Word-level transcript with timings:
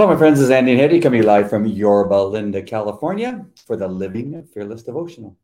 Hello, 0.00 0.10
my 0.10 0.16
friends. 0.16 0.38
This 0.38 0.46
is 0.46 0.50
Andy 0.50 0.72
and 0.72 0.80
Hedieh 0.80 1.02
coming 1.02 1.24
live 1.24 1.50
from 1.50 1.66
Yorba 1.66 2.14
Linda, 2.14 2.62
California 2.62 3.44
for 3.66 3.76
the 3.76 3.86
Living 3.86 4.42
Fearless 4.44 4.82
Devotional. 4.82 5.36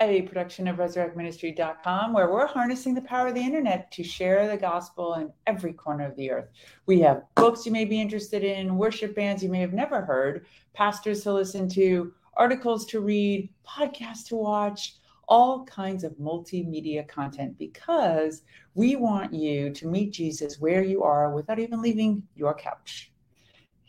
A 0.00 0.22
production 0.22 0.66
of 0.66 0.76
resurrectministry.com, 0.78 2.14
where 2.14 2.32
we're 2.32 2.46
harnessing 2.46 2.94
the 2.94 3.02
power 3.02 3.26
of 3.26 3.34
the 3.34 3.42
internet 3.42 3.92
to 3.92 4.02
share 4.02 4.48
the 4.48 4.56
gospel 4.56 5.16
in 5.16 5.30
every 5.46 5.74
corner 5.74 6.06
of 6.06 6.16
the 6.16 6.30
earth. 6.30 6.48
We 6.86 7.00
have 7.00 7.24
books 7.34 7.66
you 7.66 7.72
may 7.72 7.84
be 7.84 8.00
interested 8.00 8.42
in, 8.42 8.78
worship 8.78 9.14
bands 9.14 9.42
you 9.42 9.50
may 9.50 9.60
have 9.60 9.74
never 9.74 10.00
heard, 10.00 10.46
pastors 10.72 11.22
to 11.24 11.32
listen 11.34 11.68
to, 11.74 12.10
articles 12.34 12.86
to 12.86 13.00
read, 13.00 13.50
podcasts 13.68 14.26
to 14.28 14.36
watch, 14.36 14.94
all 15.28 15.66
kinds 15.66 16.02
of 16.02 16.12
multimedia 16.12 17.06
content 17.06 17.58
because 17.58 18.40
we 18.74 18.96
want 18.96 19.34
you 19.34 19.68
to 19.74 19.86
meet 19.86 20.14
Jesus 20.14 20.58
where 20.58 20.82
you 20.82 21.02
are 21.02 21.30
without 21.34 21.58
even 21.58 21.82
leaving 21.82 22.22
your 22.34 22.54
couch. 22.54 23.12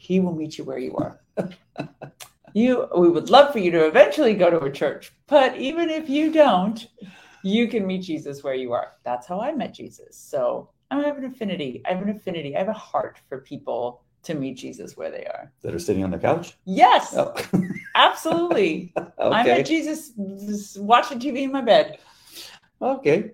He 0.10 0.20
will 0.20 0.34
meet 0.34 0.58
you 0.58 0.64
where 0.64 0.80
you 0.80 0.96
are. 0.96 1.22
you 2.56 2.88
we 2.98 3.10
would 3.10 3.30
love 3.30 3.54
for 3.54 3.60
you 3.60 3.70
to 3.70 3.86
eventually 3.86 4.34
go 4.34 4.50
to 4.50 4.60
a 4.62 4.72
church, 4.72 5.14
but 5.28 5.56
even 5.58 5.88
if 5.92 6.10
you 6.10 6.32
don't, 6.34 6.88
you 7.44 7.68
can 7.68 7.86
meet 7.86 8.02
Jesus 8.02 8.44
where 8.44 8.56
you 8.56 8.74
are. 8.74 8.94
That's 9.04 9.28
how 9.28 9.40
I 9.40 9.52
met 9.52 9.72
Jesus. 9.76 10.18
So 10.18 10.72
I 10.90 11.02
have 11.02 11.20
an 11.20 11.26
affinity. 11.26 11.84
I 11.86 11.94
have 11.94 12.02
an 12.02 12.10
affinity. 12.10 12.56
I 12.56 12.58
have 12.58 12.70
a 12.70 12.74
heart 12.74 13.20
for 13.30 13.42
people 13.42 14.02
to 14.24 14.34
meet 14.34 14.58
Jesus 14.58 14.98
where 14.98 15.12
they 15.12 15.26
are. 15.26 15.52
That 15.62 15.76
are 15.76 15.80
sitting 15.80 16.04
on 16.04 16.10
the 16.10 16.18
couch? 16.18 16.56
Yes, 16.66 17.14
Oh. 17.16 17.36
absolutely. 17.94 18.92
I 19.20 19.44
met 19.44 19.68
Jesus 19.68 20.76
watching 20.76 21.20
TV 21.20 21.44
in 21.44 21.52
my 21.52 21.62
bed. 21.62 22.00
Okay. 22.82 23.30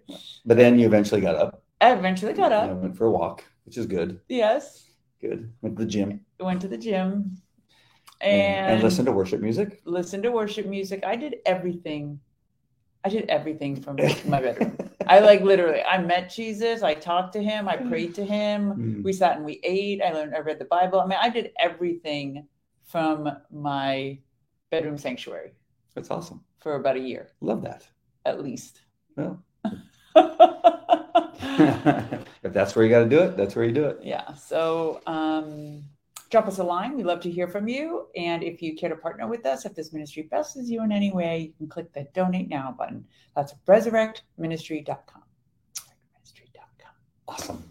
But 0.46 0.58
then 0.58 0.78
you 0.78 0.88
eventually 0.88 1.22
got 1.22 1.36
up 1.36 1.64
I 1.80 1.94
eventually 1.94 2.34
got 2.34 2.52
up. 2.52 2.70
and 2.70 2.82
went 2.82 2.98
for 2.98 3.06
a 3.06 3.12
walk, 3.12 3.46
which 3.66 3.78
is 3.78 3.86
good. 3.86 4.20
Yes, 4.28 4.85
Good. 5.22 5.52
Went 5.62 5.78
to 5.78 5.84
the 5.84 5.90
gym 5.90 6.26
went 6.40 6.62
to 6.62 6.68
the 6.68 6.78
gym 6.78 7.38
and, 8.22 8.74
and, 8.74 8.84
listened 8.84 9.06
to 9.08 9.12
worship 9.12 9.42
music. 9.42 9.82
listened 9.86 10.24
to 10.24 10.32
worship 10.32 10.66
music. 10.66 11.04
I 11.06 11.16
did 11.16 11.38
everything. 11.46 12.20
I 13.04 13.10
did 13.10 13.30
everything 13.30 13.82
from 13.82 13.98
my 14.26 14.42
bedroom. 14.42 14.78
I 15.08 15.20
like 15.20 15.42
literally. 15.42 15.84
I 15.84 16.00
met 16.00 16.30
Jesus. 16.30 16.82
I 16.82 16.96
talked 16.96 17.34
to 17.34 17.44
him. 17.44 17.68
I 17.68 17.76
prayed 17.78 18.16
to 18.16 18.26
him. 18.26 18.74
Mm. 18.74 19.04
We 19.04 19.14
sat 19.14 19.36
and 19.36 19.46
we 19.46 19.60
ate. 19.64 20.02
I 20.02 20.12
learned. 20.12 20.34
I 20.34 20.40
read 20.40 20.60
the 20.60 20.66
Bible. 20.66 21.00
I 21.00 21.06
mean, 21.06 21.20
I 21.22 21.30
did 21.30 21.52
everything 21.60 22.48
from 22.86 23.30
my 23.52 24.18
bedroom 24.72 24.98
sanctuary 24.98 25.54
That's 25.94 26.10
awesome. 26.10 26.42
for 26.60 26.76
about 26.76 26.96
a 26.96 27.00
year 27.00 27.30
Love 27.42 27.62
that. 27.64 27.88
at 28.26 28.42
least. 28.42 28.82
Well, 29.16 29.44
if 32.44 32.54
that's 32.54 32.76
where 32.76 32.86
you 32.86 32.92
got 32.92 33.04
to 33.04 33.10
do 33.10 33.20
it, 33.20 33.38
that's 33.38 33.56
where 33.56 33.66
you 33.66 33.72
do 33.72 33.86
it. 33.86 34.00
yeah. 34.04 34.34
So 34.34 35.02
um, 35.08 35.84
drop 36.30 36.48
us 36.48 36.60
a 36.60 36.64
line. 36.64 36.96
We'd 36.96 37.06
love 37.06 37.22
to 37.22 37.32
hear 37.32 37.48
from 37.48 37.68
you. 37.68 38.08
And 38.16 38.44
if 38.44 38.62
you 38.62 38.76
care 38.76 38.90
to 38.90 38.96
partner 38.96 39.28
with 39.28 39.46
us, 39.46 39.66
if 39.66 39.74
this 39.74 39.94
ministry 39.94 40.24
blesses 40.24 40.70
you 40.70 40.84
in 40.84 40.92
any 40.92 41.12
way, 41.12 41.40
you 41.40 41.54
can 41.58 41.68
click 41.68 41.94
the 41.94 42.08
donate 42.14 42.50
now 42.50 42.76
button. 42.78 43.06
That's 43.36 43.54
resurrectministry.com. 43.68 45.24
Resurrectministry.com. 45.76 46.94
Awesome. 47.28 47.64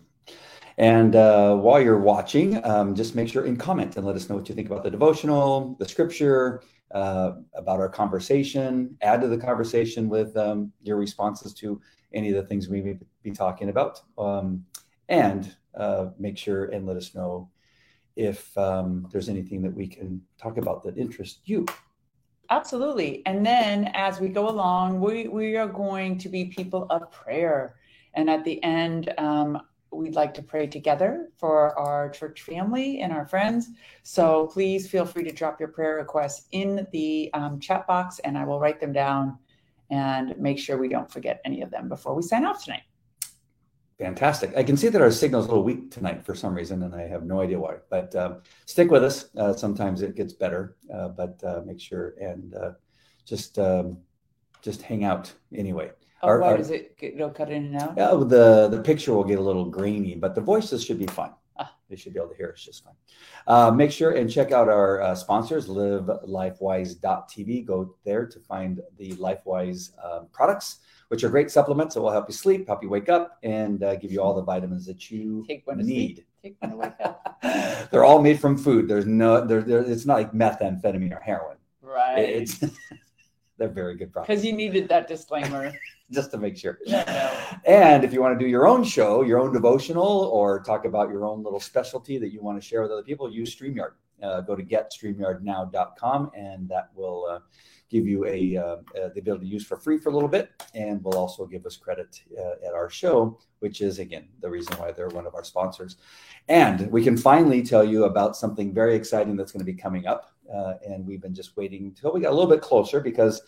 And 0.77 1.15
uh, 1.15 1.57
while 1.57 1.81
you're 1.81 2.01
watching, 2.01 2.65
um, 2.65 2.95
just 2.95 3.15
make 3.15 3.29
sure 3.29 3.45
and 3.45 3.59
comment 3.59 3.97
and 3.97 4.05
let 4.05 4.17
us 4.17 4.29
know 4.29 4.37
what 4.37 4.49
you 4.49 4.55
think 4.55 4.69
about 4.69 4.83
the 4.83 4.91
devotional, 4.91 5.77
the 5.79 5.89
scripture, 5.89 6.63
uh, 6.91 7.33
about 7.55 7.81
our 7.81 7.89
conversation. 7.89 8.97
Add 9.03 9.21
to 9.21 9.29
the 9.29 9.39
conversation 9.39 10.09
with 10.09 10.37
um, 10.37 10.73
your 10.83 10.97
responses 10.97 11.53
to 11.55 11.81
any 12.15 12.31
of 12.31 12.37
the 12.37 12.49
things 12.49 12.69
we 12.69 12.81
may 12.81 12.99
be 13.23 13.33
talking 13.33 13.69
about. 13.69 14.01
Um, 14.17 14.65
and 15.09 15.55
uh, 15.75 16.07
make 16.19 16.39
sure 16.39 16.67
and 16.67 16.87
let 16.87 16.97
us 16.97 17.15
know 17.15 17.51
if 18.17 18.57
um, 18.57 19.09
there's 19.13 19.29
anything 19.29 19.61
that 19.63 19.75
we 19.75 19.87
can 19.87 20.23
talk 20.39 20.57
about 20.57 20.83
that 20.85 20.97
interests 20.97 21.41
you. 21.45 21.67
Absolutely. 22.51 23.23
And 23.27 23.45
then 23.45 23.91
as 23.95 24.21
we 24.21 24.29
go 24.29 24.49
along, 24.49 25.01
we, 25.01 25.29
we 25.29 25.57
are 25.57 25.67
going 25.67 26.19
to 26.19 26.29
be 26.29 26.47
people 26.47 26.87
of 26.91 27.11
prayer. 27.11 27.77
And 28.15 28.31
at 28.31 28.45
the 28.45 28.63
end, 28.63 29.13
um, 29.19 29.61
we'd 29.91 30.15
like 30.15 30.35
to 30.35 30.43
pray 30.43 30.67
together 30.67 31.31
for 31.39 31.77
our 31.79 32.11
church 32.11 32.43
family 32.43 33.01
and 33.01 33.13
our 33.13 33.27
friends. 33.27 33.71
So 34.03 34.49
please 34.49 34.89
feel 34.89 35.07
free 35.07 35.25
to 35.25 35.33
drop 35.33 35.59
your 35.59 35.71
prayer 35.71 35.97
requests 35.97 36.47
in 36.53 36.87
the 36.93 37.31
um, 37.33 37.61
chat 37.61 37.87
box 37.87 38.19
and 38.21 38.37
I 38.37 38.45
will 38.45 38.61
write 38.61 38.81
them 38.81 38.93
down 38.93 39.39
and 39.91 40.37
make 40.39 40.59
sure 40.59 40.77
we 40.79 40.89
don't 40.89 41.11
forget 41.11 41.41
any 41.45 41.63
of 41.63 41.71
them 41.71 41.89
before 41.89 42.15
we 42.15 42.23
sign 42.23 42.45
off 42.45 42.65
tonight. 42.65 42.83
Fantastic. 43.99 44.57
I 44.57 44.65
can 44.65 44.77
see 44.77 44.89
that 44.89 45.01
our 45.01 45.11
signal's 45.11 45.45
a 45.47 45.49
little 45.49 45.63
weak 45.63 45.91
tonight 45.93 46.25
for 46.27 46.35
some 46.35 46.53
reason, 46.53 46.83
and 46.83 46.95
I 46.95 47.07
have 47.07 47.23
no 47.25 47.41
idea 47.41 47.61
why. 47.61 47.77
But 47.91 48.15
um, 48.17 48.43
stick 48.67 48.91
with 48.91 49.05
us. 49.05 49.27
Uh, 49.37 49.53
sometimes 49.53 50.03
it 50.03 50.17
gets 50.17 50.33
better, 50.33 50.77
uh, 50.93 51.09
but 51.09 51.41
uh, 51.45 51.61
make 51.65 51.81
sure 51.81 52.15
and 52.21 52.55
uh, 52.57 52.73
just 53.25 53.57
um, 53.59 53.99
just 54.63 54.83
hang 54.83 55.05
out 55.05 55.33
anyway. 55.55 55.93
Oh, 56.23 56.29
Our- 56.29 56.41
why 56.41 56.51
our- 56.53 56.57
does 56.57 56.71
it, 56.71 56.97
it'll 57.01 57.31
cut 57.31 57.51
in 57.51 57.67
and 57.67 57.77
out? 57.77 57.95
Yeah, 57.97 58.11
the 58.11 58.67
the 58.69 58.81
picture 58.83 59.13
will 59.15 59.23
get 59.25 59.39
a 59.39 59.43
little 59.43 59.67
grainy, 59.71 60.17
but 60.17 60.35
the 60.35 60.41
voices 60.41 60.85
should 60.85 60.99
be 60.99 61.07
fine. 61.07 61.33
They 61.95 62.01
should 62.01 62.13
be 62.13 62.19
able 62.19 62.31
to 62.31 62.37
hear 62.37 62.51
us 62.53 62.61
just 62.61 62.83
fine. 62.83 62.95
Uh, 63.47 63.71
make 63.71 63.93
sure 63.93 64.11
and 64.17 64.29
check 64.29 64.51
out 64.51 64.69
our 64.69 65.01
uh, 65.01 65.15
sponsors, 65.15 65.69
livelifewise.tv. 65.69 67.65
Go 67.65 67.95
there 68.05 68.27
to 68.27 68.41
find 68.41 68.81
the 68.99 69.13
LifeWise 69.13 69.93
um, 70.05 70.27
products, 70.33 70.79
which 71.07 71.23
are 71.23 71.29
great 71.29 71.53
supplements 71.53 71.95
that 71.95 72.01
will 72.01 72.11
help 72.11 72.29
you 72.29 72.35
sleep, 72.35 72.67
help 72.67 72.83
you 72.83 72.89
wake 72.89 73.09
up, 73.09 73.39
and 73.45 73.85
uh, 73.85 73.95
give 73.95 74.11
you 74.11 74.21
all 74.21 74.35
the 74.35 74.43
vitamins 74.43 74.85
that 74.87 75.09
you 75.09 75.45
Take 75.47 75.65
one 75.69 75.79
to 75.79 75.85
need. 75.85 76.17
sleep. 76.17 76.27
Take 76.43 76.57
one 76.59 76.73
to 76.73 76.77
wake 76.79 76.95
up. 76.99 77.39
They're 77.93 78.05
all 78.05 78.21
made 78.21 78.41
from 78.41 78.59
food. 78.59 78.89
There's 78.89 79.07
no, 79.07 79.47
there, 79.47 79.61
it's 79.61 80.05
not 80.05 80.15
like 80.15 80.33
methamphetamine 80.33 81.17
or 81.17 81.21
heroin. 81.21 81.59
Right. 81.81 82.19
It's, 82.19 82.59
they're 83.57 83.69
very 83.69 83.95
good 83.95 84.13
products. 84.13 84.31
Because 84.31 84.45
you 84.45 84.53
needed 84.53 84.89
that 84.89 85.07
disclaimer. 85.07 85.73
Just 86.11 86.31
to 86.31 86.39
make 86.39 86.57
sure. 86.57 86.79
And 87.65 88.05
if 88.05 88.13
you 88.13 88.21
want 88.21 88.39
to 88.39 88.45
do 88.45 88.49
your 88.49 88.67
own 88.67 88.85
show, 88.85 89.23
your 89.23 89.41
own 89.41 89.53
devotional, 89.53 90.31
or 90.33 90.61
talk 90.61 90.85
about 90.85 91.09
your 91.09 91.25
own 91.25 91.43
little 91.43 91.61
specialty 91.61 92.19
that 92.19 92.33
you 92.33 92.43
want 92.43 92.61
to 92.61 92.67
share 92.67 92.83
with 92.83 92.91
other 92.91 93.03
people, 93.03 93.31
use 93.31 93.55
StreamYard. 93.55 93.93
Uh, 94.23 94.41
go 94.41 94.55
to 94.55 94.63
getstreamyardnow.com, 94.63 96.31
and 96.37 96.69
that 96.69 96.91
will 96.95 97.27
uh, 97.29 97.41
give 97.91 98.07
you 98.07 98.25
a 98.27 98.57
uh, 98.57 98.63
uh, 98.63 99.09
the 99.13 99.21
ability 99.21 99.47
to 99.47 99.53
use 99.53 99.67
for 99.67 99.77
free 99.77 99.99
for 99.99 100.11
a 100.11 100.13
little 100.13 100.29
bit, 100.29 100.51
and 100.75 101.03
will 101.03 101.19
also 101.19 101.47
give 101.47 101.67
us 101.67 101.77
credit 101.77 102.21
uh, 102.39 102.67
at 102.67 102.75
our 102.75 102.89
show, 102.89 103.39
which 103.59 103.81
is 103.81 103.99
again 103.99 104.29
the 104.41 104.49
reason 104.49 104.75
why 104.79 104.93
they're 104.93 105.09
one 105.09 105.27
of 105.27 105.35
our 105.35 105.45
sponsors. 105.45 105.97
And 106.49 106.91
we 106.91 107.03
can 107.03 107.17
finally 107.17 107.63
tell 107.63 107.85
you 107.85 108.05
about 108.05 108.37
something 108.37 108.73
very 108.73 108.95
exciting 108.95 109.37
that's 109.37 109.53
going 109.53 109.67
to 109.67 109.73
be 109.73 109.79
coming 109.79 110.07
up, 110.07 110.33
uh, 110.53 110.75
and 110.87 111.05
we've 111.07 111.21
been 111.21 111.35
just 111.35 111.57
waiting 111.57 111.85
until 111.85 112.13
we 112.13 112.21
got 112.21 112.31
a 112.31 112.37
little 112.37 112.51
bit 112.51 112.63
closer 112.63 113.01
because. 113.01 113.43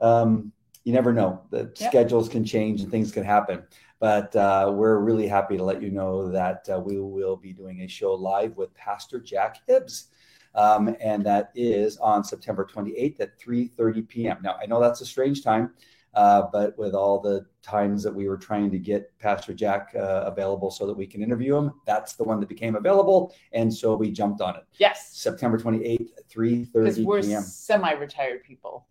Um, 0.00 0.52
you 0.84 0.92
never 0.92 1.12
know. 1.12 1.40
The 1.50 1.58
Yep. 1.58 1.76
schedules 1.76 2.28
can 2.28 2.44
change 2.44 2.80
and 2.82 2.90
things 2.90 3.12
can 3.12 3.24
happen. 3.24 3.62
But 4.00 4.34
uh, 4.34 4.72
we're 4.74 4.98
really 4.98 5.28
happy 5.28 5.56
to 5.56 5.62
let 5.64 5.80
you 5.80 5.90
know 5.90 6.28
that 6.30 6.68
uh, 6.68 6.80
we 6.80 6.98
will 6.98 7.36
be 7.36 7.52
doing 7.52 7.82
a 7.82 7.86
show 7.86 8.14
live 8.14 8.56
with 8.56 8.74
Pastor 8.74 9.20
Jack 9.20 9.58
Hibbs. 9.66 10.08
Um, 10.54 10.94
and 11.00 11.24
that 11.24 11.50
is 11.54 11.96
on 11.98 12.24
September 12.24 12.66
28th 12.70 13.20
at 13.20 13.38
3:30 13.38 14.06
p.m. 14.08 14.38
Now 14.42 14.56
I 14.60 14.66
know 14.66 14.80
that's 14.80 15.00
a 15.00 15.06
strange 15.06 15.42
time, 15.42 15.72
uh, 16.14 16.42
but 16.52 16.76
with 16.76 16.94
all 16.94 17.20
the 17.20 17.46
times 17.62 18.02
that 18.02 18.14
we 18.14 18.28
were 18.28 18.36
trying 18.36 18.70
to 18.72 18.78
get 18.78 19.16
Pastor 19.18 19.54
Jack 19.54 19.94
uh, 19.96 20.24
available 20.26 20.70
so 20.70 20.86
that 20.86 20.92
we 20.92 21.06
can 21.06 21.22
interview 21.22 21.56
him, 21.56 21.72
that's 21.86 22.14
the 22.14 22.24
one 22.24 22.38
that 22.40 22.50
became 22.50 22.74
available, 22.74 23.34
and 23.52 23.72
so 23.72 23.96
we 23.96 24.10
jumped 24.10 24.42
on 24.42 24.56
it. 24.56 24.64
Yes. 24.76 25.10
September 25.16 25.56
28th 25.58 26.10
at 26.18 26.28
Because 26.28 26.98
3:30 26.98 27.04
we're 27.06 27.22
p.m. 27.22 27.42
semi-retired 27.42 28.44
people. 28.44 28.84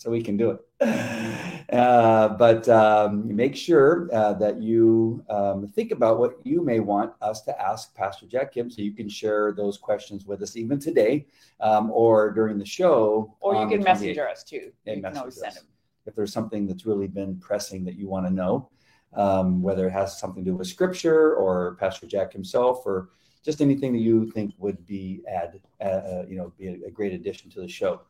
so 0.00 0.10
we 0.10 0.22
can 0.22 0.36
do 0.36 0.50
it. 0.50 0.60
Uh, 1.70 2.30
but 2.30 2.68
um, 2.68 3.32
make 3.36 3.54
sure 3.54 4.08
uh, 4.12 4.32
that 4.32 4.60
you 4.60 5.24
um, 5.30 5.68
think 5.68 5.92
about 5.92 6.18
what 6.18 6.34
you 6.42 6.64
may 6.64 6.80
want 6.80 7.12
us 7.22 7.42
to 7.42 7.62
ask 7.62 7.94
Pastor 7.94 8.26
Jack 8.26 8.52
Kim, 8.52 8.68
so 8.68 8.82
you 8.82 8.90
can 8.90 9.08
share 9.08 9.52
those 9.52 9.78
questions 9.78 10.26
with 10.26 10.42
us 10.42 10.56
even 10.56 10.80
today 10.80 11.28
um, 11.60 11.92
or 11.92 12.32
during 12.32 12.58
the 12.58 12.66
show. 12.66 13.36
Or 13.38 13.54
you 13.54 13.68
can 13.68 13.78
the 13.78 13.84
messenger 13.84 14.28
us 14.28 14.42
too. 14.42 14.72
Yeah, 14.84 14.94
you 14.94 15.02
can 15.02 15.16
always 15.16 15.36
message 15.36 15.54
send 15.54 15.64
them. 15.64 15.72
If 16.06 16.16
there's 16.16 16.32
something 16.32 16.66
that's 16.66 16.86
really 16.86 17.06
been 17.06 17.38
pressing 17.38 17.84
that 17.84 17.94
you 17.94 18.08
want 18.08 18.26
to 18.26 18.32
know, 18.32 18.68
um, 19.14 19.62
whether 19.62 19.86
it 19.86 19.92
has 19.92 20.18
something 20.18 20.44
to 20.44 20.50
do 20.50 20.56
with 20.56 20.66
Scripture 20.66 21.36
or 21.36 21.76
Pastor 21.76 22.08
Jack 22.08 22.32
himself, 22.32 22.82
or 22.84 23.10
just 23.44 23.60
anything 23.60 23.92
that 23.92 24.00
you 24.00 24.28
think 24.32 24.54
would 24.58 24.84
be 24.86 25.22
add, 25.28 25.60
uh, 25.80 25.84
uh, 25.84 26.24
you 26.28 26.36
know, 26.36 26.52
be 26.58 26.66
a, 26.66 26.88
a 26.88 26.90
great 26.90 27.12
addition 27.12 27.48
to 27.50 27.60
the 27.60 27.68
show. 27.68 28.00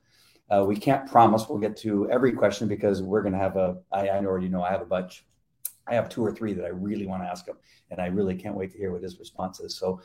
Uh, 0.51 0.65
we 0.67 0.77
can't 0.77 1.09
promise 1.09 1.49
we'll 1.49 1.59
get 1.59 1.77
to 1.77 2.11
every 2.11 2.33
question 2.33 2.67
because 2.67 3.03
we're 3.03 3.23
going 3.23 3.33
to 3.33 3.39
have 3.39 3.57
a. 3.57 3.79
I, 3.93 4.09
I 4.09 4.25
already 4.25 4.49
know 4.49 4.63
I 4.63 4.71
have 4.71 4.83
a 4.83 4.87
bunch. 4.87 5.25
I 5.87 5.95
have 5.95 6.09
two 6.09 6.25
or 6.25 6.33
three 6.33 6.53
that 6.53 6.65
I 6.65 6.69
really 6.69 7.07
want 7.07 7.23
to 7.23 7.29
ask 7.29 7.47
him, 7.47 7.57
and 7.91 8.01
I 8.01 8.07
really 8.07 8.35
can't 8.35 8.55
wait 8.55 8.71
to 8.73 8.79
hear 8.79 8.93
what 8.93 9.03
his 9.03 9.19
response 9.19 9.61
is. 9.61 9.77
So, 9.77 10.01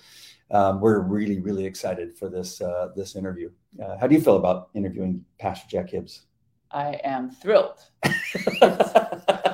um, 0.52 0.82
we're 0.82 1.00
really, 1.00 1.40
really 1.40 1.66
excited 1.66 2.18
for 2.18 2.30
this 2.30 2.62
uh, 2.62 2.90
this 2.96 3.16
interview. 3.16 3.52
Uh, 3.84 3.98
how 3.98 4.08
do 4.08 4.16
you 4.16 4.22
feel 4.22 4.38
about 4.38 4.70
interviewing 4.74 5.26
Pastor 5.40 5.68
Jack 5.70 5.90
Hibbs? 5.90 6.26
I 6.72 7.00
am 7.04 7.32
thrilled. 7.32 7.80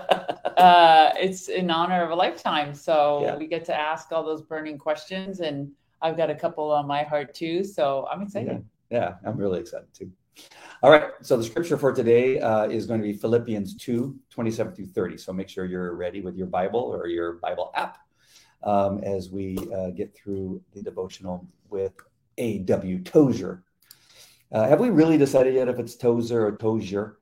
Uh, 0.61 1.11
it's 1.15 1.49
in 1.49 1.71
honor 1.71 2.03
of 2.03 2.11
a 2.11 2.15
lifetime. 2.15 2.75
So 2.75 3.21
Yeah. 3.23 3.35
we 3.35 3.47
get 3.47 3.65
to 3.65 3.75
ask 3.75 4.11
all 4.11 4.23
those 4.23 4.43
burning 4.43 4.77
questions. 4.77 5.39
And 5.39 5.71
I've 6.03 6.15
got 6.15 6.29
a 6.29 6.35
couple 6.35 6.69
on 6.71 6.85
my 6.85 7.01
heart 7.01 7.33
too, 7.33 7.63
so 7.63 8.07
I'm 8.11 8.21
excited. 8.21 8.63
Yeah, 8.91 8.99
yeah 8.99 9.15
I'm 9.25 9.37
really 9.37 9.59
excited 9.59 9.91
too. 9.91 10.11
All 10.83 10.89
right, 10.89 11.11
so 11.21 11.37
the 11.37 11.43
scripture 11.43 11.77
for 11.77 11.93
today 11.93 12.39
uh, 12.39 12.63
is 12.63 12.87
going 12.87 12.99
to 12.99 13.03
be 13.03 13.13
Philippians 13.13 13.75
2 13.75 14.17
27 14.31 14.73
through 14.73 14.87
30. 14.87 15.17
So 15.17 15.31
make 15.31 15.47
sure 15.47 15.65
you're 15.65 15.93
ready 15.93 16.21
with 16.21 16.35
your 16.35 16.47
Bible 16.47 16.79
or 16.79 17.05
your 17.05 17.33
Bible 17.33 17.71
app 17.75 17.99
um, 18.63 18.97
as 19.03 19.29
we 19.29 19.59
uh, 19.75 19.91
get 19.91 20.15
through 20.15 20.59
the 20.73 20.81
devotional 20.81 21.47
with 21.69 21.93
A.W. 22.39 23.03
Tozer. 23.03 23.63
Uh, 24.51 24.67
have 24.67 24.79
we 24.79 24.89
really 24.89 25.19
decided 25.19 25.53
yet 25.53 25.69
if 25.69 25.77
it's 25.77 25.95
Tozer 25.95 26.47
or 26.47 26.53
Tozier? 26.53 27.17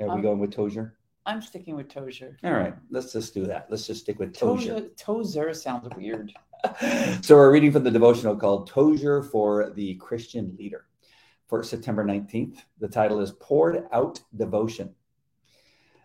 Are 0.00 0.08
um, 0.08 0.16
we 0.16 0.22
going 0.22 0.40
with 0.40 0.50
Tozier? 0.52 0.90
I'm 1.24 1.40
sticking 1.40 1.76
with 1.76 1.86
Tozier. 1.86 2.34
All 2.42 2.52
right, 2.52 2.74
let's 2.90 3.12
just 3.12 3.32
do 3.32 3.46
that. 3.46 3.68
Let's 3.70 3.86
just 3.86 4.00
stick 4.00 4.18
with 4.18 4.34
Tozier. 4.34 4.88
Tozer 4.96 5.54
sounds 5.54 5.88
weird. 5.96 6.32
so 7.22 7.36
we're 7.36 7.52
reading 7.52 7.70
from 7.70 7.84
the 7.84 7.92
devotional 7.92 8.34
called 8.34 8.68
Tozier 8.68 9.22
for 9.30 9.70
the 9.70 9.94
Christian 9.94 10.56
Leader 10.58 10.86
for 11.52 11.62
September 11.62 12.02
19th. 12.02 12.60
The 12.80 12.88
title 12.88 13.20
is 13.20 13.32
Poured 13.32 13.84
Out 13.92 14.18
Devotion. 14.34 14.94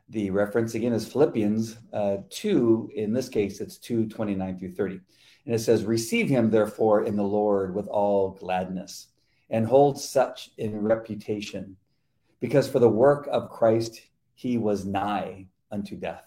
The 0.10 0.30
reference 0.30 0.76
again 0.76 0.92
is 0.92 1.08
Philippians 1.08 1.78
uh, 1.94 2.18
2. 2.30 2.92
In 2.94 3.14
this 3.14 3.30
case, 3.30 3.62
it's 3.62 3.78
2 3.78 4.10
29 4.10 4.60
through 4.60 4.74
30. 4.74 5.00
And 5.46 5.56
it 5.56 5.60
says, 5.60 5.86
Receive 5.86 6.28
him, 6.28 6.50
therefore, 6.50 7.06
in 7.06 7.16
the 7.16 7.24
Lord 7.24 7.74
with 7.74 7.88
all 7.88 8.32
gladness, 8.32 9.08
and 9.50 9.66
hold 9.66 10.02
such 10.02 10.50
in 10.58 10.82
reputation, 10.82 11.78
because 12.42 12.68
for 12.68 12.80
the 12.80 12.90
work 12.90 13.30
of 13.32 13.50
Christ 13.50 14.02
he 14.34 14.58
was 14.58 14.84
nigh 14.84 15.48
unto 15.72 15.96
death, 15.96 16.26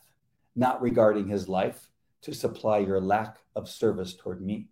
not 0.57 0.81
regarding 0.81 1.29
his 1.29 1.47
life 1.47 1.91
to 2.23 2.33
supply 2.33 2.79
your 2.79 3.03
lack 3.03 3.37
of 3.55 3.69
service 3.69 4.15
toward 4.15 4.41
me. 4.41 4.69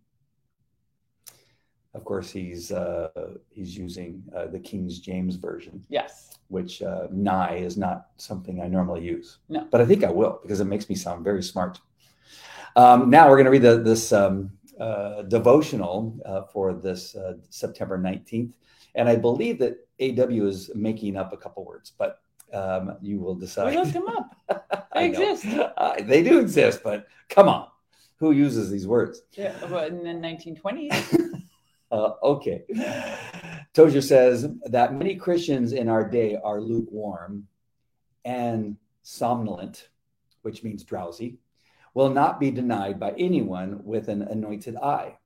Of 1.99 2.05
course, 2.05 2.31
he's 2.31 2.71
uh, 2.71 3.09
he's 3.51 3.77
using 3.77 4.23
uh, 4.37 4.47
the 4.47 4.61
King 4.61 4.89
James 4.89 5.35
version. 5.35 5.85
Yes. 5.89 6.39
Which 6.47 6.81
uh, 6.81 7.09
nigh 7.11 7.57
is 7.57 7.77
not 7.77 8.07
something 8.17 8.63
I 8.63 8.69
normally 8.69 9.03
use. 9.05 9.39
No. 9.49 9.67
But 9.69 9.81
I 9.81 9.85
think 9.85 10.05
I 10.05 10.13
will 10.13 10.39
because 10.43 10.61
it 10.61 10.67
makes 10.67 10.89
me 10.89 10.95
sound 10.95 11.25
very 11.25 11.43
smart. 11.43 11.81
Um, 12.77 13.11
now 13.11 13.29
we're 13.29 13.35
going 13.35 13.47
to 13.47 13.51
read 13.51 13.63
the, 13.63 13.79
this 13.83 14.13
um, 14.13 14.53
uh, 14.79 15.23
devotional 15.23 16.17
uh, 16.25 16.43
for 16.53 16.73
this 16.73 17.17
uh, 17.17 17.35
September 17.51 17.99
19th. 17.99 18.53
And 18.95 19.09
I 19.09 19.17
believe 19.17 19.59
that 19.59 19.75
AW 20.01 20.47
is 20.47 20.71
making 20.77 21.17
up 21.17 21.33
a 21.33 21.37
couple 21.37 21.65
words, 21.65 21.93
but 21.99 22.23
um, 22.53 22.97
you 23.03 23.19
will 23.19 23.35
decide. 23.35 23.71
We 23.71 23.77
looked 23.77 23.93
them 23.93 24.09
up. 24.09 24.37
They 24.95 25.07
exist. 25.07 25.45
Uh, 25.77 25.95
they 26.03 26.23
do 26.23 26.39
exist, 26.39 26.81
but 26.83 27.07
come 27.29 27.49
on, 27.49 27.69
who 28.19 28.33
uses 28.33 28.71
these 28.71 28.87
words? 28.87 29.23
Yeah, 29.33 29.55
well, 29.71 29.87
in 29.87 30.03
the 30.03 30.11
1920s. 30.11 31.25
uh, 31.91 32.13
okay. 32.23 32.65
Tozer 33.75 34.01
says 34.01 34.49
that 34.65 34.95
many 34.95 35.15
Christians 35.17 35.73
in 35.73 35.89
our 35.89 36.09
day 36.09 36.37
are 36.43 36.61
lukewarm 36.61 37.47
and 38.25 38.77
somnolent, 39.03 39.89
which 40.43 40.63
means 40.63 40.85
drowsy, 40.85 41.39
will 41.95 42.11
not 42.11 42.39
be 42.39 42.51
denied 42.51 43.01
by 43.01 43.13
anyone 43.13 43.81
with 43.85 44.09
an 44.09 44.23
anointed 44.23 44.77
eye. 44.77 45.17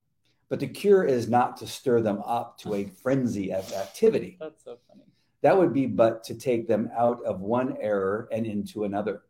But 0.49 0.61
the 0.61 0.69
cure 0.69 1.05
is 1.05 1.29
not 1.29 1.57
to 1.59 1.67
stir 1.67 2.03
them 2.03 2.23
up 2.25 2.59
to 2.59 2.75
a 2.75 2.85
frenzy 2.85 3.53
of 3.53 3.73
activity. 3.73 4.37
That's 4.41 4.63
so 4.65 4.79
funny. 4.89 5.05
That 5.41 5.59
would 5.59 5.73
be 5.73 5.87
but 5.87 6.23
to 6.25 6.35
take 6.35 6.69
them 6.69 6.91
out 6.97 7.25
of 7.25 7.41
one 7.41 7.77
error 7.81 8.29
and 8.31 8.47
into 8.47 8.85
another. 8.85 9.23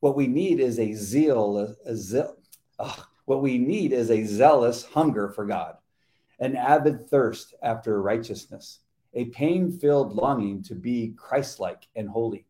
What 0.00 0.16
we 0.16 0.26
need 0.26 0.60
is 0.60 0.78
a 0.78 0.92
zeal, 0.92 1.74
a 1.86 1.96
zeal 1.96 2.36
ugh, 2.78 3.06
what 3.24 3.42
we 3.42 3.58
need 3.58 3.92
is 3.92 4.10
a 4.10 4.24
zealous 4.24 4.84
hunger 4.84 5.28
for 5.28 5.44
God, 5.44 5.77
an 6.40 6.56
avid 6.56 7.08
thirst 7.08 7.54
after 7.62 8.00
righteousness, 8.00 8.80
a 9.14 9.26
pain 9.26 9.70
filled 9.72 10.14
longing 10.14 10.62
to 10.62 10.74
be 10.74 11.14
Christ 11.16 11.60
like 11.60 11.88
and 11.96 12.08
holy. 12.08 12.46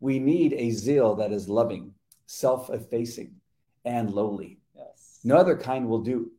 We 0.00 0.18
need 0.18 0.52
a 0.52 0.70
zeal 0.70 1.14
that 1.16 1.32
is 1.32 1.48
loving, 1.48 1.92
self 2.26 2.70
effacing, 2.70 3.34
and 3.84 4.12
lowly. 4.12 4.58
Yes. 4.76 5.18
No 5.24 5.36
other 5.36 5.56
kind 5.56 5.88
will 5.88 6.02
do. 6.02 6.30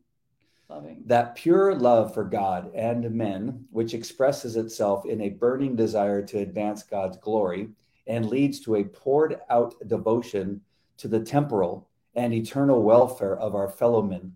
Loving. 0.68 1.02
That 1.06 1.34
pure 1.34 1.74
love 1.74 2.14
for 2.14 2.24
God 2.24 2.70
and 2.74 3.10
men, 3.10 3.66
which 3.70 3.92
expresses 3.92 4.56
itself 4.56 5.04
in 5.04 5.20
a 5.20 5.30
burning 5.30 5.74
desire 5.74 6.22
to 6.22 6.38
advance 6.38 6.84
God's 6.84 7.16
glory 7.16 7.70
and 8.06 8.28
leads 8.28 8.60
to 8.60 8.76
a 8.76 8.84
poured 8.84 9.40
out 9.50 9.74
devotion 9.88 10.60
to 10.98 11.08
the 11.08 11.20
temporal 11.20 11.88
and 12.14 12.32
eternal 12.32 12.82
welfare 12.82 13.36
of 13.36 13.54
our 13.54 13.68
fellow 13.68 14.02
men, 14.02 14.32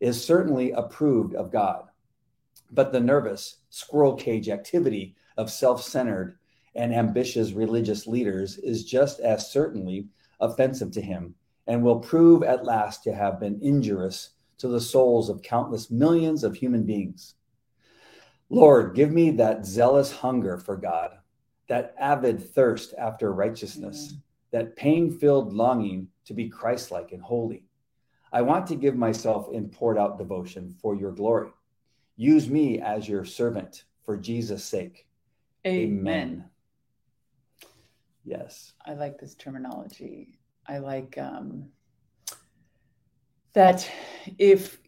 is 0.00 0.22
certainly 0.22 0.72
approved 0.72 1.34
of 1.34 1.52
God. 1.52 1.84
But 2.70 2.92
the 2.92 3.00
nervous, 3.00 3.58
squirrel 3.70 4.14
cage 4.14 4.48
activity 4.48 5.16
of 5.36 5.50
self 5.50 5.82
centered 5.82 6.38
and 6.74 6.94
ambitious 6.94 7.52
religious 7.52 8.06
leaders 8.06 8.58
is 8.58 8.84
just 8.84 9.20
as 9.20 9.50
certainly 9.50 10.08
offensive 10.40 10.90
to 10.92 11.00
him 11.00 11.34
and 11.66 11.82
will 11.82 12.00
prove 12.00 12.42
at 12.42 12.64
last 12.64 13.02
to 13.04 13.14
have 13.14 13.40
been 13.40 13.58
injurious 13.60 14.30
to 14.58 14.68
the 14.68 14.80
souls 14.80 15.28
of 15.28 15.42
countless 15.42 15.90
millions 15.90 16.44
of 16.44 16.56
human 16.56 16.84
beings. 16.84 17.34
Lord, 18.50 18.94
give 18.94 19.12
me 19.12 19.30
that 19.32 19.66
zealous 19.66 20.10
hunger 20.10 20.56
for 20.56 20.76
God, 20.76 21.18
that 21.68 21.94
avid 21.98 22.42
thirst 22.42 22.94
after 22.98 23.32
righteousness, 23.32 24.14
that 24.50 24.76
pain 24.76 25.10
filled 25.10 25.52
longing 25.52 26.08
to 26.24 26.34
be 26.34 26.48
Christ 26.48 26.90
like 26.90 27.12
and 27.12 27.22
holy. 27.22 27.67
I 28.32 28.42
want 28.42 28.66
to 28.68 28.74
give 28.74 28.96
myself 28.96 29.48
in 29.52 29.68
poured 29.68 29.98
out 29.98 30.18
devotion 30.18 30.74
for 30.80 30.94
your 30.94 31.12
glory. 31.12 31.50
Use 32.16 32.48
me 32.48 32.80
as 32.80 33.08
your 33.08 33.24
servant 33.24 33.84
for 34.04 34.16
Jesus' 34.16 34.64
sake. 34.64 35.06
Amen. 35.66 35.88
Amen. 35.98 36.44
Yes. 38.24 38.72
I 38.84 38.94
like 38.94 39.18
this 39.18 39.34
terminology. 39.34 40.38
I 40.66 40.78
like 40.78 41.16
um, 41.16 41.68
that 43.54 43.90
if 44.38 44.78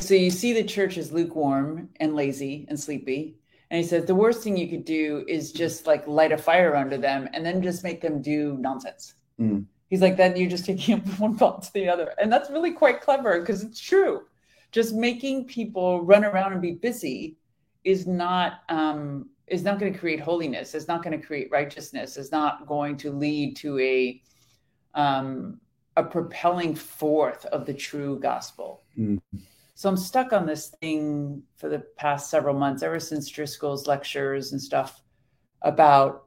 so 0.00 0.14
you 0.14 0.30
see 0.30 0.52
the 0.52 0.64
church 0.64 0.98
is 0.98 1.12
lukewarm 1.12 1.88
and 1.96 2.16
lazy 2.16 2.66
and 2.68 2.78
sleepy 2.78 3.36
and 3.70 3.80
he 3.80 3.86
says 3.86 4.06
the 4.06 4.14
worst 4.14 4.42
thing 4.42 4.56
you 4.56 4.68
could 4.68 4.84
do 4.84 5.24
is 5.28 5.52
just 5.52 5.86
like 5.86 6.06
light 6.06 6.32
a 6.32 6.38
fire 6.38 6.74
under 6.74 6.98
them 6.98 7.28
and 7.32 7.46
then 7.46 7.62
just 7.62 7.84
make 7.84 8.00
them 8.00 8.20
do 8.20 8.56
nonsense 8.58 9.14
mm. 9.40 9.64
He's 9.88 10.00
like 10.00 10.16
then 10.16 10.36
you're 10.36 10.50
just 10.50 10.64
taking 10.64 11.00
from 11.02 11.18
one 11.18 11.36
fault 11.36 11.62
to 11.62 11.72
the 11.72 11.88
other 11.88 12.14
and 12.20 12.32
that's 12.32 12.50
really 12.50 12.72
quite 12.72 13.00
clever 13.00 13.40
because 13.40 13.62
it's 13.62 13.80
true 13.80 14.22
just 14.70 14.94
making 14.94 15.46
people 15.46 16.02
run 16.02 16.24
around 16.24 16.52
and 16.52 16.62
be 16.62 16.72
busy 16.72 17.36
is 17.84 18.06
not 18.06 18.60
um, 18.68 19.30
is 19.46 19.62
not 19.62 19.78
going 19.78 19.92
to 19.92 19.98
create 19.98 20.20
holiness 20.20 20.74
is 20.74 20.88
not 20.88 21.02
going 21.02 21.18
to 21.18 21.26
create 21.26 21.48
righteousness 21.50 22.16
is 22.16 22.30
not 22.30 22.66
going 22.66 22.96
to 22.96 23.10
lead 23.10 23.56
to 23.56 23.78
a 23.78 24.20
um, 24.94 25.60
a 25.98 26.02
propelling 26.02 26.76
forth 26.76 27.44
of 27.46 27.66
the 27.66 27.74
true 27.74 28.20
gospel. 28.20 28.84
Mm. 28.96 29.20
So 29.74 29.88
I'm 29.88 29.96
stuck 29.96 30.32
on 30.32 30.46
this 30.46 30.68
thing 30.80 31.42
for 31.56 31.68
the 31.68 31.80
past 31.96 32.30
several 32.30 32.56
months, 32.56 32.84
ever 32.84 33.00
since 33.00 33.28
Driscoll's 33.28 33.88
lectures 33.88 34.52
and 34.52 34.62
stuff 34.62 35.02
about 35.62 36.26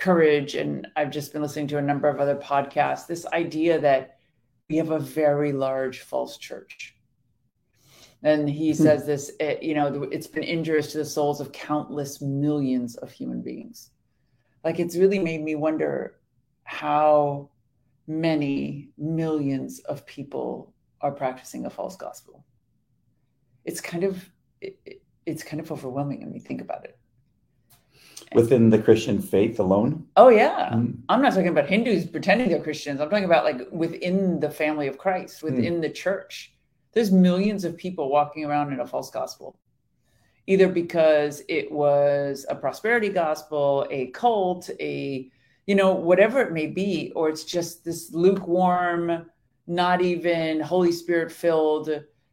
courage. 0.00 0.54
And 0.54 0.88
I've 0.96 1.10
just 1.10 1.32
been 1.32 1.42
listening 1.42 1.68
to 1.68 1.78
a 1.78 1.82
number 1.82 2.08
of 2.08 2.18
other 2.18 2.36
podcasts. 2.36 3.06
This 3.06 3.26
idea 3.26 3.80
that 3.80 4.18
we 4.68 4.76
have 4.76 4.90
a 4.90 4.98
very 4.98 5.52
large 5.52 6.00
false 6.00 6.38
church. 6.38 6.96
And 8.22 8.48
he 8.48 8.70
hmm. 8.72 8.82
says 8.82 9.06
this, 9.06 9.30
it, 9.40 9.44
eh, 9.44 9.58
you 9.62 9.74
know, 9.74 10.04
it's 10.10 10.26
been 10.26 10.42
injurious 10.42 10.92
to 10.92 10.98
the 10.98 11.04
souls 11.04 11.40
of 11.40 11.52
countless 11.52 12.20
millions 12.20 12.96
of 12.96 13.10
human 13.10 13.42
beings. 13.42 13.90
Like 14.64 14.78
it's 14.78 14.96
really 14.96 15.18
made 15.18 15.42
me 15.42 15.54
wonder 15.54 16.16
how 16.64 17.50
many 18.06 18.90
millions 18.98 19.80
of 19.80 20.04
people 20.06 20.74
are 21.00 21.12
practicing 21.12 21.64
a 21.64 21.70
false 21.70 21.96
gospel. 21.96 22.44
It's 23.64 23.80
kind 23.80 24.04
of 24.04 24.30
it, 24.60 25.02
it's 25.26 25.42
kind 25.42 25.60
of 25.60 25.72
overwhelming 25.72 26.20
when 26.20 26.34
you 26.34 26.40
think 26.40 26.60
about 26.60 26.84
it. 26.84 26.98
Within 28.34 28.70
the 28.70 28.78
Christian 28.78 29.20
faith 29.20 29.58
alone? 29.58 30.06
Oh 30.16 30.28
yeah. 30.28 30.70
Mm. 30.72 30.98
I'm 31.08 31.22
not 31.22 31.32
talking 31.32 31.48
about 31.48 31.68
Hindus 31.68 32.06
pretending 32.06 32.48
they're 32.48 32.62
Christians. 32.62 33.00
I'm 33.00 33.10
talking 33.10 33.24
about 33.24 33.44
like 33.44 33.60
within 33.70 34.40
the 34.40 34.50
family 34.50 34.86
of 34.86 34.98
Christ, 34.98 35.42
within 35.42 35.76
mm. 35.76 35.82
the 35.82 35.90
church. 35.90 36.52
There's 36.92 37.12
millions 37.12 37.64
of 37.64 37.76
people 37.76 38.10
walking 38.10 38.44
around 38.44 38.72
in 38.72 38.80
a 38.80 38.86
false 38.86 39.10
gospel. 39.10 39.58
Either 40.46 40.68
because 40.68 41.42
it 41.48 41.70
was 41.70 42.44
a 42.48 42.54
prosperity 42.54 43.08
gospel, 43.08 43.86
a 43.90 44.08
cult, 44.08 44.68
a 44.80 45.30
you 45.66 45.76
know, 45.76 45.92
whatever 45.92 46.40
it 46.40 46.52
may 46.52 46.66
be, 46.66 47.12
or 47.14 47.28
it's 47.28 47.44
just 47.44 47.84
this 47.84 48.12
lukewarm, 48.12 49.26
not 49.68 50.00
even 50.00 50.58
Holy 50.58 50.90
Spirit 50.90 51.30
filled, 51.30 51.88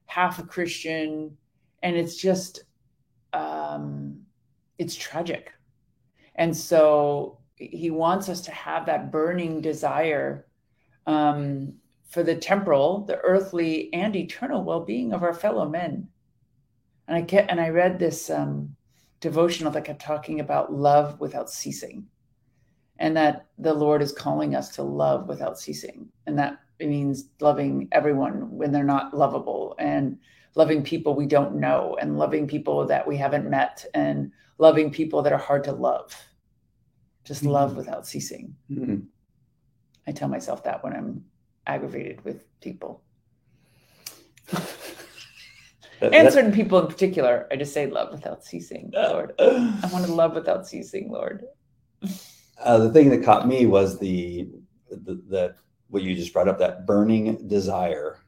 half 0.08 0.40
a 0.40 0.44
Christian, 0.44 1.38
and 1.84 1.96
it's 1.96 2.16
just, 2.16 2.64
um, 3.34 4.22
it's 4.80 4.96
tragic. 4.96 5.52
And 6.38 6.56
so 6.56 7.40
he 7.56 7.90
wants 7.90 8.30
us 8.30 8.42
to 8.42 8.52
have 8.52 8.86
that 8.86 9.12
burning 9.12 9.62
desire 9.62 10.46
um, 11.08 11.74
for 12.10 12.24
the 12.24 12.36
temporal, 12.36 13.06
the 13.06 13.18
earthly, 13.18 13.92
and 13.94 14.16
eternal 14.16 14.64
well 14.64 14.82
being 14.82 15.14
of 15.14 15.24
our 15.24 15.34
fellow 15.34 15.68
men. 15.68 16.08
And 17.08 17.18
I 17.18 17.22
kept, 17.22 17.50
and 17.50 17.60
I 17.60 17.70
read 17.70 17.98
this 17.98 18.30
um, 18.30 18.76
devotional 19.20 19.72
that 19.72 19.86
kept 19.86 20.02
talking 20.02 20.40
about 20.40 20.74
love 20.74 21.20
without 21.20 21.50
ceasing, 21.50 22.06
and 23.00 23.16
that 23.18 23.48
the 23.58 23.74
Lord 23.74 24.02
is 24.02 24.12
calling 24.12 24.56
us 24.56 24.70
to 24.76 24.84
love 24.84 25.28
without 25.28 25.60
ceasing, 25.60 26.10
and 26.28 26.38
that 26.38 26.60
means 26.80 27.30
loving 27.40 27.88
everyone 27.92 28.52
when 28.52 28.72
they're 28.72 28.84
not 28.84 29.16
lovable, 29.18 29.76
and 29.80 30.18
loving 30.56 30.84
people 30.84 31.16
we 31.16 31.26
don't 31.26 31.56
know, 31.56 31.98
and 32.00 32.20
loving 32.20 32.48
people 32.48 32.86
that 32.86 33.08
we 33.08 33.18
haven't 33.18 33.50
met, 33.50 33.86
and 33.94 34.32
loving 34.58 34.92
people 34.92 35.22
that 35.22 35.34
are 35.34 35.40
hard 35.40 35.64
to 35.64 35.72
love. 35.72 36.16
Just 37.28 37.44
Mhm. 37.44 37.52
love 37.52 37.76
without 37.76 38.08
ceasing. 38.08 38.56
Mhm. 38.72 39.08
I 40.08 40.14
tell 40.14 40.30
myself 40.30 40.64
that 40.64 40.82
when 40.82 40.94
I'm 40.94 41.26
aggravated 41.68 42.24
with 42.24 42.42
people. 42.62 43.04
That- 46.00 46.14
And 46.14 46.28
that- 46.28 46.32
certain 46.34 46.54
people 46.54 46.80
in 46.80 46.88
particular, 46.88 47.48
I 47.52 47.58
just 47.58 47.74
say 47.74 47.88
love 47.88 48.12
without 48.14 48.46
ceasing, 48.46 48.92
Lord. 48.94 49.34
I 49.40 49.90
want 49.92 50.06
to 50.06 50.14
love 50.14 50.36
without 50.36 50.66
ceasing, 50.66 51.12
Lord. 51.12 51.44
Uh, 52.60 52.78
the 52.78 52.94
thing 52.94 53.10
that 53.10 53.24
caught 53.26 53.46
me 53.48 53.66
was 53.66 54.00
the, 54.00 54.50
the 54.90 55.16
the 55.16 55.56
what 55.90 56.04
you 56.04 56.16
just 56.16 56.32
brought 56.34 56.48
up 56.48 56.60
that 56.60 56.86
burning 56.86 57.48
desire, 57.48 58.20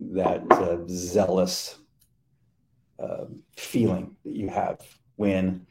that 0.00 0.40
uh, 0.52 0.78
zealous 0.86 1.78
uh, 3.00 3.24
feeling 3.56 4.16
that 4.24 4.36
you 4.36 4.48
have 4.48 4.80
when 5.16 5.66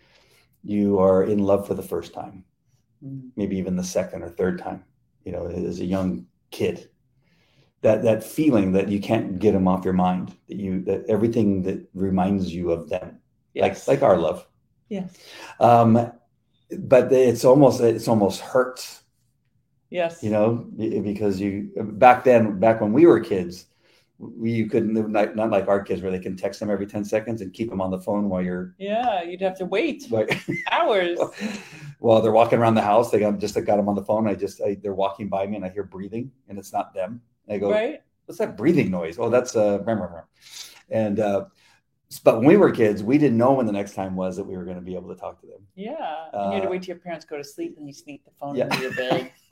you 0.64 1.00
are 1.00 1.24
in 1.24 1.40
love 1.40 1.68
for 1.68 1.74
the 1.74 1.84
first 1.84 2.14
time, 2.14 2.44
maybe 3.36 3.58
even 3.58 3.76
the 3.76 3.84
second 3.84 4.24
or 4.24 4.30
third 4.30 4.60
time. 4.60 4.84
You 5.24 5.32
know, 5.34 5.48
as 5.48 5.80
a 5.80 5.86
young 5.86 6.26
kid, 6.52 6.90
that 7.82 8.04
that 8.04 8.24
feeling 8.24 8.72
that 8.74 8.88
you 8.90 9.00
can't 9.00 9.40
get 9.40 9.52
them 9.52 9.68
off 9.68 9.84
your 9.86 9.94
mind. 9.94 10.36
That 10.48 10.58
you 10.58 10.82
that 10.84 11.06
everything 11.10 11.64
that 11.64 11.88
reminds 11.94 12.54
you 12.54 12.72
of 12.72 12.90
them, 12.90 13.20
Yes. 13.54 13.88
like 13.88 14.00
like 14.00 14.04
our 14.10 14.18
love. 14.18 14.48
yes. 14.90 15.14
Um, 15.60 16.12
but 16.80 17.12
it's 17.12 17.44
almost 17.46 17.82
it's 17.82 18.08
almost 18.08 18.42
hurts, 18.42 19.04
Yes. 19.90 20.22
you 20.24 20.30
know, 20.30 20.66
because 20.78 21.40
you 21.40 21.72
back 21.78 22.24
then 22.24 22.60
back 22.60 22.82
when 22.82 22.94
we 22.94 23.06
were 23.06 23.20
kids, 23.20 23.66
we 24.20 24.52
you 24.52 24.68
couldn't 24.68 24.94
not, 25.12 25.36
not 25.36 25.52
like 25.52 25.68
our 25.68 25.82
kids 25.82 26.02
where 26.02 26.12
they 26.12 26.20
can 26.20 26.36
text 26.36 26.60
them 26.60 26.70
every 26.72 26.88
ten 26.88 27.04
seconds 27.06 27.42
and 27.42 27.54
keep 27.54 27.70
them 27.70 27.82
on 27.82 27.92
the 27.92 28.00
phone 28.00 28.30
while 28.30 28.42
you're 28.42 28.74
Yeah, 28.80 29.22
you'd 29.24 29.42
have 29.42 29.58
to 29.60 29.66
wait 29.66 30.10
like 30.12 30.40
hours. 30.72 31.20
while 32.00 32.22
they're 32.22 32.32
walking 32.32 32.60
around 32.60 32.76
the 32.76 32.82
house. 32.82 33.12
They 33.12 33.20
got 33.20 33.38
just 33.40 33.56
I 33.58 33.62
got 33.62 33.78
them 33.78 33.90
on 33.90 33.96
the 33.96 34.04
phone. 34.04 34.28
I 34.28 34.34
just 34.36 34.62
I, 34.62 34.76
they're 34.82 34.94
walking 34.96 35.28
by 35.30 35.46
me 35.48 35.56
and 35.56 35.66
I 35.66 35.70
hear 35.70 35.84
breathing 35.84 36.32
and 36.50 36.58
it's 36.58 36.74
not 36.74 36.94
them. 36.94 37.22
I 37.50 37.58
go, 37.60 37.72
Right? 37.72 38.02
what's 38.26 38.40
that 38.40 38.58
breathing 38.58 38.90
noise? 38.92 39.18
Oh, 39.20 39.30
that's 39.30 39.56
uh, 39.56 39.80
rah. 39.86 40.22
and 40.90 41.20
uh, 41.20 41.46
but 42.24 42.38
when 42.38 42.46
we 42.46 42.58
were 42.58 42.72
kids, 42.72 43.04
we 43.04 43.18
didn't 43.18 43.38
know 43.38 43.54
when 43.54 43.66
the 43.66 43.72
next 43.72 43.94
time 43.94 44.16
was 44.16 44.38
that 44.38 44.46
we 44.46 44.56
were 44.58 44.64
going 44.64 44.78
to 44.78 44.82
be 44.82 44.96
able 44.96 45.10
to 45.14 45.20
talk 45.20 45.40
to 45.42 45.48
them. 45.48 45.60
Yeah. 45.76 46.28
and 46.34 46.52
you 46.52 46.56
had 46.56 46.62
to 46.64 46.68
Uh, 46.68 46.72
wait 46.72 46.82
till 46.84 46.96
your 46.96 47.02
parents 47.04 47.26
go 47.26 47.38
to 47.38 47.44
sleep 47.44 47.78
and 47.78 47.86
you 47.86 47.94
sneak 47.94 48.24
the 48.26 48.32
phone 48.40 48.56
Yeah. 48.56 48.66
into 48.66 48.82
your 48.82 48.94
bed. 48.96 49.32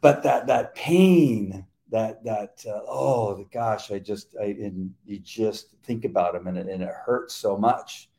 but 0.00 0.22
that 0.22 0.46
that 0.48 0.74
pain, 0.74 1.66
that 1.94 2.24
that 2.24 2.64
uh, 2.66 2.80
oh 2.88 3.46
gosh, 3.52 3.92
I 3.92 4.00
just 4.00 4.34
I 4.40 4.46
and 4.46 4.92
you 5.06 5.20
just 5.20 5.76
think 5.84 6.04
about 6.04 6.32
them 6.32 6.48
and 6.48 6.58
it, 6.58 6.66
and 6.66 6.82
it 6.82 6.90
hurts 7.06 7.36
so 7.36 7.56
much. 7.56 8.10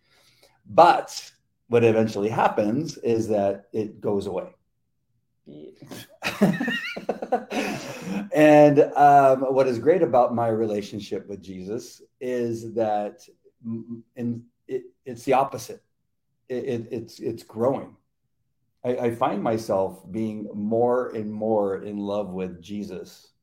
But 0.66 1.32
what 1.68 1.84
eventually 1.84 2.30
happens 2.30 2.98
is 3.00 3.28
that 3.28 3.66
it 3.74 4.00
goes 4.00 4.28
away. 4.28 4.56
Yeah. 5.46 5.72
and 8.34 8.80
um, 8.96 9.42
what 9.54 9.68
is 9.68 9.78
great 9.78 10.02
about 10.02 10.34
my 10.34 10.48
relationship 10.48 11.28
with 11.28 11.44
Jesus 11.44 12.02
is 12.22 12.74
that, 12.76 13.28
and 14.16 14.44
it, 14.70 14.84
it's 15.06 15.24
the 15.24 15.34
opposite. 15.34 15.84
It, 16.48 16.64
it, 16.64 16.88
it's 16.92 17.20
it's 17.20 17.44
growing. 17.44 17.94
I, 18.86 18.98
I 18.98 19.16
find 19.16 19.44
myself 19.44 20.10
being 20.12 20.48
more 20.54 21.10
and 21.10 21.30
more 21.30 21.84
in 21.84 21.98
love 21.98 22.30
with 22.30 22.62
Jesus 22.62 23.34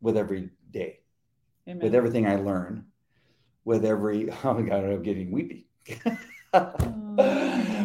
with 0.00 0.16
every 0.16 0.50
day, 0.70 1.00
Amen. 1.68 1.82
with 1.82 1.94
everything 1.94 2.26
I 2.26 2.36
learn, 2.36 2.86
with 3.64 3.84
every 3.84 4.30
oh 4.44 4.54
my 4.54 4.62
god, 4.62 4.84
I'm 4.84 5.02
getting 5.02 5.30
weepy. 5.30 5.68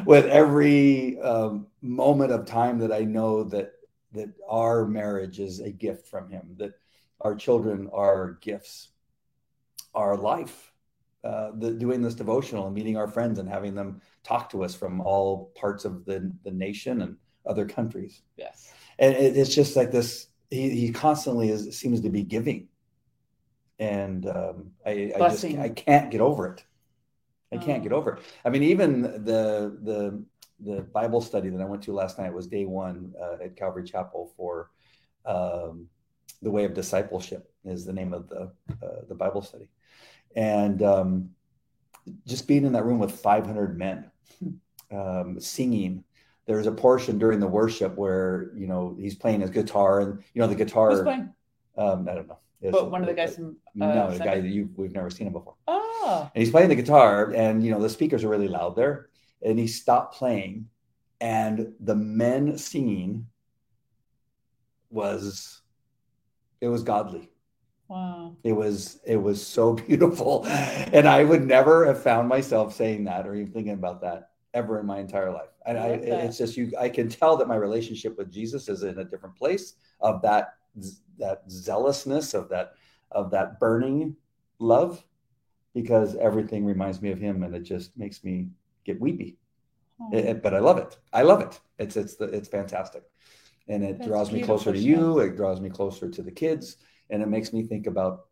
with 0.05 0.25
every 0.25 1.19
um, 1.19 1.67
moment 1.81 2.31
of 2.31 2.45
time 2.45 2.79
that 2.79 2.91
I 2.91 3.01
know 3.01 3.43
that 3.45 3.73
that 4.13 4.29
our 4.47 4.85
marriage 4.85 5.39
is 5.39 5.59
a 5.59 5.69
gift 5.71 6.07
from 6.07 6.29
Him, 6.29 6.55
that 6.57 6.73
our 7.21 7.35
children 7.35 7.89
are 7.91 8.37
gifts, 8.41 8.89
our 9.93 10.15
life, 10.15 10.71
uh, 11.23 11.51
the, 11.57 11.71
doing 11.71 12.01
this 12.01 12.13
devotional 12.15 12.65
and 12.67 12.75
meeting 12.75 12.97
our 12.97 13.07
friends 13.07 13.39
and 13.39 13.49
having 13.49 13.75
them 13.75 14.01
talk 14.23 14.49
to 14.51 14.63
us 14.63 14.73
from 14.75 15.01
all 15.01 15.51
parts 15.55 15.83
of 15.85 16.05
the, 16.05 16.31
the 16.43 16.51
nation 16.51 17.01
and 17.01 17.17
other 17.45 17.65
countries, 17.65 18.21
Yes. 18.37 18.71
and 18.99 19.13
it, 19.15 19.35
it's 19.37 19.53
just 19.53 19.75
like 19.75 19.91
this. 19.91 20.27
He, 20.49 20.69
he 20.69 20.91
constantly 20.91 21.49
is 21.49 21.77
seems 21.77 22.01
to 22.01 22.09
be 22.09 22.23
giving, 22.23 22.67
and 23.79 24.27
um, 24.27 24.71
I, 24.85 25.11
I 25.15 25.29
just 25.29 25.43
I 25.45 25.69
can't 25.69 26.11
get 26.11 26.21
over 26.21 26.47
it. 26.53 26.63
I 27.51 27.57
can't 27.57 27.79
Oh. 27.79 27.83
get 27.83 27.93
over 27.93 28.13
it. 28.15 28.23
I 28.43 28.49
mean, 28.49 28.63
even 28.63 29.01
the 29.01 29.77
the 29.83 30.23
the 30.59 30.81
Bible 30.83 31.21
study 31.21 31.49
that 31.49 31.61
I 31.61 31.65
went 31.65 31.83
to 31.83 31.93
last 31.93 32.17
night 32.17 32.33
was 32.33 32.47
day 32.47 32.65
one 32.65 33.13
uh, 33.21 33.43
at 33.43 33.55
Calvary 33.57 33.83
Chapel 33.83 34.31
for 34.37 34.71
um, 35.25 35.87
the 36.41 36.51
Way 36.51 36.65
of 36.65 36.73
Discipleship 36.73 37.51
is 37.65 37.85
the 37.85 37.93
name 37.93 38.13
of 38.13 38.29
the 38.29 38.51
uh, 38.83 39.01
the 39.07 39.15
Bible 39.15 39.41
study, 39.41 39.67
and 40.35 40.81
um, 40.83 41.29
just 42.27 42.47
being 42.47 42.65
in 42.65 42.73
that 42.73 42.85
room 42.85 42.99
with 42.99 43.11
500 43.11 43.77
men 43.77 44.11
um, 44.91 45.39
singing. 45.39 46.03
There's 46.47 46.67
a 46.67 46.71
portion 46.71 47.17
during 47.17 47.39
the 47.39 47.47
worship 47.47 47.95
where 47.95 48.51
you 48.55 48.67
know 48.67 48.95
he's 48.99 49.15
playing 49.15 49.41
his 49.41 49.49
guitar, 49.49 49.99
and 50.01 50.23
you 50.33 50.41
know 50.41 50.47
the 50.47 50.55
guitar. 50.55 50.91
Who's 50.91 51.01
playing? 51.01 51.33
Um, 51.77 52.07
I 52.09 52.13
don't 52.15 52.27
know. 52.27 52.39
It's- 52.61 52.71
But 52.73 52.91
one 52.91 53.01
of 53.01 53.07
the 53.07 53.13
guys 53.13 53.35
from. 53.35 53.57
Uh, 53.81 53.87
no, 53.93 54.11
the 54.11 54.23
guy 54.23 54.39
that 54.39 54.47
you 54.47 54.69
we've 54.75 54.93
never 54.93 55.09
seen 55.09 55.27
him 55.27 55.33
before 55.33 55.55
Oh. 55.67 56.29
and 56.33 56.41
he's 56.41 56.51
playing 56.51 56.69
the 56.69 56.75
guitar 56.75 57.31
and 57.35 57.63
you 57.63 57.71
know 57.71 57.81
the 57.81 57.89
speakers 57.89 58.23
are 58.23 58.29
really 58.29 58.47
loud 58.47 58.75
there 58.75 59.09
and 59.41 59.59
he 59.59 59.67
stopped 59.67 60.15
playing 60.15 60.69
and 61.19 61.73
the 61.81 61.95
men 61.95 62.57
singing 62.57 63.27
was 64.89 65.61
it 66.61 66.67
was 66.67 66.83
godly 66.83 67.29
Wow. 67.87 68.35
it 68.43 68.53
was 68.53 68.99
it 69.05 69.17
was 69.17 69.45
so 69.45 69.73
beautiful 69.87 70.45
and 70.47 71.07
i 71.07 71.23
would 71.23 71.45
never 71.45 71.85
have 71.85 72.01
found 72.01 72.27
myself 72.29 72.73
saying 72.73 73.03
that 73.05 73.27
or 73.27 73.35
even 73.35 73.51
thinking 73.51 73.73
about 73.73 74.01
that 74.01 74.29
ever 74.55 74.79
in 74.79 74.85
my 74.87 74.99
entire 74.99 75.31
life. 75.31 75.49
And 75.67 75.77
I 75.77 75.87
I, 75.87 75.91
it's 76.25 76.37
just 76.37 76.57
you 76.57 76.71
i 76.79 76.89
can 76.89 77.07
tell 77.09 77.37
that 77.37 77.47
my 77.47 77.55
relationship 77.55 78.17
with 78.17 78.31
jesus 78.31 78.69
is 78.69 78.83
in 78.83 78.97
a 78.99 79.03
different 79.03 79.35
place 79.35 79.75
of 79.99 80.21
that 80.21 80.55
that 81.19 81.43
zealousness 81.49 82.33
of 82.33 82.49
that 82.49 82.73
of 83.11 83.31
that 83.31 83.59
burning 83.59 84.15
love 84.59 85.03
because 85.73 86.15
everything 86.15 86.65
reminds 86.65 87.01
me 87.01 87.11
of 87.11 87.19
him 87.19 87.43
and 87.43 87.53
it 87.53 87.63
just 87.63 87.95
makes 87.97 88.23
me 88.23 88.47
get 88.85 88.99
weepy. 88.99 89.37
Oh. 89.99 90.09
It- 90.11 90.25
it- 90.25 90.43
but 90.43 90.53
i 90.53 90.59
love 90.59 90.77
it. 90.77 90.97
I 91.13 91.21
love 91.21 91.41
it. 91.41 91.59
It's 91.77 91.97
it's 91.97 92.15
the, 92.15 92.25
it's 92.25 92.47
fantastic. 92.47 93.03
And 93.67 93.83
it 93.83 93.97
That's 93.97 94.07
draws 94.07 94.31
me 94.31 94.41
closer 94.41 94.71
to 94.71 94.79
you. 94.79 95.19
It 95.19 95.35
draws 95.35 95.59
me 95.59 95.69
closer 95.69 96.09
to 96.09 96.21
the 96.21 96.31
kids. 96.31 96.77
And 97.09 97.21
it 97.21 97.27
makes 97.27 97.51
me 97.51 97.63
think 97.63 97.87
about 97.87 98.27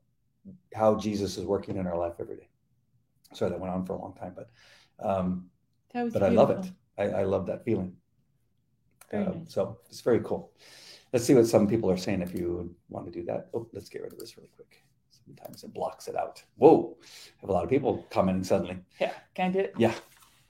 how 0.73 0.95
jesus 0.95 1.37
is 1.37 1.45
working 1.45 1.77
in 1.77 1.87
our 1.87 1.97
life 1.97 2.15
every 2.19 2.37
day. 2.37 2.49
Sorry, 3.33 3.51
that 3.51 3.59
went 3.59 3.73
on 3.73 3.85
for 3.85 3.93
a 3.93 4.01
long 4.01 4.13
time 4.13 4.35
but 4.35 4.49
um 5.09 5.49
That 5.93 6.03
was 6.05 6.13
but 6.13 6.23
i 6.23 6.29
love 6.29 6.49
it 6.51 6.71
i, 6.97 7.03
I 7.21 7.23
love 7.23 7.45
that 7.47 7.63
feeling 7.65 7.93
Um, 9.13 9.23
nice. 9.25 9.53
so 9.53 9.77
it's 9.89 10.01
very 10.01 10.19
cool 10.21 10.51
let's 11.11 11.25
see 11.25 11.35
what 11.35 11.45
some 11.47 11.67
people 11.67 11.89
are 11.91 11.97
saying 11.97 12.21
if 12.21 12.33
you 12.33 12.73
want 12.89 13.05
to 13.05 13.11
do 13.11 13.23
that 13.25 13.49
oh 13.53 13.67
let's 13.73 13.89
get 13.89 14.01
rid 14.01 14.13
of 14.13 14.19
this 14.19 14.35
really 14.37 14.49
quick 14.55 14.83
sometimes 15.25 15.63
it 15.63 15.73
blocks 15.73 16.07
it 16.07 16.15
out 16.15 16.43
whoa 16.55 16.97
have 17.41 17.49
a 17.49 17.53
lot 17.53 17.63
of 17.63 17.69
people 17.69 18.05
commenting 18.09 18.43
suddenly 18.43 18.77
Yeah. 18.99 19.13
Can 19.35 19.49
I 19.49 19.53
do 19.53 19.59
it? 19.59 19.73
yeah 19.77 19.93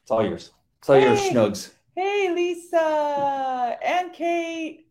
it's 0.01 0.11
all 0.11 0.23
yours 0.25 0.51
it's 0.79 0.89
all 0.89 0.97
yours 0.99 1.19
Hey! 1.19 1.29
schnugs 1.33 1.71
Hey, 1.95 2.31
Lisa 2.33 3.77
and 3.85 4.11
Kate. 4.13 4.87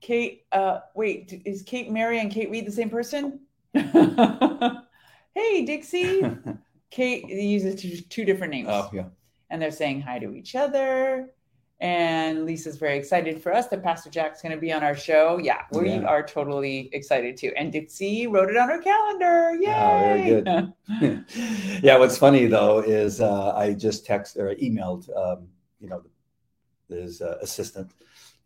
Kate, 0.00 0.44
uh, 0.52 0.78
wait, 0.94 1.42
is 1.44 1.62
Kate 1.62 1.90
Mary 1.90 2.20
and 2.20 2.30
Kate 2.30 2.48
Reed 2.50 2.66
the 2.66 2.70
same 2.72 2.88
person? 2.88 3.40
hey, 3.74 5.64
Dixie. 5.64 6.22
Kate 6.90 7.24
uses 7.28 8.04
two 8.08 8.24
different 8.24 8.52
names. 8.52 8.68
oh 8.70 8.90
yeah 8.92 9.06
and 9.52 9.60
they're 9.60 9.70
saying 9.70 10.00
hi 10.00 10.18
to 10.18 10.34
each 10.34 10.56
other. 10.56 11.28
And 11.78 12.46
Lisa's 12.46 12.76
very 12.78 12.96
excited 12.96 13.42
for 13.42 13.52
us 13.52 13.66
that 13.68 13.82
Pastor 13.82 14.08
Jack's 14.08 14.40
going 14.40 14.54
to 14.54 14.60
be 14.60 14.72
on 14.72 14.82
our 14.82 14.96
show. 14.96 15.38
Yeah, 15.38 15.62
we 15.72 15.90
Yeah. 15.90 16.04
are 16.04 16.22
totally 16.22 16.88
excited 16.92 17.36
too. 17.36 17.52
And 17.56 17.70
Dixie 17.72 18.26
wrote 18.28 18.50
it 18.50 18.56
on 18.56 18.68
her 18.68 18.80
calendar. 18.80 19.54
Yay! 19.60 19.74
Oh, 19.76 19.98
very 19.98 20.42
good. 21.00 21.24
yeah, 21.82 21.98
what's 21.98 22.16
funny 22.16 22.46
though 22.46 22.78
is 22.78 23.20
uh, 23.20 23.52
I 23.54 23.74
just 23.74 24.06
text 24.06 24.36
or 24.36 24.54
emailed, 24.54 25.04
um, 25.16 25.48
you 25.80 25.88
know, 25.88 26.02
his 26.88 27.20
uh, 27.20 27.38
assistant, 27.42 27.90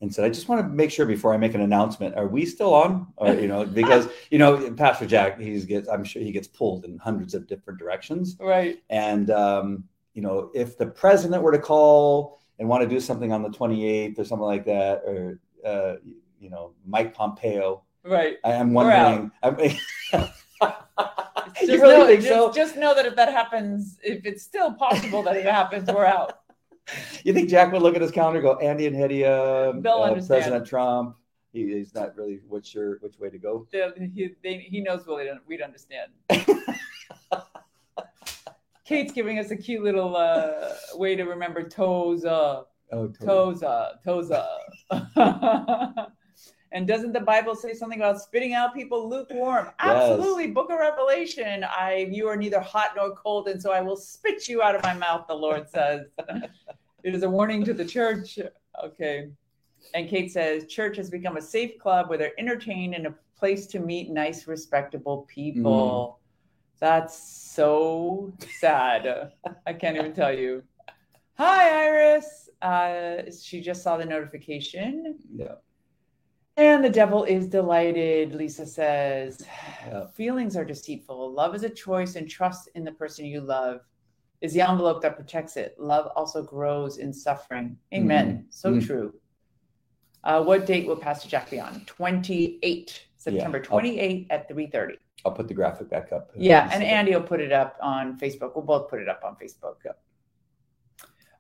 and 0.01 0.13
said, 0.15 0.25
"I 0.25 0.29
just 0.31 0.49
want 0.49 0.63
to 0.63 0.69
make 0.69 0.91
sure 0.91 1.05
before 1.05 1.35
I 1.35 1.37
make 1.37 1.55
an 1.55 1.61
announcement, 1.61 2.17
are 2.17 2.29
we 2.29 2.47
still 2.47 2.73
on?" 2.75 3.09
Or 3.17 3.35
you 3.35 3.49
know, 3.49 3.65
because 3.83 4.09
you 4.31 4.39
know, 4.39 4.71
Pastor 4.73 5.05
Jack, 5.07 5.39
he's 5.39 5.67
gets, 5.67 5.89
I'm 5.89 6.05
sure 6.05 6.23
he 6.23 6.33
gets 6.33 6.49
pulled 6.49 6.85
in 6.87 6.97
hundreds 6.99 7.35
of 7.35 7.47
different 7.47 7.79
directions, 7.79 8.37
Right. 8.41 8.79
and 8.89 9.31
um, 9.31 9.85
you 10.17 10.23
know, 10.23 10.51
if 10.55 10.79
the 10.79 10.87
president 10.87 11.43
were 11.43 11.53
to 11.53 11.59
call 11.59 12.41
and 12.59 12.67
want 12.67 12.83
to 12.83 12.89
do 12.89 12.99
something 13.01 13.33
on 13.33 13.43
the 13.43 13.51
28th 13.51 14.19
or 14.19 14.25
something 14.25 14.47
like 14.47 14.65
that, 14.65 15.03
or 15.07 15.39
uh, 15.65 15.97
you 16.41 16.49
know, 16.49 16.73
Mike 16.87 17.15
Pompeo, 17.15 17.83
Right. 18.03 18.39
I 18.45 18.53
am 18.53 18.73
wondering. 18.73 19.31
I 19.43 19.51
mean, 19.51 19.77
you 20.13 21.67
Just 21.67 21.83
really 21.83 21.99
know, 21.99 22.07
think 22.07 22.21
just, 22.23 22.29
so? 22.33 22.53
just 22.53 22.77
know 22.77 22.95
that 22.95 23.05
if 23.05 23.15
that 23.17 23.31
happens, 23.31 23.99
if 24.03 24.25
it's 24.25 24.43
still 24.43 24.73
possible 24.73 25.23
that 25.25 25.37
it 25.37 25.45
happens, 25.61 25.91
we're 25.93 26.07
out. 26.07 26.39
You 27.25 27.35
think 27.35 27.51
Jack 27.51 27.73
would 27.73 27.83
look 27.83 27.95
at 27.97 28.01
his 28.01 28.11
calendar, 28.13 28.39
and 28.39 28.45
go 28.47 28.57
Andy 28.59 28.87
and 28.87 28.97
Hedieh, 28.97 29.83
They'll 29.83 30.03
uh. 30.03 30.15
President 30.15 30.67
Trump? 30.67 31.17
He, 31.53 31.75
he's 31.75 31.95
not 31.95 32.17
really 32.17 32.41
which 32.49 32.67
sure 32.69 32.99
which 33.01 33.19
way 33.19 33.29
to 33.29 33.39
go. 33.39 33.67
They'll- 33.71 33.93
He, 34.15 34.31
they, 34.43 34.59
he 34.59 34.81
knows 34.81 35.07
we'd, 35.07 35.29
we'd 35.47 35.61
understand. 35.63 36.13
Kate's 38.87 39.13
giving 39.13 39.39
us 39.39 39.51
a 39.51 39.57
cute 39.57 39.83
little 39.83 40.17
uh, 40.17 40.75
way 40.95 41.17
to 41.17 41.25
remember 41.25 41.63
Toza, 41.63 42.65
Oh. 42.93 43.09
Toza, 43.09 43.95
Toza. 44.07 44.47
and 46.73 46.87
doesn't 46.87 47.13
the 47.13 47.21
Bible 47.21 47.57
say 47.57 47.75
something 47.75 47.99
about 47.99 48.21
spitting 48.21 48.55
out 48.55 48.75
people 48.75 49.09
lukewarm? 49.09 49.71
Absolutely. 49.81 50.49
Book 50.49 50.71
of 50.71 50.79
Revelation. 50.79 51.65
I 51.65 52.09
you 52.11 52.29
are 52.29 52.37
neither 52.37 52.61
hot 52.61 52.93
nor 52.97 53.15
cold, 53.17 53.49
and 53.49 53.61
so 53.61 53.73
I 53.73 53.81
will 53.81 53.97
spit 53.97 54.49
you 54.49 54.63
out 54.63 54.77
of 54.77 54.83
my 54.83 54.95
mouth, 54.95 55.27
the 55.27 55.35
Lord 55.35 55.69
says. 55.69 56.07
it 57.03 57.15
is 57.15 57.23
a 57.23 57.31
warning 57.31 57.65
to 57.65 57.75
the 57.75 57.85
church. 57.85 58.39
Okay. 58.85 59.31
And 59.95 60.09
Kate 60.09 60.31
says, 60.31 60.67
church 60.67 60.97
has 60.97 61.11
become 61.11 61.37
a 61.37 61.43
safe 61.43 61.79
club 61.79 62.09
where 62.09 62.19
they're 62.19 62.39
entertained 62.39 62.95
and 62.95 63.07
a 63.07 63.15
place 63.39 63.67
to 63.69 63.79
meet 63.79 64.11
nice, 64.11 64.49
respectable 64.49 65.27
people. 65.29 66.19
That's 66.79 67.17
so 67.53 68.33
sad. 68.59 69.33
I 69.67 69.73
can't 69.73 69.97
even 69.97 70.13
tell 70.13 70.33
you. 70.37 70.63
Hi, 71.39 71.87
Iris. 71.87 72.49
Uh, 72.63 73.23
she 73.31 73.61
just 73.61 73.83
saw 73.83 73.97
the 73.97 74.05
notification. 74.05 75.19
Yeah. 75.35 75.55
And 76.59 76.83
the 76.83 76.91
devil 76.91 77.25
is 77.25 77.49
delighted, 77.49 78.35
Lisa 78.35 78.65
says. 78.67 79.45
Yeah. 79.87 80.07
Feelings 80.15 80.57
are 80.57 80.65
deceitful. 80.65 81.33
Love 81.33 81.55
is 81.55 81.63
a 81.63 81.69
choice, 81.71 82.17
and 82.17 82.29
trust 82.29 82.69
in 82.75 82.85
the 82.85 82.93
person 82.93 83.27
you 83.27 83.41
love 83.43 83.81
is 84.41 84.53
the 84.55 84.63
envelope 84.63 85.03
that 85.03 85.17
protects 85.17 85.57
it. 85.57 85.75
Love 85.79 86.11
also 86.17 86.43
grows 86.43 86.99
in 86.99 87.13
suffering. 87.13 87.77
Amen. 87.93 88.47
So 88.51 88.73
Mhm. 88.75 88.87
true. 88.87 89.15
Uh, 90.25 90.43
what 90.43 90.67
date 90.67 90.87
will 90.87 90.97
Pastor 90.97 91.29
Jack 91.29 91.51
be 91.51 91.61
on? 91.61 91.85
28, 91.87 93.07
September 93.17 93.59
I'll- 93.59 93.65
28 93.65 94.27
at 94.31 94.49
3.30. 94.49 94.97
I'll 95.27 95.33
put 95.33 95.49
the 95.49 95.55
graphic 95.55 95.91
back 95.91 96.13
up. 96.13 96.31
Yeah, 96.37 96.71
and 96.73 96.85
Andy 96.85 97.13
will 97.13 97.21
put 97.23 97.41
it 97.41 97.51
up 97.53 97.77
on 97.83 98.17
Facebook. 98.17 98.55
We'll 98.55 98.65
both 98.65 98.89
put 98.89 99.01
it 99.01 99.09
up 99.09 99.23
on 99.25 99.35
Facebook. 99.35 99.75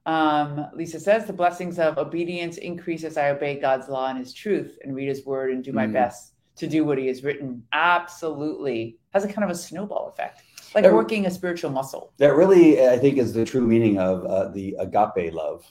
Um, 0.04 0.66
Lisa 0.74 0.98
says 1.00 1.24
the 1.26 1.32
blessings 1.32 1.78
of 1.78 1.98
obedience 1.98 2.58
increase 2.58 3.04
as 3.04 3.16
I 3.16 3.30
obey 3.30 3.58
God's 3.60 3.88
law 3.88 4.08
and 4.08 4.18
His 4.18 4.32
truth 4.32 4.76
and 4.82 4.94
read 4.94 5.08
His 5.08 5.24
word 5.24 5.52
and 5.52 5.62
do 5.62 5.72
my 5.72 5.86
Mhm. 5.86 5.92
best 5.92 6.34
to 6.56 6.66
do 6.66 6.84
what 6.84 6.98
He 6.98 7.06
has 7.06 7.22
written. 7.22 7.62
Absolutely, 7.72 8.98
has 9.14 9.24
a 9.24 9.28
kind 9.28 9.44
of 9.44 9.50
a 9.50 9.54
snowball 9.54 10.08
effect, 10.08 10.42
like 10.74 10.84
Yeah. 10.84 10.92
working 10.92 11.26
a 11.26 11.30
spiritual 11.30 11.70
muscle. 11.70 12.12
That 12.18 12.34
really, 12.34 12.84
I 12.88 12.98
think, 12.98 13.18
is 13.18 13.32
the 13.34 13.44
true 13.44 13.60
meaning 13.66 13.98
of 13.98 14.24
uh, 14.24 14.48
the 14.48 14.76
agape 14.80 15.32
love. 15.32 15.64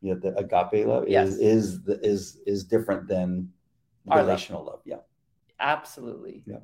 Yeah, 0.00 0.14
the 0.14 0.34
agape 0.38 0.86
love 0.86 1.08
Yes. 1.08 1.28
is 1.28 1.38
is 1.38 1.82
the, 1.82 2.00
is 2.06 2.40
is 2.46 2.64
different 2.64 3.06
than 3.06 3.52
Our 4.08 4.18
love. 4.18 4.26
relational 4.26 4.64
love. 4.64 4.80
Yeah. 4.86 5.00
Absolutely. 5.58 6.42
Yeah. 6.46 6.60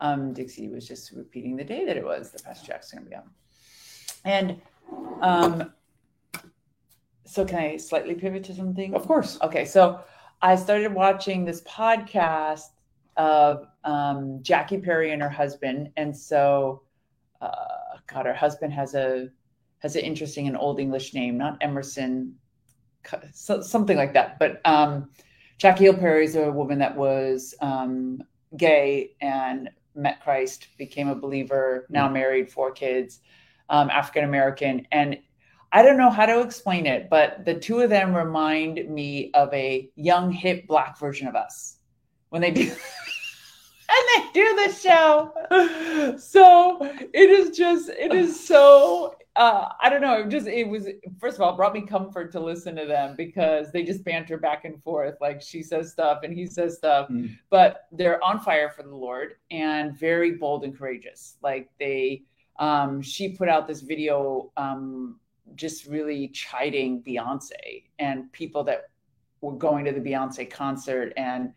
Um, 0.00 0.32
Dixie 0.32 0.68
was 0.68 0.86
just 0.86 1.12
repeating 1.12 1.56
the 1.56 1.64
day 1.64 1.84
that 1.84 1.96
it 1.96 2.04
was 2.04 2.30
the 2.30 2.42
Pastor 2.42 2.66
Jack's 2.66 2.92
going 2.92 3.04
to 3.04 3.10
be 3.10 3.16
on. 3.16 3.30
And 4.24 4.60
um, 5.22 5.72
so, 7.24 7.44
can 7.44 7.58
I 7.58 7.76
slightly 7.76 8.14
pivot 8.14 8.44
to 8.44 8.54
something? 8.54 8.94
Of 8.94 9.06
course. 9.06 9.38
Okay, 9.42 9.64
so 9.64 10.00
I 10.40 10.56
started 10.56 10.92
watching 10.94 11.44
this 11.44 11.62
podcast 11.62 12.70
of 13.16 13.66
um, 13.84 14.38
Jackie 14.42 14.78
Perry 14.78 15.12
and 15.12 15.20
her 15.20 15.28
husband, 15.28 15.90
and 15.96 16.16
so 16.16 16.82
uh, 17.40 17.98
God, 18.06 18.26
her 18.26 18.34
husband 18.34 18.72
has 18.72 18.94
a 18.94 19.28
has 19.80 19.94
an 19.94 20.02
interesting 20.02 20.48
and 20.48 20.56
old 20.56 20.80
English 20.80 21.14
name, 21.14 21.38
not 21.38 21.56
Emerson, 21.60 22.34
so, 23.32 23.60
something 23.60 23.96
like 23.96 24.12
that. 24.14 24.38
But 24.38 24.60
um, 24.64 25.10
Jackie 25.58 25.84
Hill 25.84 25.94
Perry 25.94 26.24
is 26.24 26.34
a 26.34 26.50
woman 26.50 26.78
that 26.78 26.96
was 26.96 27.54
um, 27.60 28.22
gay 28.56 29.12
and 29.20 29.70
met 29.98 30.22
Christ, 30.22 30.68
became 30.78 31.08
a 31.08 31.14
believer, 31.14 31.86
now 31.90 32.08
married, 32.08 32.50
four 32.50 32.70
kids, 32.70 33.20
um, 33.68 33.90
African 33.90 34.24
American, 34.24 34.86
and 34.92 35.18
I 35.70 35.82
don't 35.82 35.98
know 35.98 36.10
how 36.10 36.24
to 36.24 36.40
explain 36.40 36.86
it, 36.86 37.10
but 37.10 37.44
the 37.44 37.54
two 37.54 37.80
of 37.80 37.90
them 37.90 38.14
remind 38.14 38.88
me 38.88 39.30
of 39.34 39.52
a 39.52 39.90
young, 39.96 40.32
hip 40.32 40.66
black 40.66 40.98
version 40.98 41.28
of 41.28 41.34
us 41.34 41.78
when 42.30 42.40
they 42.40 42.50
do. 42.50 42.62
and 42.62 42.78
they 44.14 44.32
do 44.32 44.66
the 44.66 44.72
show. 44.74 45.34
So 46.18 46.78
it 46.80 47.30
is 47.30 47.56
just, 47.56 47.90
it 47.90 48.14
is 48.14 48.46
so, 48.46 49.14
uh, 49.38 49.68
I 49.80 49.88
don't 49.88 50.00
know. 50.00 50.14
It 50.14 50.28
just, 50.30 50.48
it 50.48 50.66
was, 50.68 50.88
first 51.20 51.36
of 51.36 51.42
all, 51.42 51.54
brought 51.56 51.72
me 51.72 51.82
comfort 51.82 52.32
to 52.32 52.40
listen 52.40 52.74
to 52.74 52.86
them 52.86 53.14
because 53.16 53.70
they 53.70 53.84
just 53.84 54.02
banter 54.04 54.36
back 54.36 54.64
and 54.64 54.82
forth. 54.82 55.14
Like 55.20 55.40
she 55.40 55.62
says 55.62 55.92
stuff 55.92 56.20
and 56.24 56.34
he 56.34 56.44
says 56.44 56.76
stuff, 56.76 57.08
Mm. 57.08 57.38
but 57.48 57.86
they're 57.92 58.22
on 58.24 58.40
fire 58.40 58.68
for 58.68 58.82
the 58.82 58.94
Lord 58.94 59.34
and 59.52 59.96
very 59.96 60.32
bold 60.32 60.64
and 60.64 60.76
courageous. 60.76 61.36
Like 61.40 61.70
they, 61.78 62.24
um, 62.58 63.00
she 63.00 63.28
put 63.36 63.48
out 63.48 63.68
this 63.68 63.80
video, 63.80 64.50
um, 64.56 65.20
just 65.54 65.86
really 65.86 66.28
chiding 66.28 67.02
Beyonce 67.04 67.84
and 68.00 68.30
people 68.32 68.64
that 68.64 68.90
were 69.40 69.54
going 69.56 69.84
to 69.84 69.92
the 69.92 70.00
Beyonce 70.00 70.50
concert. 70.50 71.12
And 71.16 71.52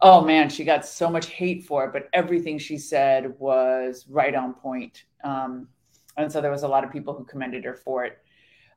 oh 0.00 0.20
man, 0.22 0.48
she 0.50 0.64
got 0.64 0.84
so 0.84 1.08
much 1.08 1.26
hate 1.26 1.64
for 1.64 1.84
it, 1.84 1.92
but 1.92 2.08
everything 2.12 2.58
she 2.58 2.76
said 2.76 3.38
was 3.38 4.06
right 4.08 4.34
on 4.34 4.54
point. 4.54 5.04
Um, 5.22 5.68
and 6.16 6.30
so 6.30 6.40
there 6.40 6.50
was 6.50 6.62
a 6.62 6.68
lot 6.68 6.84
of 6.84 6.92
people 6.92 7.14
who 7.14 7.24
commended 7.24 7.64
her 7.64 7.74
for 7.74 8.04
it. 8.04 8.18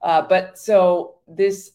Uh, 0.01 0.21
but 0.21 0.57
so 0.57 1.15
this 1.27 1.71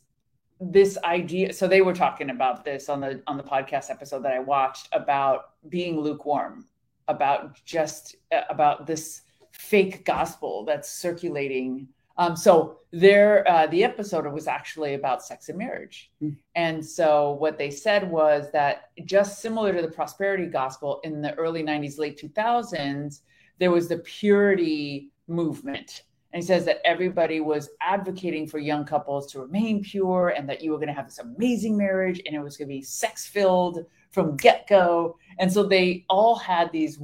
this 0.61 0.99
idea 1.05 1.53
so 1.53 1.66
they 1.66 1.81
were 1.81 1.94
talking 1.94 2.31
about 2.31 2.64
this 2.64 2.90
on 2.90 3.01
the 3.01 3.23
on 3.27 3.38
the 3.38 3.42
podcast 3.42 3.90
episode 3.90 4.23
that 4.23 4.33
i 4.33 4.38
watched 4.38 4.88
about 4.92 5.53
being 5.70 5.99
lukewarm 5.99 6.66
about 7.09 7.59
just 7.64 8.16
uh, 8.31 8.42
about 8.51 8.87
this 8.87 9.23
fake 9.53 10.05
gospel 10.05 10.64
that's 10.66 10.90
circulating 10.90 11.88
um, 12.18 12.37
so 12.37 12.77
there 12.90 13.49
uh, 13.51 13.66
the 13.68 13.83
episode 13.83 14.31
was 14.31 14.46
actually 14.46 14.92
about 14.92 15.25
sex 15.25 15.49
and 15.49 15.57
marriage 15.57 16.11
Hmm. 16.20 16.31
and 16.55 16.85
so 16.85 17.33
what 17.33 17.57
they 17.57 17.70
said 17.70 18.11
was 18.11 18.53
that 18.53 18.90
just 19.07 19.40
similar 19.40 19.73
to 19.73 19.81
the 19.81 19.88
prosperity 19.90 20.46
gospel 20.46 21.01
in 21.05 21.23
the 21.23 21.35
early 21.37 21.62
90s 21.62 21.99
late 21.99 22.20
2000s 22.20 23.23
there 23.59 23.70
was 23.70 23.88
the 23.88 23.99
purity 23.99 25.11
movement 25.28 26.02
and 26.33 26.42
he 26.42 26.46
says 26.46 26.64
that 26.66 26.80
everybody 26.85 27.40
was 27.40 27.70
advocating 27.80 28.46
for 28.46 28.59
young 28.59 28.85
couples 28.85 29.30
to 29.33 29.40
remain 29.40 29.83
pure 29.83 30.28
and 30.28 30.48
that 30.48 30.62
you 30.62 30.70
were 30.70 30.76
going 30.76 30.88
to 30.88 30.94
have 30.94 31.06
this 31.06 31.18
amazing 31.18 31.76
marriage 31.76 32.20
and 32.24 32.37
it 32.37 32.40
was 32.40 32.56
going 32.56 32.68
to 32.68 32.74
be 32.74 32.83
sex 32.83 33.26
filled 33.26 33.85
from 34.12 34.37
get 34.37 34.68
go. 34.68 35.16
And 35.38 35.52
so 35.52 35.64
they 35.64 36.04
all 36.09 36.37
had 36.37 36.70
these 36.70 37.00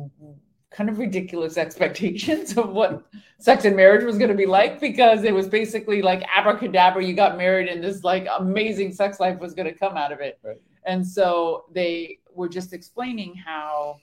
kind 0.70 0.88
of 0.88 0.98
ridiculous 0.98 1.57
expectations 1.57 2.57
of 2.57 2.68
what 2.70 3.05
sex 3.40 3.64
and 3.64 3.74
marriage 3.74 4.05
was 4.05 4.16
going 4.16 4.31
to 4.31 4.37
be 4.37 4.46
like 4.46 4.81
because 4.81 5.24
it 5.24 5.35
was 5.35 5.48
basically 5.48 6.02
like 6.02 6.24
abracadabra, 6.35 7.05
you 7.05 7.14
got 7.14 7.37
married 7.37 7.68
and 7.68 7.83
this 7.83 8.05
like 8.05 8.29
amazing 8.38 8.92
sex 8.92 9.18
life 9.18 9.40
was 9.40 9.55
going 9.55 9.66
to 9.66 9.76
come 9.76 9.96
out 9.96 10.12
of 10.12 10.20
it. 10.20 10.38
Right. 10.44 10.61
And 10.85 11.05
so 11.05 11.64
they 11.72 12.20
were 12.33 12.48
just 12.48 12.72
explaining 12.72 13.35
how 13.35 13.98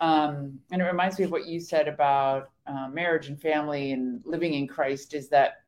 um, 0.00 0.58
and 0.70 0.82
it 0.82 0.84
reminds 0.84 1.18
me 1.18 1.24
of 1.24 1.30
what 1.30 1.46
you 1.46 1.60
said 1.60 1.88
about 1.88 2.50
uh, 2.66 2.88
marriage 2.88 3.28
and 3.28 3.40
family 3.40 3.92
and 3.92 4.20
living 4.24 4.54
in 4.54 4.66
Christ 4.66 5.14
is 5.14 5.28
that 5.30 5.62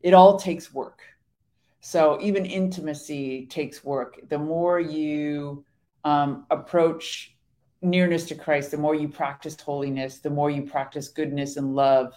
it 0.00 0.14
all 0.14 0.38
takes 0.38 0.72
work. 0.72 1.02
So 1.80 2.18
even 2.20 2.46
intimacy 2.46 3.46
takes 3.46 3.84
work. 3.84 4.18
The 4.28 4.38
more 4.38 4.80
you 4.80 5.64
um, 6.04 6.46
approach 6.50 7.36
nearness 7.80 8.26
to 8.26 8.34
Christ, 8.34 8.70
the 8.70 8.78
more 8.78 8.94
you 8.94 9.08
practice 9.08 9.60
holiness, 9.60 10.18
the 10.18 10.30
more 10.30 10.50
you 10.50 10.62
practice 10.62 11.08
goodness 11.08 11.56
and 11.56 11.74
love 11.74 12.14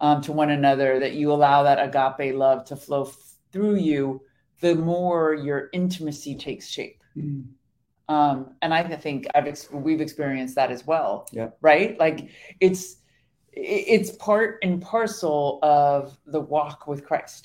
um, 0.00 0.20
to 0.22 0.32
one 0.32 0.50
another, 0.50 0.98
that 1.00 1.14
you 1.14 1.32
allow 1.32 1.62
that 1.62 1.78
agape 1.78 2.34
love 2.34 2.64
to 2.66 2.76
flow 2.76 3.04
f- 3.04 3.16
through 3.52 3.76
you, 3.76 4.22
the 4.60 4.74
more 4.74 5.34
your 5.34 5.68
intimacy 5.72 6.34
takes 6.36 6.68
shape 6.68 7.02
Mm. 7.16 7.44
Um 8.12 8.36
and 8.62 8.70
i 8.74 8.82
think 9.06 9.18
i've 9.34 9.46
ex- 9.52 9.70
we've 9.86 10.00
experienced 10.06 10.54
that 10.60 10.70
as 10.76 10.82
well 10.86 11.12
Yeah. 11.32 11.48
right 11.70 11.90
like 12.04 12.18
it's 12.66 12.82
it's 13.52 14.10
part 14.12 14.58
and 14.64 14.74
parcel 14.82 15.58
of 15.62 16.16
the 16.34 16.40
walk 16.54 16.86
with 16.90 17.00
christ 17.08 17.42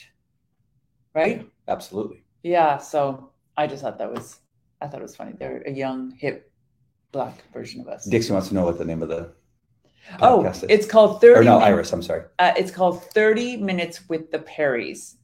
right 1.14 1.40
Absolutely. 1.68 2.20
yeah 2.44 2.78
so 2.78 3.02
I 3.60 3.66
just 3.68 3.82
thought 3.84 3.98
that 3.98 4.12
was 4.14 4.40
I 4.82 4.88
thought 4.88 5.00
it 5.00 5.08
was 5.10 5.16
funny. 5.16 5.34
They're 5.40 5.64
a 5.66 5.72
young, 5.72 6.12
hip, 6.12 6.52
black 7.12 7.36
version 7.52 7.82
of 7.82 7.88
us. 7.88 8.06
Dixie 8.06 8.32
wants 8.32 8.50
to 8.50 8.54
know 8.54 8.64
what 8.66 8.78
the 8.78 8.86
name 8.86 9.02
of 9.02 9.10
the 9.10 9.32
oh, 10.22 10.44
podcast 10.44 10.58
is. 10.58 10.70
it's 10.70 10.86
called 10.86 11.20
Thirty. 11.22 11.40
or 11.40 11.44
no, 11.44 11.58
Iris. 11.58 11.92
I'm 11.92 12.04
sorry. 12.04 12.24
Uh, 12.38 12.54
it's 12.56 12.70
called 12.70 13.04
Thirty 13.18 13.58
Minutes 13.58 14.08
with 14.10 14.30
the 14.30 14.38
Perrys, 14.38 15.16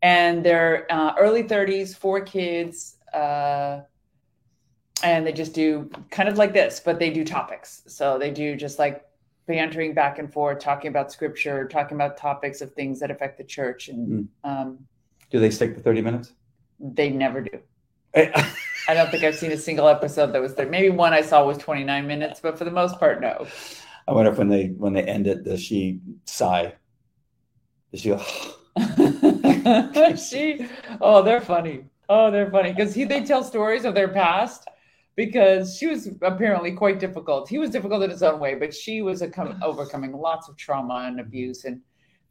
and 0.00 0.42
they're 0.42 0.86
uh, 0.90 1.12
early 1.18 1.42
thirties, 1.42 1.94
four 1.94 2.22
kids, 2.22 2.96
uh, 3.12 3.80
and 5.02 5.26
they 5.26 5.32
just 5.32 5.52
do 5.52 5.90
kind 6.10 6.28
of 6.28 6.38
like 6.38 6.52
this, 6.52 6.80
but 6.84 6.98
they 6.98 7.10
do 7.10 7.24
topics. 7.24 7.82
So 7.86 8.18
they 8.18 8.30
do 8.30 8.56
just 8.56 8.78
like 8.78 9.04
bantering 9.46 9.94
back 9.94 10.18
and 10.18 10.32
forth, 10.32 10.58
talking 10.58 10.88
about 10.88 11.12
scripture, 11.12 11.68
talking 11.68 11.96
about 11.96 12.16
topics 12.16 12.60
of 12.60 12.72
things 12.72 12.98
that 13.00 13.10
affect 13.10 13.38
the 13.38 13.44
church, 13.44 13.88
and 13.88 14.28
um, 14.44 14.78
Do 15.30 15.38
they 15.38 15.50
stick 15.50 15.74
to 15.74 15.80
30 15.80 16.02
minutes? 16.02 16.32
they 16.78 17.08
never 17.08 17.40
do. 17.40 17.58
I 18.14 18.52
I 18.88 18.94
don't 18.94 19.10
think 19.10 19.24
I've 19.24 19.34
seen 19.36 19.50
a 19.52 19.56
single 19.56 19.88
episode 19.88 20.32
that 20.32 20.40
was 20.40 20.54
there. 20.54 20.66
Maybe 20.68 20.90
one 20.90 21.12
I 21.12 21.22
saw 21.22 21.44
was 21.44 21.58
29 21.58 22.06
minutes, 22.06 22.40
but 22.40 22.56
for 22.56 22.64
the 22.64 22.70
most 22.70 22.98
part, 23.00 23.20
no. 23.20 23.46
I 24.06 24.12
wonder 24.12 24.30
if 24.30 24.38
when 24.38 24.48
they 24.48 24.68
when 24.68 24.92
they 24.92 25.02
end 25.02 25.26
it, 25.26 25.44
does 25.44 25.60
she 25.62 26.00
sigh? 26.24 26.74
Does 27.92 28.02
she 28.02 28.10
go? 28.10 28.22
she, 30.16 30.66
oh, 31.00 31.22
they're 31.22 31.40
funny. 31.40 31.84
Oh, 32.08 32.30
they're 32.30 32.50
funny 32.50 32.72
because 32.72 32.94
they 32.94 33.24
tell 33.24 33.42
stories 33.42 33.84
of 33.84 33.94
their 33.94 34.08
past 34.08 34.68
because 35.16 35.76
she 35.76 35.86
was 35.86 36.08
apparently 36.22 36.72
quite 36.72 37.00
difficult. 37.00 37.48
He 37.48 37.58
was 37.58 37.70
difficult 37.70 38.02
in 38.02 38.10
his 38.10 38.22
own 38.22 38.38
way, 38.38 38.54
but 38.54 38.72
she 38.72 39.02
was 39.02 39.22
com- 39.32 39.58
overcoming 39.62 40.12
lots 40.12 40.48
of 40.48 40.56
trauma 40.56 41.04
and 41.06 41.18
abuse 41.18 41.64
and 41.64 41.80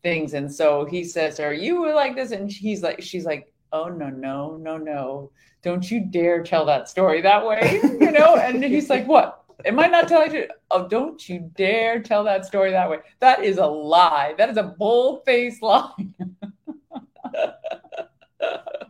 things. 0.03 0.35
And 0.35 0.53
so 0.53 0.85
he 0.85 1.03
says 1.03 1.37
her, 1.39 1.51
"You 1.51 1.93
like 1.93 2.15
this," 2.15 2.31
and 2.31 2.49
he's 2.49 2.83
like, 2.83 3.01
"She's 3.01 3.25
like, 3.25 3.51
oh 3.73 3.89
no, 3.89 4.09
no, 4.09 4.55
no, 4.57 4.77
no! 4.77 5.31
Don't 5.63 5.89
you 5.89 5.99
dare 5.99 6.43
tell 6.43 6.65
that 6.67 6.87
story 6.87 7.21
that 7.21 7.45
way!" 7.45 7.81
You 7.99 8.11
know? 8.11 8.37
And 8.37 8.63
he's 8.63 8.89
like, 8.89 9.07
"What?" 9.07 9.41
Am 9.65 9.79
I 9.79 9.87
not 9.87 10.07
telling 10.07 10.33
you? 10.35 10.47
Oh, 10.69 10.87
don't 10.87 11.27
you 11.29 11.49
dare 11.55 12.01
tell 12.01 12.23
that 12.25 12.45
story 12.45 12.71
that 12.71 12.89
way. 12.89 12.99
That 13.21 13.43
is 13.43 13.57
a 13.57 13.65
lie. 13.65 14.35
That 14.37 14.49
is 14.49 14.57
a 14.57 14.63
bold-faced 14.63 15.61
lie. 15.61 15.91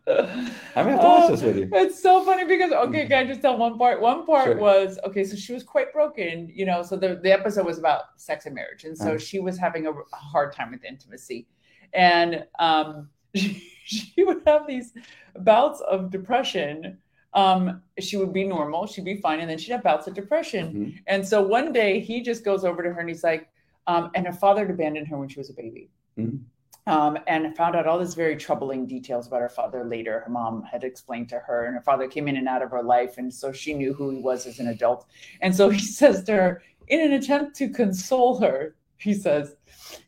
I 0.08 0.84
may 0.84 0.92
have 0.92 1.00
to 1.02 1.06
watch 1.08 1.32
this 1.32 1.42
with 1.42 1.58
you. 1.58 1.70
It's 1.74 2.02
so 2.02 2.24
funny 2.24 2.46
because 2.46 2.72
okay, 2.72 3.08
can 3.08 3.26
I 3.26 3.28
just 3.28 3.42
tell 3.42 3.58
one 3.58 3.78
part? 3.78 4.02
One 4.02 4.26
part 4.26 4.46
Sure. 4.46 4.56
was 4.58 5.00
okay, 5.06 5.24
so 5.24 5.36
she 5.36 5.54
was 5.54 5.64
quite 5.64 5.92
broken, 5.94 6.52
you 6.54 6.66
know. 6.66 6.84
So 6.84 6.96
the, 6.96 7.20
the 7.22 7.32
episode 7.32 7.66
was 7.66 7.80
about 7.80 8.04
sex 8.18 8.46
and 8.46 8.54
marriage, 8.56 8.84
and 8.84 8.98
so 8.98 9.10
Uh-huh. 9.10 9.18
she 9.18 9.40
was 9.40 9.58
having 9.58 9.88
a, 9.88 9.92
a 9.92 10.16
hard 10.16 10.54
time 10.54 10.72
with 10.72 10.84
intimacy, 10.84 11.48
and 11.94 12.46
um, 12.60 13.10
she, 13.36 13.64
she 13.86 14.24
would 14.24 14.42
have 14.46 14.68
these 14.68 14.94
bouts 15.40 15.82
of 15.82 16.12
depression. 16.12 16.98
Um, 17.34 17.82
she 18.00 18.16
would 18.16 18.32
be 18.32 18.46
normal, 18.46 18.88
she'd 18.88 19.04
be 19.04 19.18
fine, 19.18 19.42
and 19.42 19.50
then 19.50 19.58
she'd 19.58 19.74
have 19.74 19.84
bouts 19.84 20.08
of 20.08 20.14
depression. 20.14 20.74
Mhm. 20.74 21.00
And 21.08 21.28
so 21.28 21.42
one 21.42 21.74
day 21.74 22.00
he 22.00 22.22
just 22.22 22.46
goes 22.46 22.64
over 22.64 22.82
to 22.82 22.94
her 22.94 23.00
and 23.02 23.10
he's 23.10 23.26
like, 23.26 23.50
um, 23.88 24.10
and 24.16 24.26
her 24.26 24.32
father 24.32 24.62
had 24.62 24.70
abandoned 24.70 25.10
her 25.10 25.18
when 25.18 25.28
she 25.28 25.38
was 25.38 25.50
a 25.50 25.54
baby. 25.54 25.90
Mhm. 26.18 26.40
Um, 26.88 27.18
and 27.26 27.58
found 27.58 27.76
out 27.76 27.88
all 27.88 27.98
these 27.98 28.14
very 28.14 28.36
troubling 28.36 28.86
details 28.86 29.26
about 29.26 29.42
her 29.42 29.50
father 29.50 29.84
later. 29.84 30.20
Her 30.20 30.30
mom 30.30 30.62
had 30.62 30.84
explained 30.84 31.30
to 31.30 31.40
her, 31.40 31.66
and 31.66 31.74
her 31.74 31.82
father 31.82 32.08
came 32.08 32.28
in 32.28 32.38
and 32.38 32.48
out 32.48 32.62
of 32.62 32.70
her 32.70 32.84
life. 32.84 33.18
And 33.18 33.34
so 33.34 33.52
she 33.52 33.74
knew 33.74 33.92
who 33.92 34.12
he 34.12 34.18
was 34.18 34.46
as 34.46 34.60
an 34.60 34.68
adult. 34.68 35.08
And 35.42 35.56
so 35.56 35.70
he 35.70 35.80
says 36.00 36.24
to 36.26 36.34
her, 36.34 36.64
in 36.88 37.02
an 37.02 37.14
attempt 37.14 37.56
to 37.56 37.70
console 37.70 38.40
her, 38.40 38.76
he 38.98 39.14
says, 39.14 39.56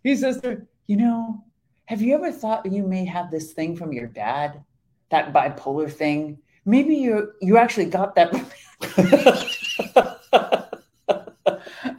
he 0.04 0.16
says 0.16 0.40
to 0.42 0.50
her, 0.50 0.68
you 0.86 0.98
know, 0.98 1.44
have 1.86 2.02
you 2.02 2.14
ever 2.16 2.32
thought 2.32 2.72
you 2.72 2.84
may 2.84 3.06
have 3.06 3.32
this 3.32 3.54
thing 3.54 3.76
from 3.76 3.94
your 3.94 4.08
dad, 4.08 4.64
that 5.10 5.34
bipolar 5.34 5.92
thing? 5.92 6.38
Maybe 6.66 6.96
you 6.96 7.32
you 7.42 7.58
actually 7.58 7.86
got 7.86 8.14
that 8.16 8.34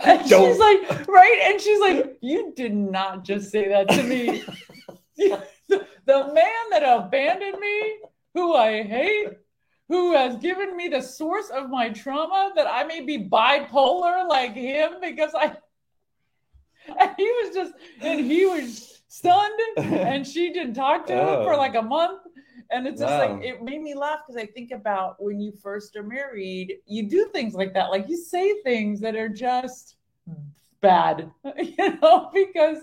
And 0.09 0.29
Don't. 0.29 0.49
she's 0.51 0.59
like, 0.59 1.07
right? 1.09 1.41
And 1.45 1.61
she's 1.61 1.81
like, 1.81 2.19
you 2.23 2.53
did 2.57 2.75
not 2.75 3.25
just 3.25 3.51
say 3.51 3.69
that 3.69 3.89
to 3.91 4.03
me. 4.03 4.43
the, 5.69 5.87
the 6.07 6.33
man 6.33 6.65
that 6.71 6.83
abandoned 6.85 7.59
me, 7.59 7.97
who 8.35 8.55
I 8.55 8.83
hate, 8.83 9.29
who 9.89 10.13
has 10.15 10.37
given 10.37 10.77
me 10.77 10.89
the 10.89 11.01
source 11.03 11.51
of 11.51 11.69
my 11.71 11.91
trauma, 11.91 12.53
that 12.57 12.67
I 12.67 12.85
may 12.85 13.01
be 13.01 13.19
bipolar 13.29 14.29
like 14.29 14.55
him 14.55 14.93
because 15.01 15.33
I. 15.35 15.57
And 16.99 17.11
he 17.19 17.25
was 17.43 17.55
just, 17.55 17.73
and 18.01 18.21
he 18.25 18.47
was 18.47 19.03
stunned, 19.09 19.61
and 19.77 20.27
she 20.27 20.53
didn't 20.55 20.73
talk 20.73 21.07
to 21.09 21.13
him 21.13 21.45
for 21.45 21.53
Oh. 21.53 21.59
like 21.59 21.75
a 21.75 21.83
month. 21.83 22.23
And 22.71 22.87
it's 22.87 22.99
just 23.01 23.13
Wow. 23.13 23.35
like 23.35 23.45
it 23.45 23.63
made 23.63 23.83
me 23.83 23.95
laugh 23.95 24.21
because 24.27 24.41
I 24.43 24.47
think 24.47 24.71
about 24.71 25.23
when 25.23 25.39
you 25.39 25.53
first 25.53 25.97
are 25.97 26.03
married, 26.03 26.79
you 26.87 27.03
do 27.09 27.29
things 27.35 27.53
like 27.55 27.75
that. 27.75 27.91
Like 27.91 28.09
you 28.09 28.17
say 28.17 28.63
things 28.63 29.01
that 29.01 29.17
are 29.17 29.29
just 29.29 29.97
bad, 30.81 31.31
you 31.59 31.99
know, 32.01 32.31
because 32.33 32.79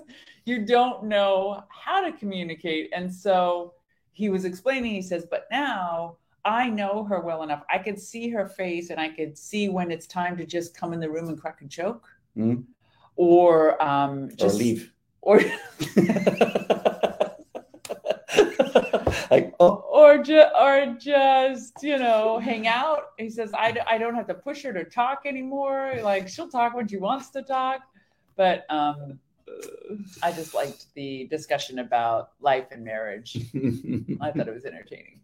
you 0.45 0.65
don't 0.65 1.05
know 1.05 1.63
how 1.69 2.01
to 2.01 2.11
communicate. 2.11 2.89
And 2.93 3.13
so 3.13 3.73
he 4.11 4.29
was 4.29 4.45
explaining, 4.45 4.91
he 4.91 5.01
says, 5.01 5.25
but 5.29 5.47
now 5.51 6.17
I 6.43 6.69
know 6.69 7.03
her 7.05 7.19
well 7.19 7.43
enough. 7.43 7.63
I 7.69 7.79
could 7.79 7.99
see 7.99 8.29
her 8.29 8.47
face 8.47 8.89
and 8.89 8.99
I 8.99 9.09
could 9.09 9.37
see 9.37 9.69
when 9.69 9.91
it's 9.91 10.07
time 10.07 10.37
to 10.37 10.45
just 10.45 10.77
come 10.77 10.93
in 10.93 10.99
the 10.99 11.09
room 11.09 11.29
and 11.29 11.39
crack 11.39 11.61
a 11.61 11.65
joke. 11.65 12.07
Mhm. 12.37 12.65
Or 13.15 13.81
um 13.81 14.25
or 14.25 14.35
just 14.35 14.57
leave. 14.59 14.91
or 15.21 15.39
like, 19.31 19.53
oh, 19.59 19.83
or 19.91 20.17
just 20.17 20.53
or 20.59 20.95
just 20.99 21.83
you 21.83 21.97
know 21.97 22.39
hang 22.39 22.67
out. 22.67 23.11
He 23.17 23.29
says 23.29 23.51
I, 23.57 23.71
d- 23.71 23.79
I 23.87 23.97
don't 23.97 24.15
have 24.15 24.27
to 24.27 24.33
push 24.33 24.63
her 24.63 24.73
to 24.73 24.83
talk 24.83 25.21
anymore. 25.25 25.95
Like 26.03 26.27
she'll 26.27 26.49
talk 26.49 26.75
when 26.75 26.87
she 26.87 26.97
wants 26.97 27.29
to 27.31 27.41
talk. 27.41 27.81
But 28.35 28.65
um 28.69 29.19
i 30.23 30.31
just 30.31 30.53
liked 30.53 30.87
the 30.95 31.27
discussion 31.29 31.79
about 31.79 32.31
life 32.39 32.67
and 32.71 32.83
marriage. 32.83 33.35
I 34.21 34.31
thought 34.31 34.47
it 34.47 34.53
was 34.53 34.65
entertaining. 34.65 35.19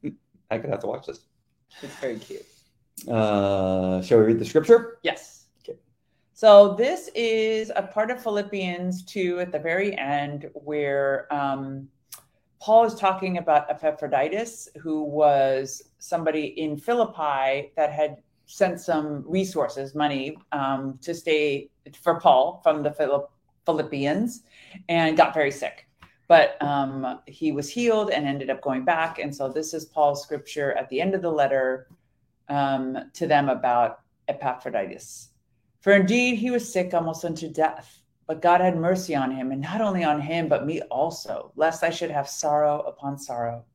I 0.50 0.58
could 0.58 0.70
have 0.70 0.80
to 0.82 0.88
watch 0.88 1.08
this. 1.08 1.22
it's 1.82 1.96
very 1.96 2.20
cute. 2.20 2.46
Uh, 3.08 4.02
shall 4.02 4.20
we 4.20 4.26
read 4.26 4.40
the 4.40 4.46
scripture? 4.46 5.00
yes. 5.04 5.46
Okay. 5.64 5.80
so 6.34 6.76
this 6.76 7.10
is 7.16 7.72
a 7.76 7.82
part 7.82 8.12
of 8.12 8.22
philippians 8.22 9.04
2 9.06 9.40
at 9.40 9.52
the 9.52 9.60
very 9.60 9.98
end 9.98 10.50
where 10.54 11.32
um 11.34 11.88
Paul 12.62 12.86
is 12.86 12.94
talking 12.94 13.40
about 13.40 13.70
Epaphroditus, 13.72 14.70
who 14.80 15.04
was 15.04 15.82
somebody 15.98 16.46
in 16.62 16.78
Philippi 16.78 17.72
that 17.76 17.92
had 17.92 18.18
sent 18.46 18.80
some 18.80 19.24
resources, 19.28 19.96
money, 19.96 20.38
um, 20.52 21.00
to 21.02 21.16
stay 21.16 21.72
for 22.04 22.20
Paul 22.20 22.62
from 22.62 22.84
the 22.84 22.92
Philipp- 22.92 23.32
Philippians 23.66 24.44
and 24.90 25.18
got 25.18 25.34
very 25.34 25.50
sick. 25.50 25.88
But 26.28 26.62
um, 26.62 27.22
he 27.26 27.52
was 27.52 27.68
healed 27.68 28.12
and 28.12 28.28
ended 28.28 28.52
up 28.52 28.62
going 28.62 28.86
back. 28.86 29.18
And 29.18 29.36
so 29.36 29.50
this 29.50 29.74
is 29.74 29.86
Paul's 29.86 30.22
scripture 30.22 30.74
at 30.74 30.88
the 30.90 31.02
end 31.02 31.16
of 31.16 31.24
the 31.24 31.32
letter 31.32 31.88
um, 32.48 33.10
to 33.14 33.26
them 33.26 33.50
about 33.50 34.02
Epaphroditus. 34.28 35.30
For 35.80 35.94
indeed 35.94 36.36
he 36.36 36.52
was 36.52 36.72
sick 36.72 36.94
almost 36.94 37.26
unto 37.26 37.52
death. 37.52 38.01
But 38.32 38.42
God 38.42 38.62
had 38.62 38.78
mercy 38.78 39.14
on 39.14 39.32
him, 39.32 39.52
and 39.52 39.60
not 39.60 39.82
only 39.82 40.06
on 40.06 40.22
him, 40.22 40.48
but 40.48 40.66
me 40.66 40.80
also, 40.84 41.52
lest 41.58 41.84
I 41.84 41.90
should 41.90 42.12
have 42.12 42.30
sorrow 42.30 42.80
upon 42.84 43.18
sorrow. 43.18 43.66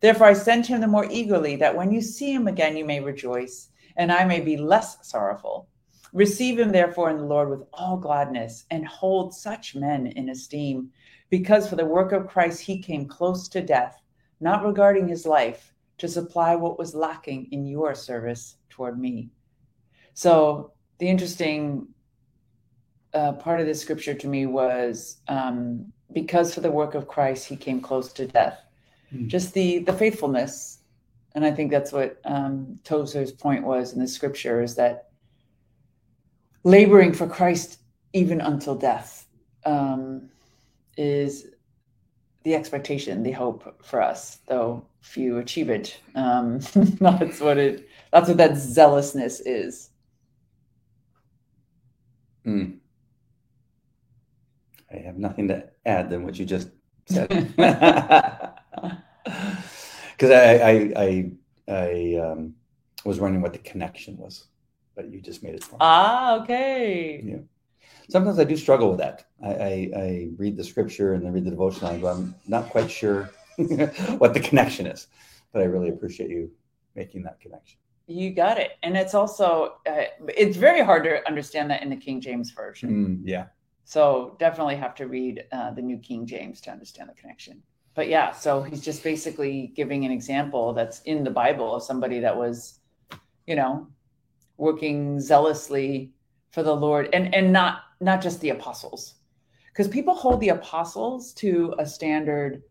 Therefore 0.00 0.28
I 0.28 0.32
sent 0.32 0.66
him 0.66 0.80
the 0.80 0.86
more 0.86 1.06
eagerly, 1.10 1.56
that 1.56 1.76
when 1.76 1.92
you 1.92 2.00
see 2.00 2.32
him 2.32 2.48
again, 2.48 2.74
you 2.74 2.86
may 2.86 3.00
rejoice, 3.00 3.68
and 3.98 4.10
I 4.10 4.24
may 4.24 4.40
be 4.40 4.56
less 4.56 5.06
sorrowful. 5.06 5.68
Receive 6.14 6.58
him 6.58 6.72
therefore 6.72 7.10
in 7.10 7.18
the 7.18 7.26
Lord 7.26 7.50
with 7.50 7.68
all 7.74 7.98
gladness, 7.98 8.64
and 8.70 8.86
hold 8.86 9.34
such 9.34 9.76
men 9.76 10.06
in 10.06 10.30
esteem, 10.30 10.90
because 11.28 11.68
for 11.68 11.76
the 11.76 11.84
work 11.84 12.12
of 12.12 12.28
Christ 12.28 12.62
he 12.62 12.78
came 12.78 13.04
close 13.04 13.46
to 13.48 13.60
death, 13.60 14.00
not 14.40 14.64
regarding 14.64 15.06
his 15.06 15.26
life, 15.26 15.74
to 15.98 16.08
supply 16.08 16.56
what 16.56 16.78
was 16.78 16.94
lacking 16.94 17.48
in 17.52 17.66
your 17.66 17.94
service 17.94 18.56
toward 18.70 18.98
me. 18.98 19.28
So 20.14 20.72
the 20.96 21.10
interesting 21.10 21.88
uh, 23.18 23.32
part 23.32 23.58
of 23.58 23.66
this 23.66 23.80
scripture 23.80 24.14
to 24.14 24.28
me 24.28 24.46
was 24.46 25.16
um, 25.26 25.92
because 26.12 26.54
for 26.54 26.60
the 26.60 26.70
work 26.70 26.94
of 26.94 27.08
Christ 27.08 27.46
he 27.46 27.56
came 27.56 27.80
close 27.80 28.12
to 28.12 28.26
death. 28.26 28.58
Hmm. 29.10 29.26
Just 29.26 29.54
the 29.54 29.80
the 29.80 29.92
faithfulness, 29.92 30.78
and 31.34 31.44
I 31.44 31.50
think 31.50 31.72
that's 31.72 31.92
what 31.92 32.20
um, 32.24 32.78
Tozer's 32.84 33.32
point 33.32 33.64
was 33.64 33.92
in 33.92 33.98
the 33.98 34.06
scripture 34.06 34.62
is 34.62 34.76
that 34.76 35.08
laboring 36.62 37.12
for 37.12 37.26
Christ 37.26 37.80
even 38.12 38.40
until 38.40 38.76
death 38.76 39.26
um, 39.64 40.28
is 40.96 41.48
the 42.44 42.54
expectation, 42.54 43.22
the 43.24 43.32
hope 43.32 43.84
for 43.84 44.00
us. 44.00 44.38
Though 44.46 44.86
few 45.00 45.38
achieve 45.38 45.70
it, 45.70 46.00
um, 46.14 46.60
that's 47.00 47.40
what 47.40 47.58
it. 47.58 47.88
That's 48.12 48.28
what 48.28 48.36
that 48.36 48.56
zealousness 48.56 49.40
is. 49.40 49.90
Hmm. 52.44 52.77
I 54.92 54.98
have 54.98 55.18
nothing 55.18 55.48
to 55.48 55.68
add 55.84 56.10
than 56.10 56.24
what 56.24 56.38
you 56.38 56.44
just 56.44 56.68
said. 57.06 57.54
Because 60.18 60.32
I, 60.32 60.54
I, 60.56 60.92
I, 60.96 61.32
I 61.68 62.14
um, 62.16 62.54
was 63.04 63.20
wondering 63.20 63.40
what 63.40 63.52
the 63.52 63.60
connection 63.60 64.16
was, 64.16 64.48
but 64.96 65.08
you 65.12 65.20
just 65.20 65.44
made 65.44 65.54
it. 65.54 65.62
Me. 65.70 65.78
Ah, 65.80 66.40
okay. 66.42 67.22
Yeah. 67.24 67.36
Sometimes 68.10 68.40
I 68.40 68.44
do 68.44 68.56
struggle 68.56 68.90
with 68.90 68.98
that. 68.98 69.26
I, 69.44 69.48
I, 69.48 69.90
I 69.96 70.28
read 70.36 70.56
the 70.56 70.64
scripture 70.64 71.14
and 71.14 71.24
then 71.24 71.32
read 71.32 71.44
the 71.44 71.50
devotional, 71.50 71.92
and 71.92 72.04
I'm 72.04 72.34
not 72.48 72.70
quite 72.70 72.90
sure 72.90 73.30
what 74.18 74.34
the 74.34 74.40
connection 74.40 74.86
is, 74.88 75.06
but 75.52 75.62
I 75.62 75.66
really 75.66 75.90
appreciate 75.90 76.30
you 76.30 76.50
making 76.96 77.22
that 77.22 77.38
connection. 77.40 77.78
You 78.08 78.32
got 78.32 78.58
it. 78.58 78.72
And 78.82 78.96
it's 78.96 79.14
also, 79.14 79.74
uh, 79.86 80.04
it's 80.36 80.56
very 80.56 80.82
hard 80.82 81.04
to 81.04 81.24
understand 81.28 81.70
that 81.70 81.82
in 81.82 81.90
the 81.90 81.96
King 81.96 82.20
James 82.20 82.50
Version. 82.50 82.90
Mm, 82.90 83.20
yeah. 83.24 83.46
So 83.88 84.36
definitely 84.38 84.76
have 84.76 84.94
to 84.96 85.06
read 85.06 85.44
uh, 85.50 85.70
the 85.70 85.80
New 85.80 85.96
King 85.96 86.26
James 86.26 86.60
to 86.60 86.70
understand 86.70 87.08
the 87.08 87.14
connection. 87.14 87.62
But 87.94 88.08
yeah, 88.08 88.32
so 88.32 88.62
he's 88.62 88.82
just 88.82 89.02
basically 89.02 89.72
giving 89.74 90.04
an 90.04 90.12
example 90.12 90.74
that's 90.74 91.00
in 91.06 91.24
the 91.24 91.30
Bible 91.30 91.74
of 91.74 91.82
somebody 91.82 92.20
that 92.20 92.36
was, 92.36 92.80
you 93.46 93.56
know, 93.56 93.88
working 94.58 95.18
zealously 95.18 96.12
for 96.50 96.62
the 96.62 96.76
Lord 96.76 97.08
and 97.14 97.34
and 97.34 97.50
not 97.50 97.80
not 97.98 98.20
just 98.20 98.42
the 98.42 98.50
apostles. 98.50 99.14
Because 99.68 99.88
people 99.88 100.14
hold 100.14 100.40
the 100.40 100.50
apostles 100.50 101.32
to 101.34 101.74
a 101.78 101.86
standard 101.86 102.62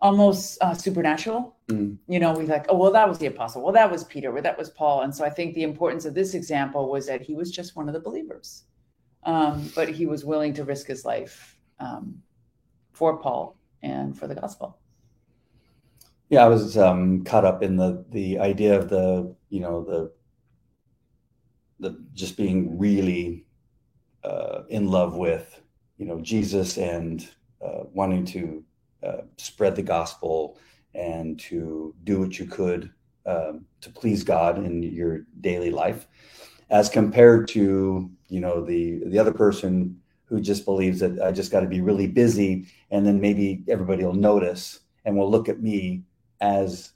almost 0.00 0.62
uh, 0.62 0.72
supernatural. 0.72 1.56
Mm. 1.66 1.98
You 2.06 2.20
know, 2.20 2.32
we 2.32 2.46
like, 2.46 2.66
oh, 2.68 2.76
well, 2.76 2.92
that 2.92 3.08
was 3.08 3.18
the 3.18 3.26
apostle. 3.26 3.64
Well, 3.64 3.72
that 3.72 3.90
was 3.90 4.04
Peter. 4.04 4.30
Well, 4.30 4.44
that 4.44 4.56
was 4.56 4.70
Paul. 4.70 5.02
And 5.02 5.12
so 5.12 5.24
I 5.24 5.30
think 5.30 5.56
the 5.56 5.64
importance 5.64 6.04
of 6.04 6.14
this 6.14 6.34
example 6.34 6.88
was 6.88 7.08
that 7.08 7.22
he 7.22 7.34
was 7.34 7.50
just 7.50 7.74
one 7.74 7.88
of 7.88 7.92
the 7.92 7.98
believers, 8.00 8.62
um, 9.28 9.70
but 9.74 9.90
he 9.90 10.06
was 10.06 10.24
willing 10.24 10.54
to 10.54 10.64
risk 10.64 10.86
his 10.86 11.04
life 11.04 11.58
um, 11.80 12.22
for 12.92 13.18
Paul 13.18 13.58
and 13.82 14.18
for 14.18 14.26
the 14.26 14.34
gospel. 14.34 14.78
Yeah, 16.30 16.46
I 16.46 16.48
was 16.48 16.78
um, 16.78 17.24
caught 17.24 17.44
up 17.44 17.62
in 17.62 17.76
the 17.76 18.04
the 18.10 18.38
idea 18.38 18.78
of 18.78 18.88
the 18.88 19.36
you 19.50 19.60
know 19.60 19.84
the 19.84 20.12
the 21.78 22.02
just 22.14 22.38
being 22.38 22.78
really 22.78 23.46
uh, 24.24 24.62
in 24.70 24.88
love 24.88 25.14
with 25.14 25.60
you 25.98 26.06
know 26.06 26.20
Jesus 26.22 26.78
and 26.78 27.28
uh, 27.62 27.84
wanting 27.92 28.24
to 28.26 28.64
uh, 29.02 29.22
spread 29.36 29.76
the 29.76 29.82
gospel 29.82 30.58
and 30.94 31.38
to 31.40 31.94
do 32.04 32.20
what 32.20 32.38
you 32.38 32.46
could 32.46 32.90
um, 33.26 33.66
to 33.82 33.90
please 33.90 34.24
God 34.24 34.56
in 34.56 34.82
your 34.82 35.26
daily 35.42 35.70
life, 35.70 36.06
as 36.70 36.88
compared 36.88 37.46
to 37.48 38.10
you 38.28 38.40
know 38.40 38.64
the 38.64 39.02
the 39.06 39.18
other 39.18 39.32
person 39.32 40.00
who 40.24 40.40
just 40.40 40.64
believes 40.64 41.00
that 41.00 41.20
I 41.22 41.32
just 41.32 41.50
got 41.50 41.60
to 41.60 41.66
be 41.66 41.80
really 41.80 42.06
busy 42.06 42.66
and 42.90 43.06
then 43.06 43.20
maybe 43.20 43.64
everybody 43.68 44.04
will 44.04 44.12
notice 44.12 44.80
and 45.04 45.16
will 45.16 45.30
look 45.30 45.48
at 45.48 45.62
me 45.62 46.02
as 46.40 46.92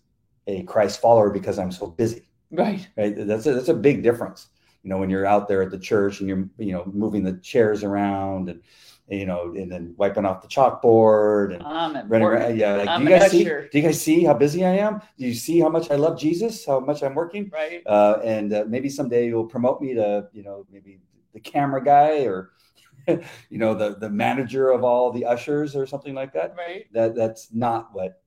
a 0.47 0.63
Christ 0.65 1.01
follower 1.01 1.31
because 1.31 1.59
I'm 1.59 1.73
so 1.73 1.87
busy. 1.87 2.29
Right. 2.51 2.87
Right. 2.97 3.15
That's 3.17 3.47
a, 3.47 3.55
that's 3.55 3.69
a 3.69 3.75
big 3.75 4.03
difference. 4.03 4.49
You 4.83 4.91
know, 4.91 4.99
when 4.99 5.09
you're 5.09 5.25
out 5.25 5.49
there 5.49 5.63
at 5.63 5.71
the 5.71 5.79
church 5.79 6.21
and 6.21 6.29
you're, 6.29 6.47
you 6.59 6.73
know, 6.73 6.85
moving 6.93 7.23
the 7.23 7.35
chairs 7.35 7.83
around 7.83 8.51
and, 8.51 8.61
you 9.09 9.25
know, 9.25 9.55
and 9.55 9.73
then 9.73 9.95
wiping 9.97 10.27
off 10.27 10.43
the 10.43 10.49
chalkboard 10.49 11.55
and 11.55 11.63
Um, 11.63 11.95
running 12.09 12.29
around. 12.29 12.59
Yeah. 12.59 12.75
Like, 12.75 12.99
do 12.99 13.05
you 13.05 13.19
guys 13.19 13.31
see, 13.31 13.45
do 13.45 13.69
you 13.73 13.83
guys 13.83 14.03
see 14.03 14.25
how 14.25 14.35
busy 14.35 14.65
I 14.65 14.77
am? 14.77 15.01
Do 15.17 15.27
you 15.27 15.35
see 15.35 15.61
how 15.61 15.71
much 15.71 15.91
I 15.91 15.95
love 15.95 16.19
Jesus? 16.19 16.67
How 16.67 16.81
much 16.81 17.03
I'm 17.03 17.15
working? 17.15 17.51
Right. 17.51 17.83
Uh, 17.87 18.21
and 18.23 18.53
uh, 18.53 18.65
maybe 18.69 18.91
someday 18.91 19.29
you'll 19.29 19.47
promote 19.47 19.81
me 19.81 19.95
to, 19.95 20.29
you 20.33 20.43
know, 20.43 20.67
maybe 20.71 20.99
the 21.33 21.41
camera 21.41 21.83
guy 21.83 22.25
or, 22.25 22.51
you 23.09 23.59
know, 23.59 23.75
the, 23.75 23.97
the 23.97 24.09
manager 24.11 24.71
of 24.71 24.85
all 24.85 25.11
the 25.13 25.25
ushers 25.25 25.75
or 25.75 25.87
something 25.87 26.15
like 26.15 26.33
that 26.35 26.55
Right. 26.57 26.87
that 26.93 27.15
that's 27.15 27.53
not 27.53 27.91
what 27.93 28.23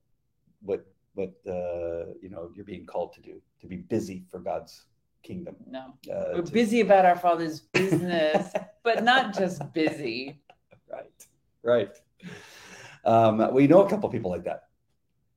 what 0.62 0.86
what 1.14 1.32
uh, 1.46 2.12
you 2.20 2.28
know 2.28 2.50
you're 2.54 2.64
being 2.64 2.84
called 2.86 3.12
to 3.14 3.20
do 3.22 3.40
to 3.60 3.66
be 3.66 3.76
busy 3.76 4.24
for 4.30 4.38
God's 4.38 4.84
kingdom. 5.22 5.56
No. 5.68 5.94
Uh, 6.12 6.34
We're 6.34 6.42
to- 6.42 6.52
busy 6.52 6.80
about 6.80 7.04
our 7.06 7.16
Father's 7.16 7.60
business, 7.60 8.52
but 8.82 9.02
not 9.02 9.34
just 9.36 9.62
busy. 9.72 10.40
right, 10.92 11.26
right. 11.62 11.96
Um, 13.04 13.54
we 13.54 13.66
know 13.66 13.82
a 13.84 13.88
couple 13.88 14.08
people 14.08 14.30
like 14.30 14.44
that. 14.44 14.64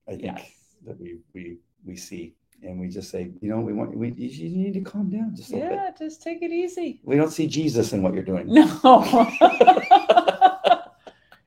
I 0.07 0.11
think 0.11 0.23
Yes. 0.23 0.51
that 0.85 0.99
we 0.99 1.19
we 1.33 1.59
we 1.85 1.95
see, 1.95 2.35
and 2.63 2.79
we 2.79 2.87
just 2.87 3.09
say, 3.09 3.31
you 3.41 3.49
know, 3.49 3.59
we 3.59 3.73
want 3.73 3.95
we 3.95 4.11
you 4.11 4.49
need 4.49 4.73
to 4.73 4.81
calm 4.81 5.09
down 5.09 5.35
just 5.35 5.51
a 5.51 5.55
little 5.55 5.69
bit. 5.69 5.75
Yeah, 5.75 5.91
just 5.97 6.21
take 6.21 6.41
it 6.41 6.51
easy. 6.51 6.99
We 7.03 7.15
don't 7.15 7.31
see 7.31 7.47
Jesus 7.47 7.93
in 7.93 8.01
what 8.03 8.13
you're 8.13 8.23
doing. 8.23 8.47
No. 8.47 8.65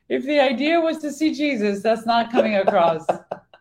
if 0.09 0.25
the 0.25 0.41
idea 0.41 0.81
was 0.81 0.99
to 0.99 1.13
see 1.13 1.35
Jesus, 1.35 1.83
that's 1.83 2.07
not 2.07 2.31
coming 2.33 2.57
across. 2.57 3.05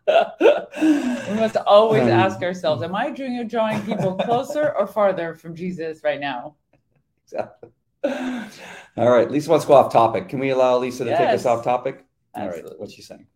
We 0.07 1.35
must 1.35 1.57
always 1.57 2.03
Um, 2.03 2.09
ask 2.09 2.41
ourselves, 2.41 2.83
am 2.83 2.95
I 2.95 3.11
doing 3.11 3.47
drawing 3.47 3.81
people 3.83 4.15
closer 4.15 4.73
or 4.77 4.87
farther 4.87 5.35
from 5.35 5.55
Jesus 5.55 6.03
right 6.03 6.19
now? 6.19 6.55
Exactly. 7.25 7.69
All 8.97 9.09
right, 9.09 9.29
Lisa 9.29 9.49
wants 9.49 9.65
to 9.65 9.67
go 9.67 9.75
off 9.75 9.91
topic. 9.91 10.27
Can 10.27 10.39
we 10.39 10.49
allow 10.49 10.77
Lisa 10.77 11.05
to 11.05 11.15
take 11.15 11.29
us 11.29 11.45
off 11.45 11.63
topic? 11.63 12.05
All 12.33 12.43
right, 12.43 12.49
Absolutely. 12.49 12.77
what's 12.77 12.93
she 12.93 13.01
saying? 13.01 13.27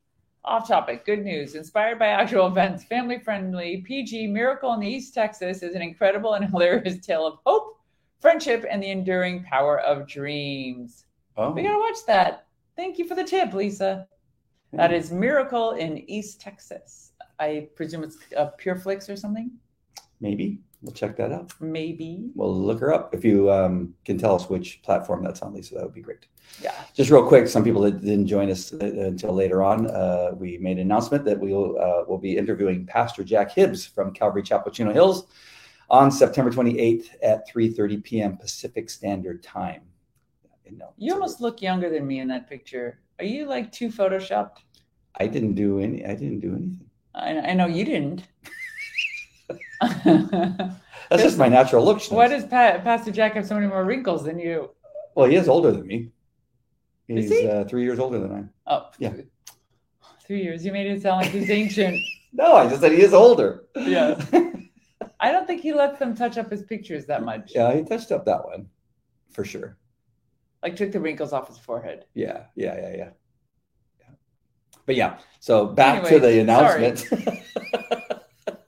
Off 0.45 0.67
topic, 0.67 1.05
good 1.05 1.23
news. 1.23 1.55
Inspired 1.55 1.97
by 1.97 2.05
actual 2.05 2.45
events, 2.45 2.83
family 2.83 3.17
friendly, 3.17 3.81
PG 3.81 4.27
Miracle 4.27 4.73
in 4.73 4.83
East 4.83 5.11
Texas 5.11 5.63
is 5.63 5.73
an 5.73 5.81
incredible 5.81 6.35
and 6.35 6.45
hilarious 6.51 7.03
tale 7.03 7.25
of 7.25 7.39
hope, 7.47 7.79
friendship, 8.19 8.63
and 8.69 8.81
the 8.81 8.91
enduring 8.91 9.43
power 9.43 9.79
of 9.79 10.07
dreams. 10.07 11.05
Oh, 11.35 11.49
We 11.49 11.63
gotta 11.63 11.79
watch 11.79 11.97
that. 12.05 12.45
Thank 12.75 12.99
you 12.99 13.07
for 13.07 13.15
the 13.15 13.23
tip, 13.23 13.53
Lisa. 13.53 14.07
That 14.71 14.93
is 14.93 15.11
Miracle 15.11 15.71
in 15.71 16.07
East 16.07 16.39
Texas. 16.41 17.13
I 17.39 17.69
presume 17.75 18.03
it's 18.03 18.19
a 18.37 18.47
Pure 18.47 18.75
Flix 18.77 19.09
or 19.09 19.15
something. 19.15 19.49
maybe 20.19 20.59
we'll 20.81 20.93
check 20.93 21.17
that 21.17 21.31
out. 21.31 21.51
Maybe. 21.59 22.29
We'll 22.35 22.55
look 22.55 22.79
her 22.79 22.93
up. 22.93 23.13
If 23.13 23.25
you 23.25 23.51
um, 23.51 23.93
can 24.05 24.17
tell 24.17 24.35
us 24.35 24.49
which 24.49 24.81
platform 24.83 25.23
that's 25.23 25.41
on, 25.41 25.53
Lisa, 25.53 25.75
that 25.75 25.83
would 25.83 25.93
be 25.93 26.01
great. 26.01 26.27
Yeah. 26.61 26.73
Just 26.93 27.09
real 27.09 27.27
quick, 27.27 27.47
some 27.47 27.63
people 27.63 27.81
that 27.81 28.01
didn't 28.01 28.27
join 28.27 28.49
us 28.49 28.71
uh, 28.73 28.77
until 28.85 29.33
later 29.33 29.63
on, 29.63 29.87
uh, 29.87 30.31
we 30.33 30.57
made 30.57 30.77
an 30.77 30.83
announcement 30.83 31.25
that 31.25 31.39
we'll 31.39 31.77
uh, 31.79 32.03
will 32.07 32.17
be 32.17 32.37
interviewing 32.37 32.85
Pastor 32.85 33.23
Jack 33.23 33.51
Hibbs 33.51 33.85
from 33.85 34.13
Calvary 34.13 34.43
Chapel 34.43 34.71
Chino 34.71 34.93
Hills 34.93 35.27
on 35.89 36.11
September 36.11 36.51
28th 36.51 37.07
at 37.23 37.49
3:30 37.49 38.03
p.m. 38.03 38.37
Pacific 38.37 38.89
Standard 38.89 39.43
Time. 39.43 39.81
You 40.97 41.13
almost 41.13 41.41
look 41.41 41.61
younger 41.61 41.89
than 41.89 42.07
me 42.07 42.19
in 42.19 42.27
that 42.29 42.49
picture. 42.49 42.99
Are 43.19 43.25
you 43.25 43.45
like 43.45 43.71
too 43.71 43.89
photoshopped? 43.89 44.57
I 45.19 45.27
didn't 45.27 45.53
do 45.53 45.79
any. 45.79 46.05
I 46.05 46.15
didn't 46.15 46.39
do 46.39 46.55
anything. 46.55 46.89
I, 47.13 47.51
I 47.51 47.53
know 47.53 47.67
you 47.67 47.85
didn't. 47.85 48.23
That's 51.09 51.21
just 51.23 51.37
my 51.37 51.47
natural 51.47 51.85
look. 51.85 52.01
Why 52.09 52.27
does 52.27 52.43
pa- 52.43 52.79
Pastor 52.83 53.11
Jack 53.11 53.33
have 53.33 53.45
so 53.45 53.55
many 53.55 53.67
more 53.67 53.83
wrinkles 53.85 54.23
than 54.25 54.39
you? 54.39 54.71
Well, 55.15 55.27
he 55.29 55.35
is 55.35 55.47
older 55.47 55.71
than 55.71 55.85
me. 55.85 56.09
He's 57.07 57.29
he? 57.29 57.47
uh, 57.47 57.65
three 57.65 57.83
years 57.83 57.99
older 57.99 58.19
than 58.19 58.31
I. 58.31 58.37
am. 58.37 58.49
Oh, 58.67 58.89
Yeah. 58.99 59.13
Three 60.25 60.41
years. 60.41 60.65
You 60.65 60.71
made 60.71 60.87
it 60.87 61.01
sound 61.03 61.21
like 61.21 61.31
he's 61.31 61.49
ancient. 61.49 61.97
No, 62.37 62.53
I 62.57 62.67
just 62.67 62.81
said 62.81 62.91
he 62.91 63.01
is 63.01 63.13
older. 63.13 63.63
Yeah. 63.77 64.21
I 65.21 65.31
don't 65.31 65.47
think 65.47 65.61
he 65.61 65.71
lets 65.71 65.99
them 65.99 66.13
touch 66.13 66.37
up 66.37 66.51
his 66.51 66.63
pictures 66.63 67.05
that 67.05 67.23
much. 67.23 67.53
yeah, 67.55 67.73
he 67.73 67.81
touched 67.83 68.11
up 68.11 68.25
that 68.25 68.43
one 68.43 68.67
for 69.31 69.45
sure. 69.45 69.77
Like 70.61 70.75
took 70.75 70.91
the 70.91 70.99
wrinkles 70.99 71.31
off 71.31 71.47
his 71.47 71.57
forehead. 71.57 72.03
Yeah, 72.13 72.47
yeah, 72.55 72.75
yeah, 72.77 72.95
yeah. 72.97 73.09
yeah. 74.01 74.07
But 74.85 74.95
yeah, 74.97 75.19
so 75.39 75.65
back 75.65 76.03
to 76.09 76.19
the 76.19 76.41
announcement. 76.41 77.05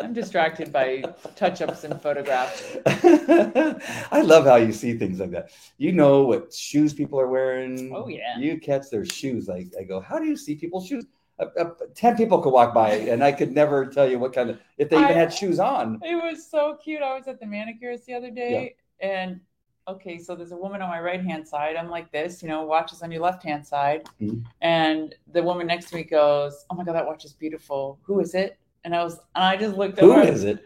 I'm 0.07 0.13
distracted 0.13 0.71
by 0.71 1.03
touch 1.35 1.61
ups 1.61 1.83
and 1.83 2.01
photographs. 2.01 2.77
I 2.85 4.21
love 4.23 4.45
how 4.45 4.55
you 4.55 4.71
see 4.71 4.97
things 4.97 5.19
like 5.19 5.31
that. 5.31 5.49
You 5.77 5.91
know 5.91 6.23
what 6.23 6.53
shoes 6.53 6.93
people 6.93 7.19
are 7.19 7.27
wearing. 7.27 7.91
Oh, 7.93 8.07
yeah. 8.07 8.37
You 8.39 8.57
catch 8.57 8.89
their 8.89 9.03
shoes. 9.03 9.49
Like 9.49 9.67
I 9.77 9.83
go, 9.83 9.99
how 9.99 10.17
do 10.17 10.23
you 10.23 10.37
see 10.37 10.55
people's 10.55 10.87
shoes? 10.87 11.05
Uh, 11.37 11.47
uh, 11.59 11.71
Ten 11.93 12.15
people 12.15 12.39
could 12.41 12.53
walk 12.53 12.73
by, 12.73 12.91
and 12.91 13.21
I 13.21 13.33
could 13.33 13.51
never 13.51 13.85
tell 13.85 14.09
you 14.09 14.17
what 14.17 14.31
kind 14.31 14.49
of 14.49 14.61
if 14.77 14.89
they 14.89 14.95
even 14.95 15.09
I- 15.09 15.11
had 15.11 15.33
shoes 15.33 15.59
on. 15.59 15.99
It 16.03 16.15
was 16.15 16.49
so 16.49 16.77
cute. 16.81 17.01
I 17.01 17.13
was 17.13 17.27
at 17.27 17.41
the 17.41 17.45
manicurist 17.45 18.05
the 18.05 18.13
other 18.13 18.31
day, 18.31 18.75
and 19.01 19.41
okay, 19.89 20.19
so 20.19 20.35
there's 20.37 20.53
a 20.53 20.57
woman 20.57 20.81
on 20.81 20.87
my 20.89 21.01
right 21.01 21.21
hand 21.21 21.45
side. 21.45 21.75
I'm 21.75 21.89
like 21.89 22.13
this, 22.13 22.41
you 22.41 22.47
know, 22.47 22.63
watches 22.63 23.01
on 23.01 23.11
your 23.11 23.21
left 23.21 23.43
hand 23.43 23.67
side, 23.67 24.07
Mhm. 24.21 24.45
and 24.61 25.13
the 25.33 25.43
woman 25.43 25.67
next 25.67 25.89
to 25.89 25.95
me 25.97 26.03
goes, 26.05 26.65
"Oh 26.69 26.75
my 26.75 26.85
god, 26.85 26.95
that 26.95 27.05
watch 27.05 27.25
is 27.25 27.33
beautiful. 27.33 27.99
Who 28.03 28.21
is 28.21 28.33
it?" 28.33 28.57
And 28.87 28.95
I 28.95 29.03
was, 29.03 29.19
and 29.35 29.43
I 29.43 29.57
just 29.57 29.75
looked 29.75 29.99
Who 29.99 30.13
over, 30.13 30.21
is 30.21 30.45
it? 30.45 30.63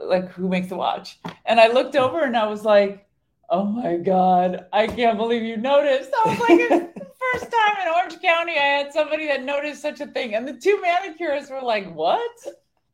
like 0.00 0.28
who 0.32 0.48
makes 0.48 0.66
the 0.66 0.74
watch? 0.74 1.20
And 1.44 1.60
I 1.60 1.68
looked 1.68 1.94
over, 1.94 2.24
and 2.24 2.36
I 2.36 2.44
was 2.48 2.64
like, 2.64 3.06
"Oh 3.48 3.62
my 3.62 3.98
god, 3.98 4.66
I 4.72 4.88
can't 4.88 5.16
believe 5.16 5.44
you 5.44 5.56
noticed." 5.56 6.10
I 6.24 6.28
was 6.28 6.40
like. 6.40 6.92
First 7.32 7.50
time 7.50 7.82
in 7.82 7.92
Orange 7.92 8.20
County, 8.20 8.52
I 8.52 8.64
had 8.78 8.92
somebody 8.92 9.26
that 9.26 9.42
noticed 9.42 9.80
such 9.80 10.00
a 10.00 10.06
thing, 10.06 10.34
and 10.34 10.46
the 10.46 10.54
two 10.54 10.82
manicurists 10.84 11.48
were 11.48 11.62
like, 11.62 11.94
"What? 11.94 12.30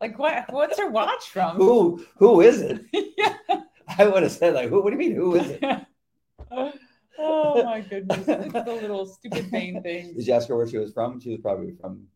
Like, 0.02 0.18
what? 0.18 0.52
What's 0.52 0.78
her 0.78 0.90
watch 0.90 1.30
from?" 1.30 1.56
Who 1.56 2.04
who 2.18 2.42
is 2.42 2.60
it? 2.60 2.82
yeah. 3.16 3.36
I 3.98 4.06
would 4.06 4.22
have 4.22 4.32
said 4.32 4.52
like, 4.52 4.68
who? 4.68 4.82
What 4.82 4.90
do 4.90 5.02
you 5.02 5.10
mean? 5.10 5.16
Who 5.16 5.36
is 5.36 5.48
it? 5.48 5.64
oh 7.18 7.64
my 7.64 7.80
goodness. 7.80 8.28
It's 8.28 8.52
the 8.52 8.78
little 8.82 9.06
stupid 9.06 9.46
vain 9.46 9.82
things. 9.82 10.14
Did 10.14 10.26
you 10.26 10.34
ask 10.34 10.46
her 10.48 10.56
where 10.56 10.68
she 10.68 10.76
was 10.76 10.92
from? 10.92 11.20
She 11.20 11.30
was 11.30 11.40
probably 11.40 11.72
from 11.80 12.06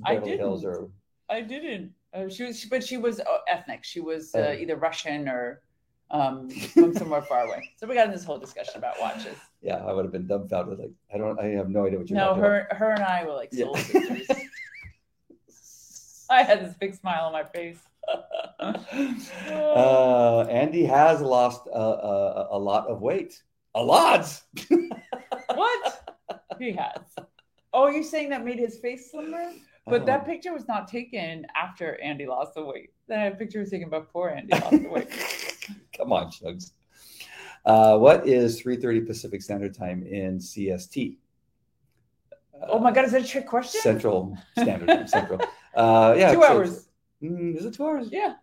Beverly 0.00 0.38
Hills 0.38 0.64
or 0.64 0.88
I 1.30 1.40
didn't. 1.40 1.92
Uh, 2.12 2.28
she 2.28 2.44
was, 2.44 2.64
but 2.66 2.84
she 2.84 2.96
was 2.96 3.20
uh, 3.20 3.24
ethnic. 3.48 3.82
She 3.84 4.00
was 4.00 4.34
uh, 4.34 4.38
Oh. 4.38 4.52
either 4.52 4.76
Russian 4.76 5.28
or 5.28 5.62
um, 6.10 6.48
from 6.74 6.94
somewhere 6.94 7.22
far 7.22 7.44
away. 7.46 7.68
So 7.76 7.86
we 7.86 7.94
got 7.94 8.06
in 8.06 8.12
this 8.12 8.24
whole 8.24 8.38
discussion 8.38 8.76
about 8.76 9.00
watches. 9.00 9.36
Yeah, 9.62 9.76
I 9.76 9.92
would 9.92 10.04
have 10.04 10.12
been 10.12 10.26
dumbfounded. 10.26 10.78
Like, 10.78 10.92
I 11.12 11.18
don't, 11.18 11.38
I 11.40 11.46
have 11.56 11.70
no 11.70 11.86
idea 11.86 11.98
what 11.98 12.08
you're 12.10 12.18
No, 12.18 12.34
her, 12.34 12.68
her 12.70 12.90
and 12.92 13.02
I 13.02 13.24
were 13.24 13.32
like 13.32 13.48
Yeah. 13.52 13.72
sisters. 13.76 14.28
I 16.30 16.42
had 16.42 16.64
this 16.64 16.74
big 16.74 16.94
smile 16.94 17.24
on 17.26 17.32
my 17.32 17.44
face. 17.44 17.78
uh, 19.50 20.40
Andy 20.50 20.84
has 20.84 21.20
lost 21.20 21.66
a, 21.72 21.78
a, 21.78 22.48
a 22.52 22.58
lot 22.58 22.86
of 22.86 23.00
weight. 23.00 23.42
A 23.74 23.82
lot. 23.82 24.40
What? 25.54 26.08
He 26.58 26.72
has. 26.72 27.00
Oh, 27.72 27.88
you're 27.88 28.02
saying 28.04 28.30
that 28.30 28.44
made 28.44 28.58
his 28.58 28.78
face 28.78 29.10
slimmer? 29.10 29.50
But 29.86 30.06
that 30.06 30.22
Oh. 30.22 30.24
picture 30.24 30.52
was 30.52 30.66
not 30.66 30.88
taken 30.88 31.46
after 31.54 32.00
Andy 32.00 32.26
lost 32.26 32.54
the 32.54 32.64
weight. 32.64 32.90
That 33.08 33.38
picture 33.38 33.60
was 33.60 33.70
taken 33.70 33.90
before 33.90 34.30
Andy 34.30 34.52
lost 34.58 34.70
the 34.70 34.88
weight. 34.88 35.10
Come 35.96 36.12
on, 36.12 36.28
Chugs. 36.30 36.72
Uh, 37.66 37.98
what 37.98 38.26
is 38.26 38.62
3:30 38.62 39.06
Pacific 39.06 39.42
Standard 39.42 39.74
Time 39.74 40.02
in 40.02 40.38
CST? 40.38 41.18
Oh 42.68 42.78
my 42.78 42.92
God, 42.92 43.04
is 43.04 43.12
that 43.12 43.22
a 43.22 43.26
trick 43.26 43.46
question? 43.46 43.80
Central 43.80 44.36
Standard 44.58 44.88
Time. 44.88 45.06
Central. 45.06 45.40
Uh, 45.74 46.14
yeah. 46.16 46.32
two 46.32 46.40
so- 46.40 46.46
hours. 46.46 46.88
Mm, 47.22 47.56
is 47.56 47.64
it 47.64 47.74
two 47.74 47.84
hours? 47.86 48.08
Yeah. 48.12 48.34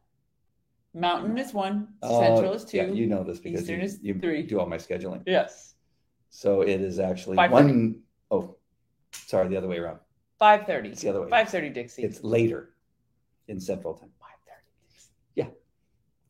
Mountain 0.93 1.37
is 1.37 1.53
one. 1.53 1.87
Uh, 2.01 2.19
Central 2.19 2.53
is 2.53 2.65
two. 2.65 2.77
Yeah, 2.77 2.87
you 2.87 3.07
know 3.07 3.23
this 3.23 3.39
because 3.39 3.61
Eastern 3.61 3.79
you, 3.79 3.85
is 3.85 3.99
you 4.01 4.13
three. 4.19 4.43
do 4.43 4.59
all 4.59 4.65
my 4.67 4.77
scheduling. 4.77 5.23
yes. 5.25 5.75
So 6.29 6.61
it 6.61 6.81
is 6.81 6.99
actually 6.99 7.37
5:30. 7.37 7.51
one 7.51 8.01
oh 8.31 8.55
sorry, 9.11 9.47
the 9.49 9.57
other 9.57 9.67
way 9.67 9.77
around. 9.77 9.99
Five 10.41 10.65
thirty. 10.65 10.89
It's 10.89 11.01
the 11.01 11.09
other 11.09 11.21
way. 11.21 11.29
Five 11.29 11.49
thirty, 11.49 11.69
Dixie. 11.69 12.01
It's 12.01 12.23
later 12.23 12.71
in 13.47 13.59
Central 13.59 13.93
Time. 13.93 14.09
five 14.19 14.39
thirty. 14.43 14.65
Yeah. 15.35 15.49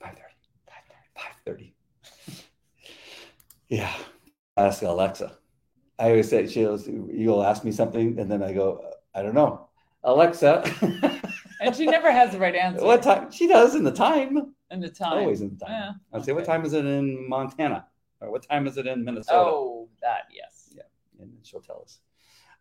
5:30. 0.04 1.72
5:30. 2.36 2.44
yeah. 3.70 3.94
Ask 4.58 4.82
Alexa. 4.82 5.38
I 5.98 6.10
always 6.10 6.28
say 6.28 6.46
she'll 6.46 6.78
you'll 6.82 7.42
ask 7.42 7.64
me 7.64 7.72
something 7.72 8.20
and 8.20 8.30
then 8.30 8.44
I 8.44 8.52
go, 8.52 8.84
I 9.16 9.22
don't 9.22 9.34
know. 9.34 9.70
Alexa. 10.04 10.64
And 11.62 11.76
she 11.76 11.86
never 11.86 12.12
has 12.12 12.32
the 12.32 12.40
right 12.40 12.56
answer. 12.56 12.84
what 12.84 13.04
time? 13.04 13.32
She 13.32 13.48
does 13.48 13.76
in 13.76 13.84
the 13.84 13.92
time. 13.92 14.56
in 14.72 14.80
the 14.80 14.90
time? 14.90 15.20
Always 15.20 15.42
in 15.42 15.56
the 15.56 15.64
time. 15.64 15.72
Yeah, 15.72 15.92
I'll 16.12 16.24
say, 16.24 16.34
what 16.34 16.44
time 16.44 16.66
is 16.66 16.74
it 16.74 16.88
in 16.88 17.30
Montana? 17.30 17.86
Or 18.20 18.32
what 18.32 18.42
time 18.42 18.66
is 18.66 18.78
it 18.78 18.88
in 18.88 19.06
Minnesota? 19.06 19.38
Oh, 19.38 19.88
that 20.02 20.24
yes. 20.36 20.74
Yeah. 20.76 20.82
And 21.20 21.32
she'll 21.44 21.62
tell 21.62 21.84
us. 21.84 22.00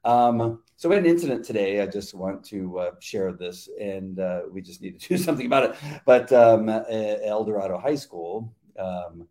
Um, 0.04 0.62
so 0.76 0.88
we 0.88 0.94
had 0.94 1.04
an 1.04 1.10
incident 1.10 1.44
today. 1.44 1.80
I 1.80 1.86
just 1.86 2.14
want 2.14 2.44
to 2.46 2.78
uh, 2.78 2.90
share 3.00 3.32
this, 3.32 3.68
and 3.80 4.18
uh, 4.18 4.42
we 4.50 4.62
just 4.62 4.80
need 4.80 4.98
to 4.98 5.08
do 5.16 5.18
something 5.18 5.46
about 5.46 5.70
it. 5.70 5.76
But 6.06 6.32
um, 6.32 6.68
El 6.68 7.44
Dorado 7.44 7.78
High 7.78 7.96
School, 7.96 8.54
um, 8.78 9.26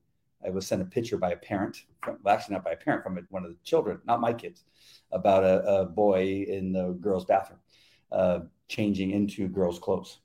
I 0.46 0.50
was 0.50 0.68
sent 0.68 0.82
a 0.82 0.86
picture 0.86 1.18
by 1.18 1.32
a 1.32 1.38
parent, 1.38 1.86
from, 2.02 2.18
well, 2.24 2.36
actually 2.36 2.56
not 2.56 2.64
by 2.64 2.72
a 2.72 2.78
parent, 2.78 3.04
from 3.04 3.20
one 3.30 3.44
of 3.44 3.50
the 3.50 3.58
children, 3.64 4.00
not 4.06 4.22
my 4.22 4.32
kids, 4.32 4.64
about 5.12 5.44
a, 5.44 5.64
a 5.66 5.86
boy 5.86 6.46
in 6.48 6.72
the 6.72 6.92
girls' 7.02 7.26
bathroom 7.26 7.60
uh, 8.12 8.40
changing 8.68 9.12
into 9.12 9.48
girls' 9.48 9.80
clothes 9.80 10.20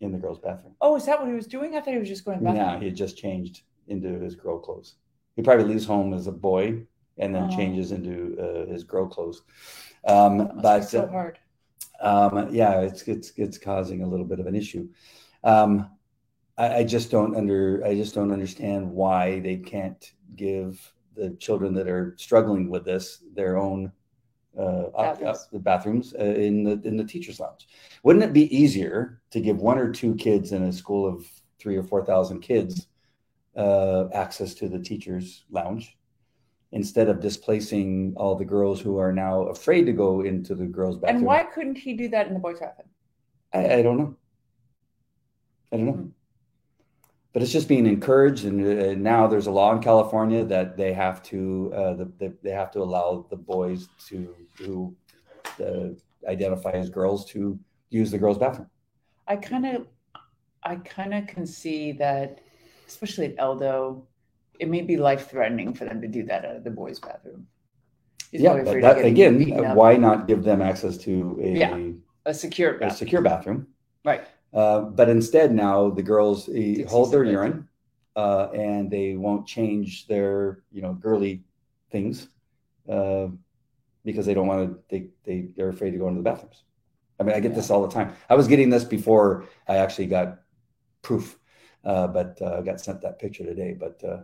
in 0.00 0.12
the 0.12 0.18
girls' 0.18 0.38
bathroom. 0.38 0.74
Oh, 0.80 0.96
is 0.96 1.06
that 1.06 1.20
what 1.20 1.28
he 1.28 1.34
was 1.34 1.46
doing? 1.46 1.76
I 1.76 1.80
thought 1.80 1.94
he 1.94 2.00
was 2.00 2.08
just 2.08 2.24
going 2.24 2.42
back. 2.42 2.56
Yeah, 2.56 2.78
he 2.78 2.86
had 2.86 2.96
just 2.96 3.16
changed 3.16 3.62
into 3.88 4.18
his 4.18 4.34
girl 4.34 4.58
clothes. 4.58 4.94
He 5.36 5.42
probably 5.42 5.64
leaves 5.64 5.84
home 5.84 6.12
as 6.12 6.26
a 6.26 6.32
boy 6.32 6.82
and 7.18 7.34
then 7.34 7.44
Oh. 7.50 7.56
changes 7.56 7.92
into 7.92 8.36
uh, 8.40 8.66
his 8.72 8.84
girl 8.84 9.06
clothes. 9.06 9.42
Um, 10.06 10.38
That 10.38 10.56
must 10.56 10.56
be 10.56 10.62
but 10.62 10.84
so 10.84 11.06
hard. 11.08 11.38
um, 12.00 12.48
yeah, 12.54 12.80
it's 12.80 13.02
it's 13.02 13.32
it's 13.36 13.58
causing 13.58 14.02
a 14.02 14.06
little 14.08 14.26
bit 14.26 14.40
of 14.40 14.46
an 14.46 14.54
issue. 14.54 14.88
Um, 15.44 15.90
I, 16.58 16.76
I 16.78 16.84
just 16.84 17.10
don't 17.10 17.36
under 17.36 17.84
I 17.84 17.94
just 17.94 18.14
don't 18.14 18.32
understand 18.32 18.90
why 18.90 19.40
they 19.40 19.56
can't 19.56 20.12
give 20.36 20.92
the 21.14 21.30
children 21.38 21.74
that 21.74 21.88
are 21.88 22.14
struggling 22.18 22.70
with 22.70 22.84
this 22.84 23.22
their 23.34 23.56
own 23.58 23.92
uh, 24.58 24.84
Bathrooms. 24.96 25.48
uh, 25.54 25.58
bathrooms 25.58 26.14
uh, 26.18 26.24
in 26.24 26.64
the 26.64 26.80
in 26.84 26.96
the 26.96 27.04
teachers' 27.04 27.40
lounge. 27.40 27.68
Wouldn't 28.02 28.24
it 28.24 28.32
be 28.32 28.54
easier 28.54 29.20
to 29.30 29.40
give 29.40 29.58
one 29.58 29.78
or 29.78 29.90
two 29.92 30.14
kids 30.14 30.52
in 30.52 30.62
a 30.64 30.72
school 30.72 31.06
of 31.06 31.26
three 31.58 31.76
or 31.76 31.82
four 31.82 32.04
thousand 32.04 32.40
kids 32.40 32.88
uh, 33.56 34.08
access 34.12 34.54
to 34.54 34.68
the 34.68 34.78
teachers' 34.78 35.44
lounge? 35.50 35.96
Instead 36.72 37.08
of 37.08 37.20
displacing 37.20 38.14
all 38.16 38.34
the 38.34 38.44
girls 38.46 38.80
who 38.80 38.96
are 38.96 39.12
now 39.12 39.42
afraid 39.42 39.84
to 39.84 39.92
go 39.92 40.22
into 40.22 40.54
the 40.54 40.64
girls' 40.64 40.96
bathroom. 40.96 41.18
And 41.18 41.26
why 41.26 41.44
couldn't 41.44 41.76
he 41.76 41.92
do 41.92 42.08
that 42.08 42.28
in 42.28 42.34
the 42.34 42.40
boys' 42.40 42.60
bathroom? 42.60 42.88
I, 43.52 43.74
I 43.74 43.82
don't 43.82 43.98
know. 43.98 44.16
I 45.70 45.76
don't 45.76 45.86
know. 45.86 45.92
Hmm. 45.92 46.08
But 47.32 47.42
it's 47.42 47.52
just 47.52 47.68
being 47.68 47.86
encouraged, 47.86 48.44
and 48.44 48.60
uh, 48.60 48.94
now 48.94 49.26
there's 49.26 49.46
a 49.46 49.50
law 49.50 49.74
in 49.74 49.82
California 49.82 50.44
that 50.44 50.76
they 50.76 50.92
have 50.92 51.22
to 51.24 51.72
uh, 51.74 51.94
the, 51.94 52.04
the, 52.18 52.34
they 52.42 52.50
have 52.50 52.70
to 52.72 52.80
allow 52.80 53.26
the 53.30 53.36
boys 53.36 53.88
to 54.08 54.34
who 54.58 54.94
uh, 55.60 55.88
identify 56.28 56.72
as 56.72 56.90
girls 56.90 57.24
to 57.32 57.58
use 57.88 58.10
the 58.10 58.18
girls' 58.18 58.38
bathroom. 58.38 58.68
I 59.26 59.36
kind 59.36 59.64
of, 59.64 59.86
I 60.62 60.76
kind 60.76 61.14
of 61.14 61.26
can 61.26 61.46
see 61.46 61.92
that, 61.92 62.40
especially 62.86 63.26
at 63.26 63.36
Eldo, 63.36 64.02
it 64.58 64.68
may 64.68 64.82
be 64.82 64.96
life 64.96 65.30
threatening 65.30 65.74
for 65.74 65.84
them 65.84 66.00
to 66.00 66.08
do 66.08 66.24
that 66.24 66.44
out 66.44 66.56
of 66.56 66.64
the 66.64 66.70
boys' 66.70 67.00
bathroom. 67.00 67.46
He's 68.30 68.40
yeah, 68.40 68.62
but 68.62 68.80
that, 68.80 69.04
again, 69.04 69.52
uh, 69.52 69.74
why 69.74 69.96
not 69.96 70.26
give 70.26 70.42
them 70.42 70.62
access 70.62 70.96
to 70.98 71.38
a, 71.42 71.48
Yeah. 71.48 71.78
a 72.24 72.32
secure 72.32 72.76
a 72.76 72.78
bathroom. 72.78 72.96
secure 72.96 73.22
bathroom? 73.22 73.66
Right. 74.04 74.22
Uh, 74.54 74.82
but 74.82 75.08
instead, 75.08 75.52
now 75.52 75.90
the 75.90 76.02
girls 76.02 76.48
uh, 76.48 76.84
hold 76.88 77.12
their 77.12 77.24
urine, 77.24 77.68
uh, 78.16 78.48
and 78.54 78.90
they 78.90 79.16
won't 79.16 79.46
change 79.46 80.06
their, 80.06 80.62
you 80.70 80.82
know, 80.82 80.92
girly 80.94 81.44
things 81.90 82.28
uh, 82.88 83.28
because 84.04 84.26
they 84.26 84.34
don't 84.34 84.46
want 84.46 84.68
to. 84.68 84.78
They 84.88 85.08
they 85.24 85.52
they're 85.56 85.70
afraid 85.70 85.92
to 85.92 85.98
go 85.98 86.08
into 86.08 86.20
the 86.20 86.24
bathrooms. 86.30 86.64
I 87.20 87.22
mean, 87.24 87.34
I 87.34 87.40
get 87.40 87.54
this 87.54 87.70
all 87.70 87.86
the 87.86 87.92
time. 87.92 88.14
I 88.28 88.34
was 88.34 88.48
getting 88.48 88.68
this 88.70 88.84
before 88.84 89.44
I 89.68 89.76
actually 89.76 90.06
got 90.06 90.40
proof, 91.02 91.38
uh, 91.84 92.08
but 92.08 92.38
uh, 92.42 92.58
I 92.58 92.62
got 92.62 92.80
sent 92.80 93.00
that 93.02 93.18
picture 93.18 93.44
today. 93.44 93.76
But 93.78 94.02
uh, 94.04 94.22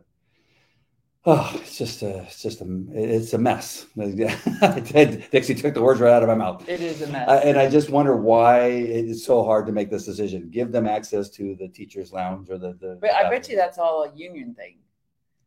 oh, 1.28 1.52
it's 1.56 1.76
just 1.76 2.02
a, 2.02 2.22
it's 2.22 2.42
just 2.42 2.62
a, 2.62 2.66
it's 2.92 3.34
a 3.34 3.38
mess. 3.38 3.86
Dixie 3.96 5.54
took 5.54 5.74
the 5.74 5.82
words 5.82 6.00
right 6.00 6.12
out 6.12 6.22
of 6.22 6.28
my 6.28 6.34
mouth. 6.34 6.66
It 6.66 6.80
is 6.80 7.02
a 7.02 7.06
mess. 7.08 7.28
Uh, 7.28 7.40
and 7.44 7.58
I 7.58 7.68
just 7.68 7.90
wonder 7.90 8.16
why 8.16 8.66
it's 8.68 9.24
so 9.26 9.44
hard 9.44 9.66
to 9.66 9.72
make 9.72 9.90
this 9.90 10.06
decision. 10.06 10.48
Give 10.50 10.72
them 10.72 10.86
access 10.86 11.28
to 11.30 11.54
the 11.56 11.68
teachers' 11.68 12.12
lounge 12.12 12.48
or 12.50 12.56
the. 12.56 12.72
the 12.80 12.98
but 13.00 13.12
I 13.12 13.28
bet 13.28 13.48
you 13.48 13.56
that's 13.56 13.76
all 13.78 14.04
a 14.04 14.16
union 14.16 14.54
thing. 14.54 14.78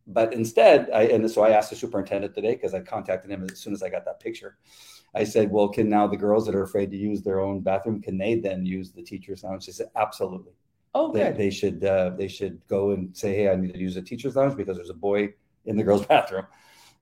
But 0.05 0.33
instead, 0.33 0.89
I 0.93 1.03
and 1.03 1.29
so 1.29 1.41
I 1.41 1.49
asked 1.51 1.71
the 1.71 1.75
superintendent 1.75 2.35
today 2.35 2.53
because 2.53 2.73
I 2.73 2.81
contacted 2.81 3.31
him 3.31 3.47
as 3.49 3.59
soon 3.59 3.73
as 3.73 3.81
I 3.81 3.89
got 3.89 4.05
that 4.05 4.19
picture. 4.19 4.57
I 5.15 5.23
said, 5.23 5.51
"Well, 5.51 5.69
can 5.69 5.89
now 5.89 6.07
the 6.07 6.17
girls 6.17 6.45
that 6.45 6.55
are 6.55 6.63
afraid 6.63 6.91
to 6.91 6.97
use 6.97 7.21
their 7.23 7.39
own 7.39 7.61
bathroom 7.61 8.01
can 8.01 8.17
they 8.17 8.35
then 8.35 8.65
use 8.65 8.91
the 8.91 9.01
teachers' 9.03 9.43
lounge?" 9.43 9.63
She 9.65 9.71
said, 9.71 9.87
"Absolutely. 9.95 10.53
Oh, 10.93 11.11
They, 11.11 11.23
good. 11.23 11.37
they 11.37 11.49
should. 11.49 11.83
Uh, 11.83 12.11
they 12.17 12.27
should 12.27 12.61
go 12.67 12.91
and 12.91 13.15
say, 13.15 13.35
"Hey, 13.35 13.49
I 13.49 13.55
need 13.55 13.73
to 13.73 13.79
use 13.79 13.95
the 13.95 14.01
teachers' 14.01 14.35
lounge 14.35 14.55
because 14.57 14.75
there's 14.75 14.89
a 14.89 14.95
boy 14.95 15.33
in 15.65 15.77
the 15.77 15.83
girls' 15.83 16.05
bathroom," 16.13 16.45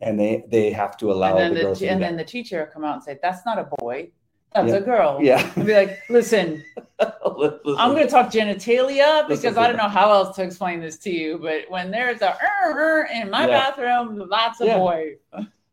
and 0.02 0.20
they 0.20 0.44
they 0.50 0.72
have 0.72 0.98
to 0.98 1.12
allow 1.12 1.30
and 1.32 1.40
then 1.40 1.50
the 1.50 1.56
the, 1.56 1.62
girls 1.62 1.80
to 1.80 1.86
do 1.86 1.92
and 1.92 2.02
then 2.02 2.18
the 2.18 2.24
teacher 2.24 2.60
will 2.60 2.72
come 2.72 2.84
out 2.84 2.96
and 2.96 3.04
say, 3.04 3.18
"That's 3.22 3.46
not 3.46 3.60
a 3.60 3.70
boy. 3.80 4.12
That's 4.54 4.72
Yeah. 4.74 4.80
a 4.80 4.82
girl." 4.82 5.20
yeah, 5.22 5.52
And 5.56 5.66
be 5.66 5.74
like, 5.74 6.00
"Listen, 6.10 6.64
I'm 7.00 7.92
going 7.92 8.06
to 8.06 8.08
talk 8.08 8.32
genitalia 8.32 9.28
because 9.28 9.44
Listen, 9.44 9.58
I 9.64 9.68
don't 9.68 9.78
know 9.78 9.88
how 9.88 10.12
else 10.12 10.36
to 10.38 10.44
explain 10.44 10.82
this 10.82 10.98
to 11.00 11.10
you. 11.10 11.38
But 11.38 11.70
when 11.70 11.92
there's 11.92 12.22
a 12.22 12.32
"er, 12.32 12.72
er" 12.72 13.08
in 13.14 13.30
my 13.30 13.48
Yeah. 13.48 13.70
bathroom, 13.70 14.28
that's 14.30 14.62
a 14.62 14.66
Yeah. 14.66 14.78
boy. 14.78 15.16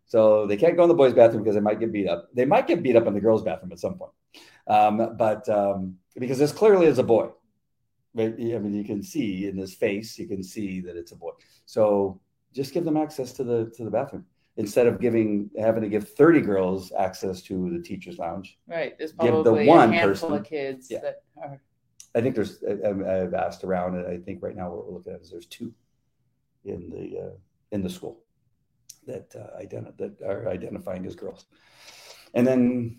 So 0.08 0.46
they 0.46 0.56
can't 0.56 0.76
go 0.76 0.84
in 0.84 0.88
the 0.88 0.94
boys' 0.94 1.14
bathroom 1.14 1.42
because 1.42 1.56
they 1.56 1.60
might 1.60 1.80
get 1.80 1.90
beat 1.90 2.08
up. 2.08 2.28
They 2.32 2.44
might 2.44 2.66
get 2.68 2.82
beat 2.82 2.94
up 2.94 3.06
in 3.06 3.14
the 3.14 3.20
girls' 3.20 3.42
bathroom 3.42 3.72
at 3.72 3.80
some 3.80 3.98
point, 3.98 4.12
um, 4.68 5.16
but 5.16 5.48
um, 5.48 5.98
because 6.16 6.38
this 6.38 6.52
clearly 6.52 6.86
is 6.86 6.98
a 6.98 7.02
boy. 7.02 7.30
I 8.18 8.28
mean, 8.28 8.72
you 8.72 8.84
can 8.84 9.02
see 9.02 9.46
in 9.46 9.58
his 9.58 9.74
face, 9.74 10.18
you 10.18 10.26
can 10.26 10.42
see 10.42 10.80
that 10.80 10.96
it's 10.96 11.12
a 11.12 11.16
boy. 11.16 11.32
So 11.66 12.20
just 12.56 12.72
give 12.74 12.84
them 12.84 12.96
access 12.96 13.32
to 13.34 13.44
the 13.44 13.70
to 13.76 13.84
the 13.84 13.90
bathroom 13.90 14.24
instead 14.56 14.86
of 14.86 14.98
giving 15.00 15.50
having 15.58 15.82
to 15.82 15.88
give 15.88 16.08
thirty 16.08 16.40
girls 16.40 16.90
access 17.06 17.42
to 17.42 17.54
the 17.74 17.80
teachers' 17.88 18.18
lounge. 18.18 18.58
Right. 18.66 18.96
There's 18.98 19.12
Give 19.12 19.32
the 19.34 19.42
probably 19.42 19.66
one 19.66 19.92
handful 19.92 20.30
person- 20.30 20.40
of 20.40 20.44
kids 20.44 20.88
Yeah. 20.90 21.00
that 21.02 21.16
are. 21.42 21.60
I 22.14 22.20
think 22.22 22.34
there's. 22.34 22.64
I, 22.64 22.88
I've 23.14 23.34
asked 23.34 23.62
around, 23.62 23.90
and 23.96 24.06
I 24.06 24.16
think 24.16 24.42
right 24.42 24.56
now 24.56 24.70
what 24.72 24.86
we're 24.86 24.94
looking 24.94 25.12
at 25.12 25.20
is 25.20 25.30
there's 25.30 25.46
two 25.46 25.72
in 26.64 26.88
the 26.90 27.06
uh, 27.26 27.34
in 27.72 27.82
the 27.82 27.90
school 27.90 28.22
that 29.06 29.26
uh, 29.36 29.60
identi- 29.62 29.96
that 29.98 30.14
are 30.22 30.48
identifying 30.48 31.04
as 31.06 31.14
girls, 31.14 31.44
and 32.32 32.46
then 32.46 32.96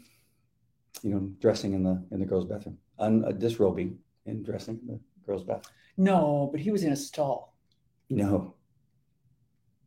you 1.01 1.09
know 1.09 1.21
dressing 1.41 1.73
in 1.73 1.81
the 1.83 1.95
in 2.11 2.19
the 2.19 2.25
girls' 2.27 2.45
bathroom, 2.45 2.77
un, 2.99 3.25
uh, 3.25 3.31
disrobing 3.31 3.97
and 4.27 4.45
dressing 4.45 4.77
in 4.83 4.87
the 4.87 4.99
girls' 5.25 5.43
bathroom. 5.43 5.73
No, 5.97 6.49
but 6.51 6.59
he 6.61 6.69
was 6.69 6.83
in 6.83 6.91
a 6.91 6.95
stall. 6.95 7.55
No, 8.11 8.53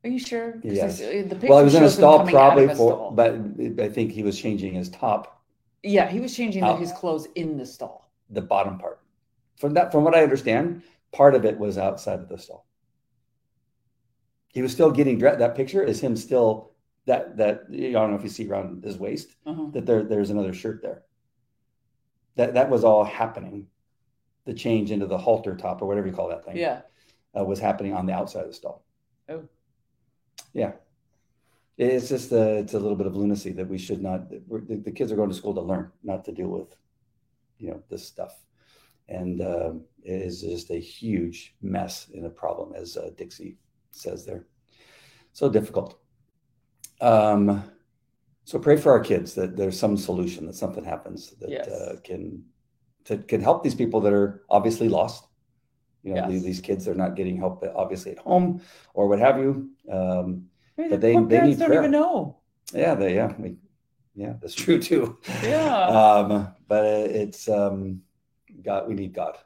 Are 0.03 0.09
you 0.11 0.19
sure? 0.19 0.53
'Cause 0.53 0.63
Yes. 0.65 0.99
The 0.99 1.39
well, 1.49 1.59
I 1.59 1.63
was 1.63 1.75
in 1.75 1.83
a 1.83 1.87
shows 1.87 1.95
him 1.97 2.01
stall 2.01 2.19
coming 2.21 2.35
out 2.35 2.41
of 2.41 2.55
probably 2.55 2.65
a 2.65 2.69
for, 2.69 2.75
stall. 2.75 3.11
but 3.13 3.85
I 3.85 3.89
think 3.89 4.13
he 4.13 4.23
was 4.23 4.39
changing 4.39 4.73
his 4.75 4.89
top. 4.89 5.43
yeah, 5.83 6.09
he 6.09 6.21
was 6.21 6.35
changing 6.35 6.63
Out. 6.63 6.79
his 6.79 6.93
clothes 6.93 7.27
in 7.35 7.57
the 7.57 7.67
stall. 7.67 8.11
the 8.33 8.41
bottom 8.43 8.79
part. 8.79 9.01
From 9.57 9.75
that, 9.75 9.91
from 9.93 10.05
what 10.05 10.15
I 10.15 10.23
understand, 10.23 10.83
part 11.13 11.35
of 11.35 11.45
it 11.45 11.59
was 11.59 11.77
outside 11.79 12.21
of 12.21 12.29
the 12.29 12.39
stall. 12.39 12.65
He 14.53 14.63
was 14.63 14.73
still 14.73 14.91
getting 14.91 15.19
dressed. 15.19 15.39
That 15.41 15.55
picture 15.57 15.83
is 15.83 16.01
him 16.01 16.17
still 16.17 16.71
that 17.07 17.37
that 17.39 17.63
I 17.73 17.91
don't 17.93 18.11
know 18.11 18.17
if 18.17 18.23
you 18.23 18.29
see 18.29 18.49
around 18.49 18.85
his 18.85 18.99
waist 18.99 19.35
Uh-huh. 19.47 19.67
that 19.73 19.85
there 19.87 20.03
there's 20.05 20.31
another 20.31 20.53
shirt 20.53 20.81
there. 20.83 21.03
That 22.37 22.55
that 22.55 22.71
was 22.71 22.85
all 22.85 23.05
happening. 23.05 23.67
The 24.45 24.55
change 24.55 24.91
into 24.93 25.07
the 25.07 25.19
halter 25.19 25.57
top 25.57 25.83
or 25.83 25.87
whatever 25.87 26.07
you 26.07 26.13
call 26.13 26.29
that 26.29 26.45
thing 26.45 26.57
Yeah. 26.57 26.83
uh, 27.39 27.45
was 27.45 27.59
happening 27.61 27.93
on 27.95 28.07
the 28.07 28.13
outside 28.13 28.43
of 28.43 28.49
the 28.49 28.55
stall. 28.55 28.83
Oh. 29.29 29.43
Yeah. 30.53 30.73
It's 31.79 32.09
just 32.09 32.31
a, 32.33 32.59
it's 32.59 32.75
a 32.75 32.79
little 32.79 32.97
bit 32.97 33.07
of 33.07 33.17
lunacy 33.17 33.53
that 33.53 33.69
we 33.69 33.79
should 33.79 34.03
not. 34.03 34.29
The, 34.29 34.43
the 34.85 34.91
kids 34.91 35.11
are 35.11 35.17
going 35.17 35.31
to 35.31 35.35
school 35.35 35.55
to 35.55 35.63
learn, 35.63 35.91
not 36.03 36.25
to 36.27 36.33
deal 36.33 36.49
with, 36.49 36.77
you 37.59 37.71
know, 37.71 37.83
this 37.89 38.07
stuff, 38.07 38.35
and 39.09 39.41
um, 39.41 39.85
it 40.03 40.21
is 40.21 40.43
just 40.43 40.71
a 40.71 40.79
huge 40.79 41.55
mess 41.63 42.09
and 42.13 42.27
a 42.27 42.31
problem, 42.31 42.75
as 42.75 42.99
uh, 42.99 43.11
Dixie 43.17 43.57
says 43.93 44.27
there. 44.27 44.47
So 45.33 45.49
difficult. 45.49 45.99
Um, 47.01 47.65
so 48.45 48.59
pray 48.59 48.77
for 48.77 48.93
our 48.93 49.01
kids 49.01 49.35
that 49.35 49.57
there's 49.57 49.79
some 49.79 49.97
solution, 49.97 50.47
that 50.47 50.57
something 50.57 50.85
happens 50.85 51.31
that 51.41 51.51
Yes. 51.51 51.69
uh, 51.69 51.97
can 52.05 52.45
to, 53.05 53.17
can 53.19 53.41
help 53.41 53.63
these 53.63 53.75
people 53.75 54.01
that 54.03 54.13
are 54.13 54.43
obviously 54.51 54.89
lost. 54.89 55.25
You 56.03 56.15
know, 56.15 56.29
Yes. 56.29 56.43
these, 56.43 56.61
kids 56.61 56.89
are 56.89 56.95
not 56.95 57.15
getting 57.15 57.37
help, 57.37 57.63
obviously 57.75 58.13
at 58.13 58.19
home 58.19 58.61
or 58.95 59.07
what 59.09 59.19
have 59.19 59.39
you. 59.39 59.71
Um, 59.91 60.47
But 60.77 61.01
they, 61.01 61.13
they 61.17 61.41
need 61.43 61.59
don't 61.59 61.69
prayer. 61.69 61.81
even 61.81 61.91
know. 61.91 62.39
yeah, 62.73 62.95
they, 62.95 63.15
yeah, 63.17 63.35
we, 63.39 63.57
yeah, 64.15 64.35
that's 64.41 64.55
true 64.55 64.81
too. 64.81 65.19
Yeah. 65.43 65.87
Um, 65.87 66.49
but 66.69 66.85
it's 66.87 67.49
um, 67.49 68.01
God. 68.63 68.89
We 68.89 68.95
need 68.95 69.13
God. 69.13 69.37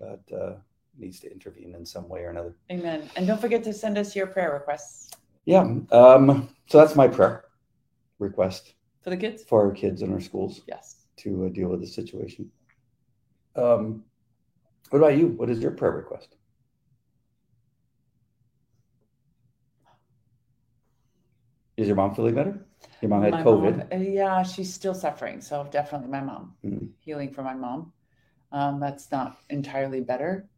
God 0.00 0.20
uh, 0.32 0.52
needs 0.96 1.18
to 1.20 1.30
intervene 1.32 1.74
in 1.74 1.84
some 1.84 2.08
way 2.08 2.20
or 2.22 2.30
another. 2.30 2.56
Amen. 2.70 3.08
And 3.16 3.26
don't 3.26 3.40
forget 3.40 3.64
to 3.64 3.72
send 3.72 3.98
us 3.98 4.14
your 4.14 4.26
prayer 4.28 4.52
requests 4.52 5.10
Yeah. 5.46 5.62
Um, 5.90 6.48
so 6.68 6.78
that's 6.78 6.94
my 6.94 7.08
prayer 7.08 7.44
request 8.20 8.74
for 9.02 9.10
the 9.10 9.16
kids. 9.16 9.42
for 9.44 9.66
our 9.66 9.72
kids 9.72 10.02
in 10.02 10.12
our 10.12 10.20
schools 10.20 10.62
Yes. 10.68 11.06
to 11.16 11.46
uh, 11.46 11.48
deal 11.48 11.68
with 11.68 11.80
the 11.80 11.86
situation. 11.86 12.50
Um, 13.56 14.04
what 14.90 14.98
about 14.98 15.16
you? 15.16 15.28
What 15.28 15.50
is 15.50 15.58
your 15.60 15.70
prayer 15.72 15.92
request? 15.92 16.36
Is 21.76 21.86
your 21.88 21.96
mom 21.96 22.14
feeling 22.14 22.34
better? 22.34 22.64
Your 23.00 23.08
mom 23.08 23.22
had 23.22 23.32
My 23.32 23.42
COVID. 23.42 23.78
mom, 23.78 23.88
uh, 23.92 23.96
yeah, 23.96 24.42
she's 24.42 24.72
still 24.72 24.94
suffering. 24.94 25.40
So 25.40 25.66
definitely 25.70 26.08
my 26.08 26.20
mom. 26.20 26.54
Mhm. 26.64 26.90
Healing 27.00 27.32
for 27.32 27.42
my 27.42 27.54
mom. 27.54 27.92
Um, 28.52 28.78
that's 28.78 29.10
not 29.10 29.38
entirely 29.50 30.00
better. 30.00 30.48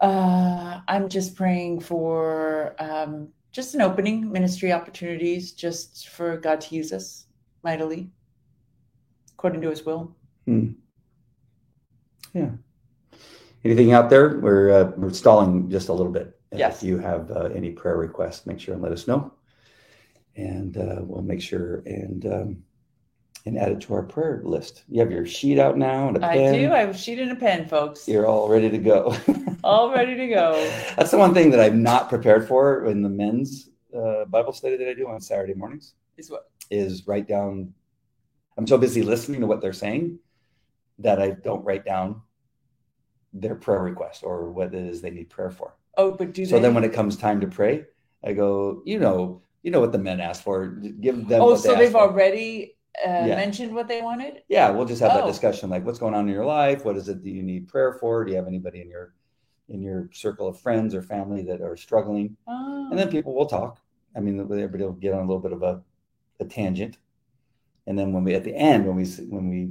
Uh, 0.00 0.80
I'm 0.88 1.08
just 1.08 1.36
praying 1.36 1.80
for 1.80 2.74
um, 2.78 3.28
just 3.52 3.74
an 3.74 3.80
opening 3.80 4.30
ministry 4.30 4.72
opportunities, 4.72 5.52
just 5.52 6.08
for 6.08 6.36
God 6.36 6.60
to 6.62 6.74
use 6.74 6.92
us 6.92 7.26
mightily, 7.62 8.10
according 9.32 9.60
to 9.62 9.70
His 9.70 9.86
will. 9.86 10.14
Anything 13.66 13.92
out 13.92 14.10
there? 14.10 14.38
We're 14.38 14.70
uh, 14.70 14.92
we're 14.96 15.12
stalling 15.12 15.68
just 15.68 15.88
a 15.88 15.92
little 15.92 16.12
bit. 16.12 16.38
Yes. 16.52 16.76
If 16.76 16.88
you 16.88 16.98
have 16.98 17.32
uh, 17.32 17.48
any 17.52 17.72
prayer 17.72 17.96
requests, 17.96 18.46
make 18.46 18.60
sure 18.60 18.74
and 18.74 18.82
let 18.82 18.92
us 18.92 19.08
know, 19.08 19.32
and 20.36 20.76
uh, 20.76 20.98
we'll 21.00 21.24
make 21.24 21.42
sure 21.42 21.82
and 21.84 22.24
um, 22.26 22.62
and 23.44 23.58
add 23.58 23.72
it 23.72 23.80
to 23.80 23.94
our 23.94 24.04
prayer 24.04 24.40
list. 24.44 24.84
You 24.88 25.00
have 25.00 25.10
your 25.10 25.26
sheet 25.26 25.58
out 25.58 25.76
now 25.76 26.06
and 26.06 26.16
a 26.16 26.24
I 26.24 26.36
pen. 26.36 26.54
I 26.54 26.58
do. 26.58 26.72
I 26.72 26.78
have 26.78 26.90
a 26.90 26.96
sheet 26.96 27.18
and 27.18 27.32
a 27.32 27.34
pen, 27.34 27.66
folks. 27.66 28.06
You're 28.06 28.28
all 28.28 28.48
ready 28.48 28.70
to 28.70 28.78
go. 28.78 29.16
All 29.64 29.90
ready 29.90 30.14
to 30.14 30.28
go. 30.28 30.52
That's 30.96 31.10
the 31.10 31.18
one 31.18 31.34
thing 31.34 31.50
that 31.50 31.58
I'm 31.58 31.82
not 31.82 32.08
prepared 32.08 32.46
for 32.46 32.86
in 32.86 33.02
the 33.02 33.08
men's 33.08 33.70
uh, 33.92 34.24
Bible 34.26 34.52
study 34.52 34.76
that 34.76 34.88
I 34.88 34.94
do 34.94 35.08
on 35.08 35.20
Saturday 35.20 35.54
mornings 35.54 35.94
Is 36.16 36.30
what? 36.30 36.50
is 36.70 37.04
write 37.08 37.26
down. 37.26 37.74
I'm 38.56 38.68
so 38.68 38.78
busy 38.78 39.02
listening 39.02 39.40
to 39.40 39.48
what 39.48 39.60
they're 39.60 39.72
saying 39.72 40.20
that 41.00 41.20
I 41.20 41.30
don't 41.30 41.64
write 41.64 41.84
down 41.84 42.22
their 43.40 43.54
prayer 43.54 43.80
request 43.82 44.22
or 44.24 44.50
what 44.50 44.74
it 44.74 44.86
is 44.86 45.00
they 45.00 45.10
need 45.10 45.28
prayer 45.30 45.50
for. 45.50 45.76
Oh, 45.96 46.12
but 46.12 46.32
do 46.32 46.44
So 46.44 46.56
they? 46.56 46.62
then 46.62 46.74
when 46.74 46.84
it 46.84 46.92
comes 46.92 47.16
time 47.16 47.40
to 47.40 47.46
pray, 47.46 47.84
I 48.24 48.32
go, 48.32 48.82
you 48.84 48.98
know, 48.98 49.42
you 49.62 49.70
know 49.70 49.80
what 49.80 49.92
the 49.92 49.98
men 49.98 50.20
ask 50.20 50.42
for. 50.42 50.66
Give 50.68 51.26
them. 51.28 51.42
oh, 51.42 51.56
so 51.56 51.72
they 51.74 51.84
they've 51.84 51.92
for. 51.92 51.98
already 52.02 52.76
uh, 53.06 53.24
Yeah. 53.28 53.36
mentioned 53.36 53.74
what 53.74 53.88
they 53.88 54.00
wanted. 54.00 54.42
Yeah, 54.48 54.70
we'll 54.70 54.86
just 54.86 55.00
have 55.02 55.12
that 55.14 55.24
Oh. 55.24 55.26
discussion. 55.26 55.68
Like, 55.70 55.84
what's 55.84 55.98
going 55.98 56.14
on 56.14 56.28
in 56.28 56.34
your 56.34 56.44
life? 56.46 56.84
What 56.84 56.96
is 56.96 57.08
it 57.08 57.22
that 57.22 57.30
you 57.30 57.42
need 57.42 57.68
prayer 57.68 57.92
for? 57.94 58.24
Do 58.24 58.30
you 58.32 58.36
have 58.36 58.46
anybody 58.46 58.80
in 58.80 58.88
your 58.88 59.14
in 59.68 59.82
your 59.82 60.08
circle 60.12 60.46
of 60.46 60.60
friends 60.60 60.94
or 60.94 61.02
family 61.02 61.42
that 61.42 61.60
are 61.60 61.76
struggling? 61.76 62.36
Oh. 62.46 62.88
And 62.90 62.98
then 62.98 63.08
people 63.10 63.34
will 63.34 63.46
talk. 63.46 63.80
I 64.16 64.20
mean, 64.20 64.38
everybody 64.40 64.84
will 64.84 64.92
get 64.92 65.12
on 65.12 65.18
a 65.24 65.26
little 65.26 65.40
bit 65.42 65.52
of 65.52 65.62
a, 65.62 65.82
a 66.40 66.44
tangent. 66.44 66.98
And 67.86 67.98
then 67.98 68.12
when 68.12 68.24
we 68.24 68.34
at 68.34 68.44
the 68.44 68.54
end, 68.54 68.86
when 68.86 68.96
we 68.96 69.04
when 69.28 69.48
we 69.48 69.70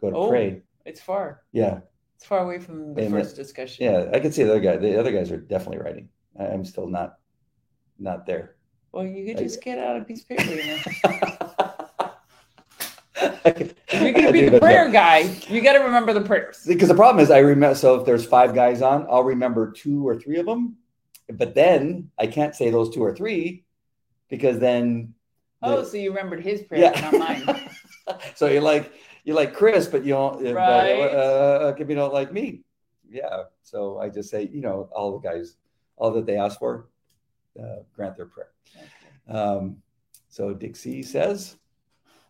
go 0.00 0.10
to 0.10 0.16
Oh. 0.16 0.28
pray, 0.28 0.62
it's 0.84 1.00
far. 1.00 1.42
yeah, 1.52 1.80
It's 2.16 2.24
far 2.24 2.40
away 2.40 2.58
from 2.58 2.94
the 2.94 3.02
Amen. 3.02 3.22
first 3.22 3.36
discussion. 3.36 3.84
yeah, 3.84 4.10
I 4.12 4.18
can 4.20 4.32
see 4.32 4.42
the 4.42 4.50
other 4.50 4.60
guy. 4.60 4.76
The 4.76 4.98
other 4.98 5.12
guys 5.12 5.30
are 5.30 5.36
definitely 5.36 5.78
writing. 5.84 6.08
I- 6.38 6.46
I'm 6.46 6.64
still 6.64 6.86
not 6.86 7.18
not 7.98 8.26
there. 8.26 8.56
Well, 8.92 9.04
you 9.06 9.26
could 9.26 9.36
I- 9.38 9.42
just 9.42 9.62
get 9.62 9.78
out 9.78 10.00
a 10.00 10.04
piece 10.04 10.22
of 10.22 10.28
paper. 10.28 10.44
You 10.44 10.66
know? 10.66 10.78
I 13.44 13.50
could- 13.50 13.74
If 13.88 14.02
you're 14.02 14.12
gonna 14.12 14.32
be 14.32 14.44
the 14.44 14.50
that. 14.52 14.62
prayer 14.62 14.90
guy, 14.90 15.18
you 15.48 15.60
got 15.62 15.74
to 15.74 15.78
remember 15.80 16.12
the 16.12 16.20
prayers. 16.20 16.64
because 16.66 16.88
the 16.88 16.94
problem 16.94 17.22
is 17.22 17.30
I 17.30 17.38
remember. 17.38 17.74
So 17.74 17.94
if 18.00 18.06
there's 18.06 18.24
five 18.26 18.54
guys 18.54 18.82
on, 18.82 19.06
I'll 19.10 19.22
remember 19.24 19.72
two 19.72 20.06
or 20.06 20.16
three 20.18 20.38
of 20.38 20.46
them, 20.46 20.76
but 21.32 21.54
then 21.54 22.10
I 22.18 22.26
can't 22.26 22.54
say 22.54 22.70
those 22.70 22.94
two 22.94 23.02
or 23.02 23.14
three 23.14 23.64
because 24.28 24.58
then. 24.58 25.14
Oh, 25.62 25.78
the- 25.82 25.84
so 25.86 25.96
you 25.96 26.10
remembered 26.10 26.42
his 26.42 26.62
prayer, 26.62 26.92
but 26.94 27.00
not 27.02 27.12
mine. 27.46 27.70
so 28.34 28.46
you're 28.46 28.60
like 28.62 28.92
you 29.26 29.34
like 29.34 29.52
Chris, 29.54 29.86
but 29.88 30.04
you 30.04 30.12
don't. 30.14 30.42
but, 30.42 30.54
Right. 30.54 31.00
Uh, 31.02 31.74
if 31.78 31.88
you 31.90 31.94
don't 31.96 32.14
like 32.14 32.32
me, 32.32 32.62
yeah. 33.10 33.42
So 33.62 33.98
I 33.98 34.08
just 34.08 34.30
say, 34.30 34.48
you 34.50 34.60
know, 34.62 34.88
all 34.92 35.18
the 35.18 35.28
guys, 35.28 35.56
all 35.96 36.10
that 36.12 36.24
they 36.26 36.38
ask 36.38 36.58
for, 36.58 36.88
uh, 37.60 37.80
grant 37.94 38.16
their 38.16 38.26
prayer. 38.26 38.52
Um, 39.28 39.82
so 40.28 40.54
Dixie 40.54 41.02
says, 41.02 41.56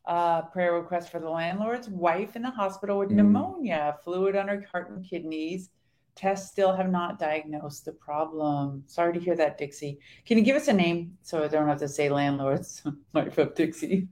Uh, 0.06 0.42
prayer 0.42 0.72
request 0.74 1.10
for 1.10 1.18
the 1.20 1.28
landlord's 1.28 1.88
wife 1.90 2.36
in 2.36 2.42
the 2.42 2.50
hospital 2.50 2.98
with 2.98 3.10
Mm. 3.10 3.16
pneumonia, 3.16 3.96
fluid 4.04 4.34
on 4.36 4.48
her 4.48 4.64
heart 4.72 4.90
and 4.90 5.04
kidneys. 5.04 5.68
Tests 6.14 6.50
still 6.50 6.72
have 6.74 6.90
not 6.90 7.18
diagnosed 7.18 7.84
the 7.84 7.92
problem. 7.92 8.82
Sorry 8.86 9.12
to 9.12 9.20
hear 9.20 9.36
that, 9.36 9.58
Dixie. 9.58 9.98
Can 10.24 10.38
you 10.38 10.44
give 10.44 10.56
us 10.56 10.68
a 10.68 10.72
name 10.72 11.18
so 11.22 11.44
I 11.44 11.48
don't 11.48 11.68
have 11.68 11.80
to 11.80 11.88
say 11.88 12.08
landlord's 12.08 12.82
wife 13.12 13.36
of 13.36 13.54
Dixie? 13.54 14.08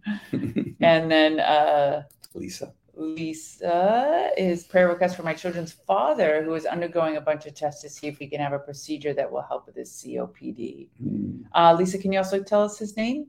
And 0.80 1.10
then 1.10 1.40
uh, 1.40 2.02
Lisa. 2.34 2.72
Lisa 2.96 4.30
is 4.36 4.64
prayer 4.64 4.88
request 4.88 5.16
for 5.16 5.22
my 5.22 5.34
children's 5.34 5.72
father 5.72 6.44
who 6.44 6.54
is 6.54 6.64
undergoing 6.64 7.16
a 7.16 7.20
bunch 7.20 7.46
of 7.46 7.54
tests 7.54 7.82
to 7.82 7.88
see 7.88 8.06
if 8.06 8.18
we 8.18 8.26
can 8.26 8.40
have 8.40 8.52
a 8.52 8.58
procedure 8.58 9.12
that 9.14 9.30
will 9.30 9.42
help 9.42 9.66
with 9.66 9.74
his 9.74 9.90
COPD. 9.90 10.88
Hmm. 10.98 11.42
Uh, 11.54 11.74
Lisa, 11.74 11.98
can 11.98 12.12
you 12.12 12.18
also 12.18 12.42
tell 12.42 12.62
us 12.62 12.78
his 12.78 12.96
name? 12.96 13.26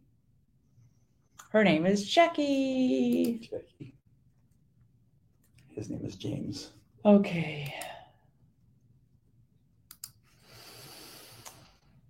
Her 1.50 1.64
name 1.64 1.86
is 1.86 2.08
Jackie. 2.08 3.40
Jackie. 3.40 3.96
His 5.70 5.90
name 5.90 6.06
is 6.06 6.16
James. 6.16 6.72
Okay. 7.04 7.74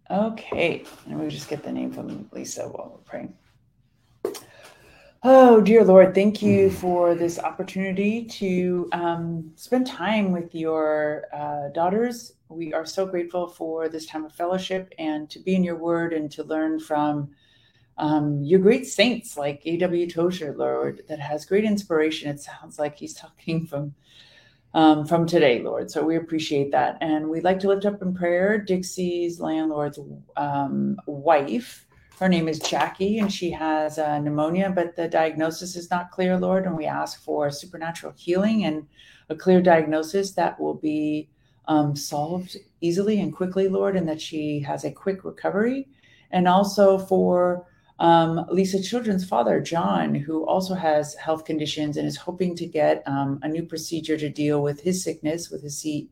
Okay. 0.10 0.84
Let 1.08 1.18
me 1.18 1.30
just 1.30 1.50
get 1.50 1.64
the 1.64 1.72
name 1.72 1.92
from 1.92 2.30
Lisa 2.32 2.68
while 2.68 2.92
we're 2.92 3.10
praying. 3.10 3.34
Oh, 5.28 5.60
dear 5.60 5.84
Lord, 5.84 6.14
thank 6.14 6.44
you 6.44 6.70
for 6.70 7.16
this 7.16 7.40
opportunity 7.40 8.26
to 8.26 8.88
um, 8.92 9.54
spend 9.56 9.88
time 9.88 10.32
with 10.32 10.54
your 10.54 11.24
uh, 11.34 11.70
daughters. 11.70 12.34
We 12.48 12.76
are 12.76 12.86
so 12.86 13.08
grateful 13.08 13.48
for 13.48 13.90
this 13.90 14.06
time 14.06 14.24
of 14.24 14.34
fellowship 14.34 14.94
and 15.00 15.28
to 15.32 15.40
be 15.40 15.56
in 15.56 15.64
your 15.64 15.78
word 15.78 16.14
and 16.14 16.32
to 16.34 16.44
learn 16.44 16.80
from 16.80 17.32
um, 17.98 18.44
your 18.44 18.60
great 18.60 18.86
saints 18.86 19.36
like 19.36 19.64
A.W. 19.66 20.08
Tozer, 20.12 20.54
Lord, 20.56 21.02
that 21.10 21.20
has 21.20 21.44
great 21.44 21.66
inspiration. 21.66 22.30
It 22.30 22.40
sounds 22.40 22.78
like 22.78 22.96
he's 22.96 23.16
talking 23.16 23.66
from 23.66 23.96
um, 24.76 25.06
from 25.08 25.26
today, 25.26 25.64
Lord. 25.64 25.90
So 25.90 26.04
we 26.04 26.18
appreciate 26.18 26.72
that. 26.74 26.98
And 27.02 27.30
we'd 27.30 27.46
like 27.46 27.62
to 27.62 27.70
lift 27.70 27.86
up 27.86 28.02
in 28.04 28.14
prayer 28.14 28.60
Dixie's 28.60 29.40
landlord's 29.40 29.98
um, 30.38 30.98
wife. 31.08 31.85
Her 32.20 32.30
name 32.30 32.48
is 32.48 32.60
Jackie, 32.60 33.20
and 33.20 33.32
she 33.32 33.52
has 33.52 34.00
uh, 34.00 34.20
pneumonia, 34.20 34.70
but 34.70 34.96
the 34.96 35.08
diagnosis 35.08 35.76
is 35.76 35.92
not 35.92 36.12
clear, 36.12 36.38
Lord. 36.38 36.66
And 36.66 36.78
we 36.78 36.86
ask 36.86 37.22
for 37.22 37.52
supernatural 37.52 38.14
healing 38.16 38.64
and 38.66 38.88
a 39.30 39.36
clear 39.36 39.62
diagnosis 39.62 40.32
that 40.32 40.58
will 40.60 40.76
be 40.76 41.30
um, 41.68 41.96
solved 41.96 42.56
easily 42.80 43.20
and 43.20 43.36
quickly, 43.36 43.68
Lord, 43.68 43.98
and 43.98 44.08
that 44.08 44.22
she 44.22 44.62
has 44.62 44.86
a 44.86 44.92
quick 44.92 45.26
recovery. 45.26 45.88
And 46.32 46.48
also 46.48 46.98
for 46.98 47.68
Um, 47.98 48.46
Lisa 48.52 48.82
Children's 48.84 49.26
father, 49.26 49.62
John, 49.62 50.16
who 50.16 50.46
also 50.46 50.74
has 50.76 51.16
health 51.16 51.46
conditions 51.46 51.96
and 51.96 52.06
is 52.06 52.18
hoping 52.18 52.54
to 52.58 52.68
get 52.68 53.02
um, 53.08 53.40
a 53.42 53.48
new 53.48 53.64
procedure 53.64 54.18
to 54.18 54.28
deal 54.44 54.62
with 54.62 54.82
his 54.82 55.02
sickness, 55.02 55.50
with 55.50 55.64
his 55.64 55.78
C- 55.78 56.10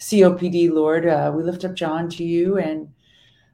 COPD, 0.00 0.72
Lord. 0.72 1.06
Uh, 1.06 1.30
we 1.32 1.44
lift 1.44 1.64
up 1.64 1.76
John 1.76 2.08
to 2.10 2.24
you 2.24 2.58
and 2.58 2.88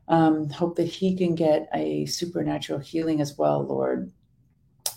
um, 0.08 0.48
hope 0.50 0.76
that 0.76 0.84
he 0.86 1.16
can 1.16 1.34
get 1.34 1.68
a 1.74 2.06
supernatural 2.06 2.78
healing 2.78 3.20
as 3.20 3.36
well, 3.36 3.64
Lord. 3.64 4.12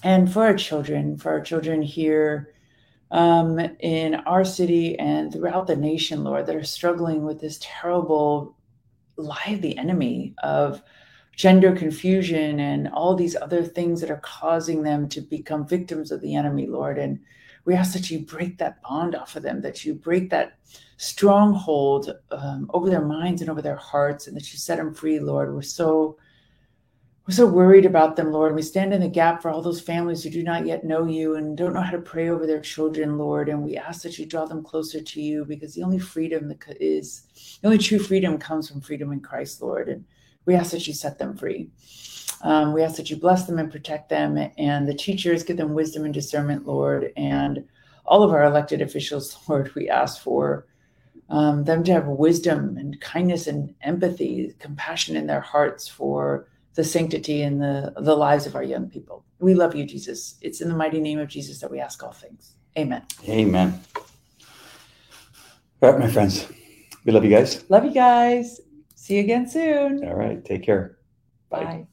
And 0.03 0.31
for 0.31 0.45
our 0.45 0.55
children, 0.55 1.17
for 1.17 1.31
our 1.31 1.41
children 1.41 1.81
here 1.81 2.53
um, 3.11 3.59
in 3.79 4.15
our 4.15 4.45
city 4.45 4.97
and 4.99 5.31
throughout 5.31 5.67
the 5.67 5.75
nation, 5.75 6.23
Lord, 6.23 6.45
that 6.45 6.55
are 6.55 6.63
struggling 6.63 7.23
with 7.23 7.39
this 7.39 7.57
terrible 7.61 8.55
lie 9.17 9.49
of 9.49 9.61
the 9.61 9.77
enemy 9.77 10.35
of 10.43 10.81
gender 11.35 11.75
confusion 11.75 12.59
and 12.59 12.87
all 12.89 13.15
these 13.15 13.35
other 13.35 13.63
things 13.63 14.01
that 14.01 14.11
are 14.11 14.21
causing 14.23 14.83
them 14.83 15.09
to 15.09 15.21
become 15.21 15.67
victims 15.67 16.11
of 16.11 16.21
the 16.21 16.35
enemy, 16.35 16.67
Lord. 16.67 16.97
And 16.97 17.19
we 17.69 17.75
ask 17.75 17.93
that 17.93 18.09
you 18.09 18.17
break 18.17 18.57
that 18.57 18.81
bond 18.81 19.13
off 19.13 19.35
of 19.35 19.43
them, 19.43 19.61
that 19.61 19.85
you 19.85 19.93
break 19.93 20.31
that 20.31 20.57
stronghold 20.97 22.11
um, 22.31 22.67
over 22.73 22.89
their 22.89 23.05
minds 23.05 23.41
and 23.41 23.49
over 23.51 23.61
their 23.61 23.75
hearts, 23.75 24.25
and 24.25 24.35
that 24.35 24.51
you 24.51 24.57
set 24.57 24.77
them 24.79 24.91
free, 24.91 25.19
Lord. 25.19 25.53
We're 25.53 25.61
so 25.61 26.17
we're 27.27 27.35
so 27.35 27.45
worried 27.45 27.85
about 27.85 28.15
them, 28.15 28.31
Lord. 28.31 28.55
We 28.55 28.63
stand 28.63 28.91
in 28.91 29.01
the 29.01 29.07
gap 29.07 29.43
for 29.43 29.51
all 29.51 29.61
those 29.61 29.79
families 29.79 30.23
who 30.23 30.31
do 30.31 30.41
not 30.41 30.65
yet 30.65 30.83
know 30.83 31.05
you 31.05 31.35
and 31.35 31.55
don't 31.55 31.73
know 31.75 31.81
how 31.83 31.91
to 31.91 32.01
pray 32.01 32.29
over 32.29 32.47
their 32.47 32.59
children, 32.59 33.19
Lord. 33.19 33.49
And 33.49 33.61
we 33.61 33.77
ask 33.77 34.01
that 34.01 34.17
you 34.17 34.25
draw 34.25 34.45
them 34.45 34.63
closer 34.63 34.99
to 34.99 35.21
you 35.21 35.45
because 35.45 35.75
the 35.75 35.83
only 35.83 35.99
freedom 35.99 36.47
that 36.47 36.57
is, 36.81 37.59
the 37.61 37.67
only 37.67 37.77
true 37.77 37.99
freedom 37.99 38.39
comes 38.39 38.67
from 38.67 38.81
freedom 38.81 39.11
in 39.11 39.19
Christ, 39.19 39.61
Lord. 39.61 39.89
And 39.89 40.05
we 40.47 40.55
ask 40.55 40.71
that 40.71 40.87
you 40.87 40.93
set 40.95 41.19
them 41.19 41.37
free. 41.37 41.69
Um, 42.41 42.73
we 42.73 42.81
ask 42.81 42.95
that 42.95 43.09
you 43.09 43.17
bless 43.17 43.45
them 43.45 43.59
and 43.59 43.71
protect 43.71 44.09
them, 44.09 44.37
and 44.57 44.87
the 44.87 44.93
teachers 44.93 45.43
give 45.43 45.57
them 45.57 45.73
wisdom 45.73 46.05
and 46.05 46.13
discernment, 46.13 46.65
Lord. 46.65 47.11
And 47.17 47.65
all 48.05 48.23
of 48.23 48.31
our 48.31 48.43
elected 48.43 48.81
officials, 48.81 49.37
Lord, 49.47 49.73
we 49.75 49.89
ask 49.89 50.21
for 50.21 50.65
um, 51.29 51.63
them 51.63 51.83
to 51.83 51.93
have 51.93 52.07
wisdom 52.07 52.77
and 52.77 52.99
kindness 53.01 53.47
and 53.47 53.75
empathy, 53.81 54.55
compassion 54.59 55.15
in 55.15 55.27
their 55.27 55.41
hearts 55.41 55.87
for 55.87 56.47
the 56.75 56.83
sanctity 56.83 57.41
and 57.41 57.61
the, 57.61 57.93
the 57.97 58.15
lives 58.15 58.45
of 58.45 58.55
our 58.55 58.63
young 58.63 58.89
people. 58.89 59.25
We 59.39 59.53
love 59.53 59.75
you, 59.75 59.85
Jesus. 59.85 60.35
It's 60.41 60.61
in 60.61 60.69
the 60.69 60.75
mighty 60.75 60.99
name 60.99 61.19
of 61.19 61.27
Jesus 61.27 61.59
that 61.59 61.69
we 61.69 61.79
ask 61.79 62.01
all 62.03 62.11
things. 62.11 62.55
Amen. 62.77 63.03
Amen. 63.27 63.81
All 65.81 65.91
right, 65.91 65.99
my 65.99 66.09
friends. 66.09 66.47
We 67.05 67.11
love 67.11 67.23
you 67.23 67.29
guys. 67.29 67.63
Love 67.69 67.85
you 67.85 67.93
guys. 67.93 68.59
See 68.95 69.15
you 69.15 69.21
again 69.21 69.47
soon. 69.47 70.05
All 70.05 70.15
right. 70.15 70.43
Take 70.43 70.63
care. 70.63 70.97
Bye. 71.49 71.63
Bye. 71.63 71.87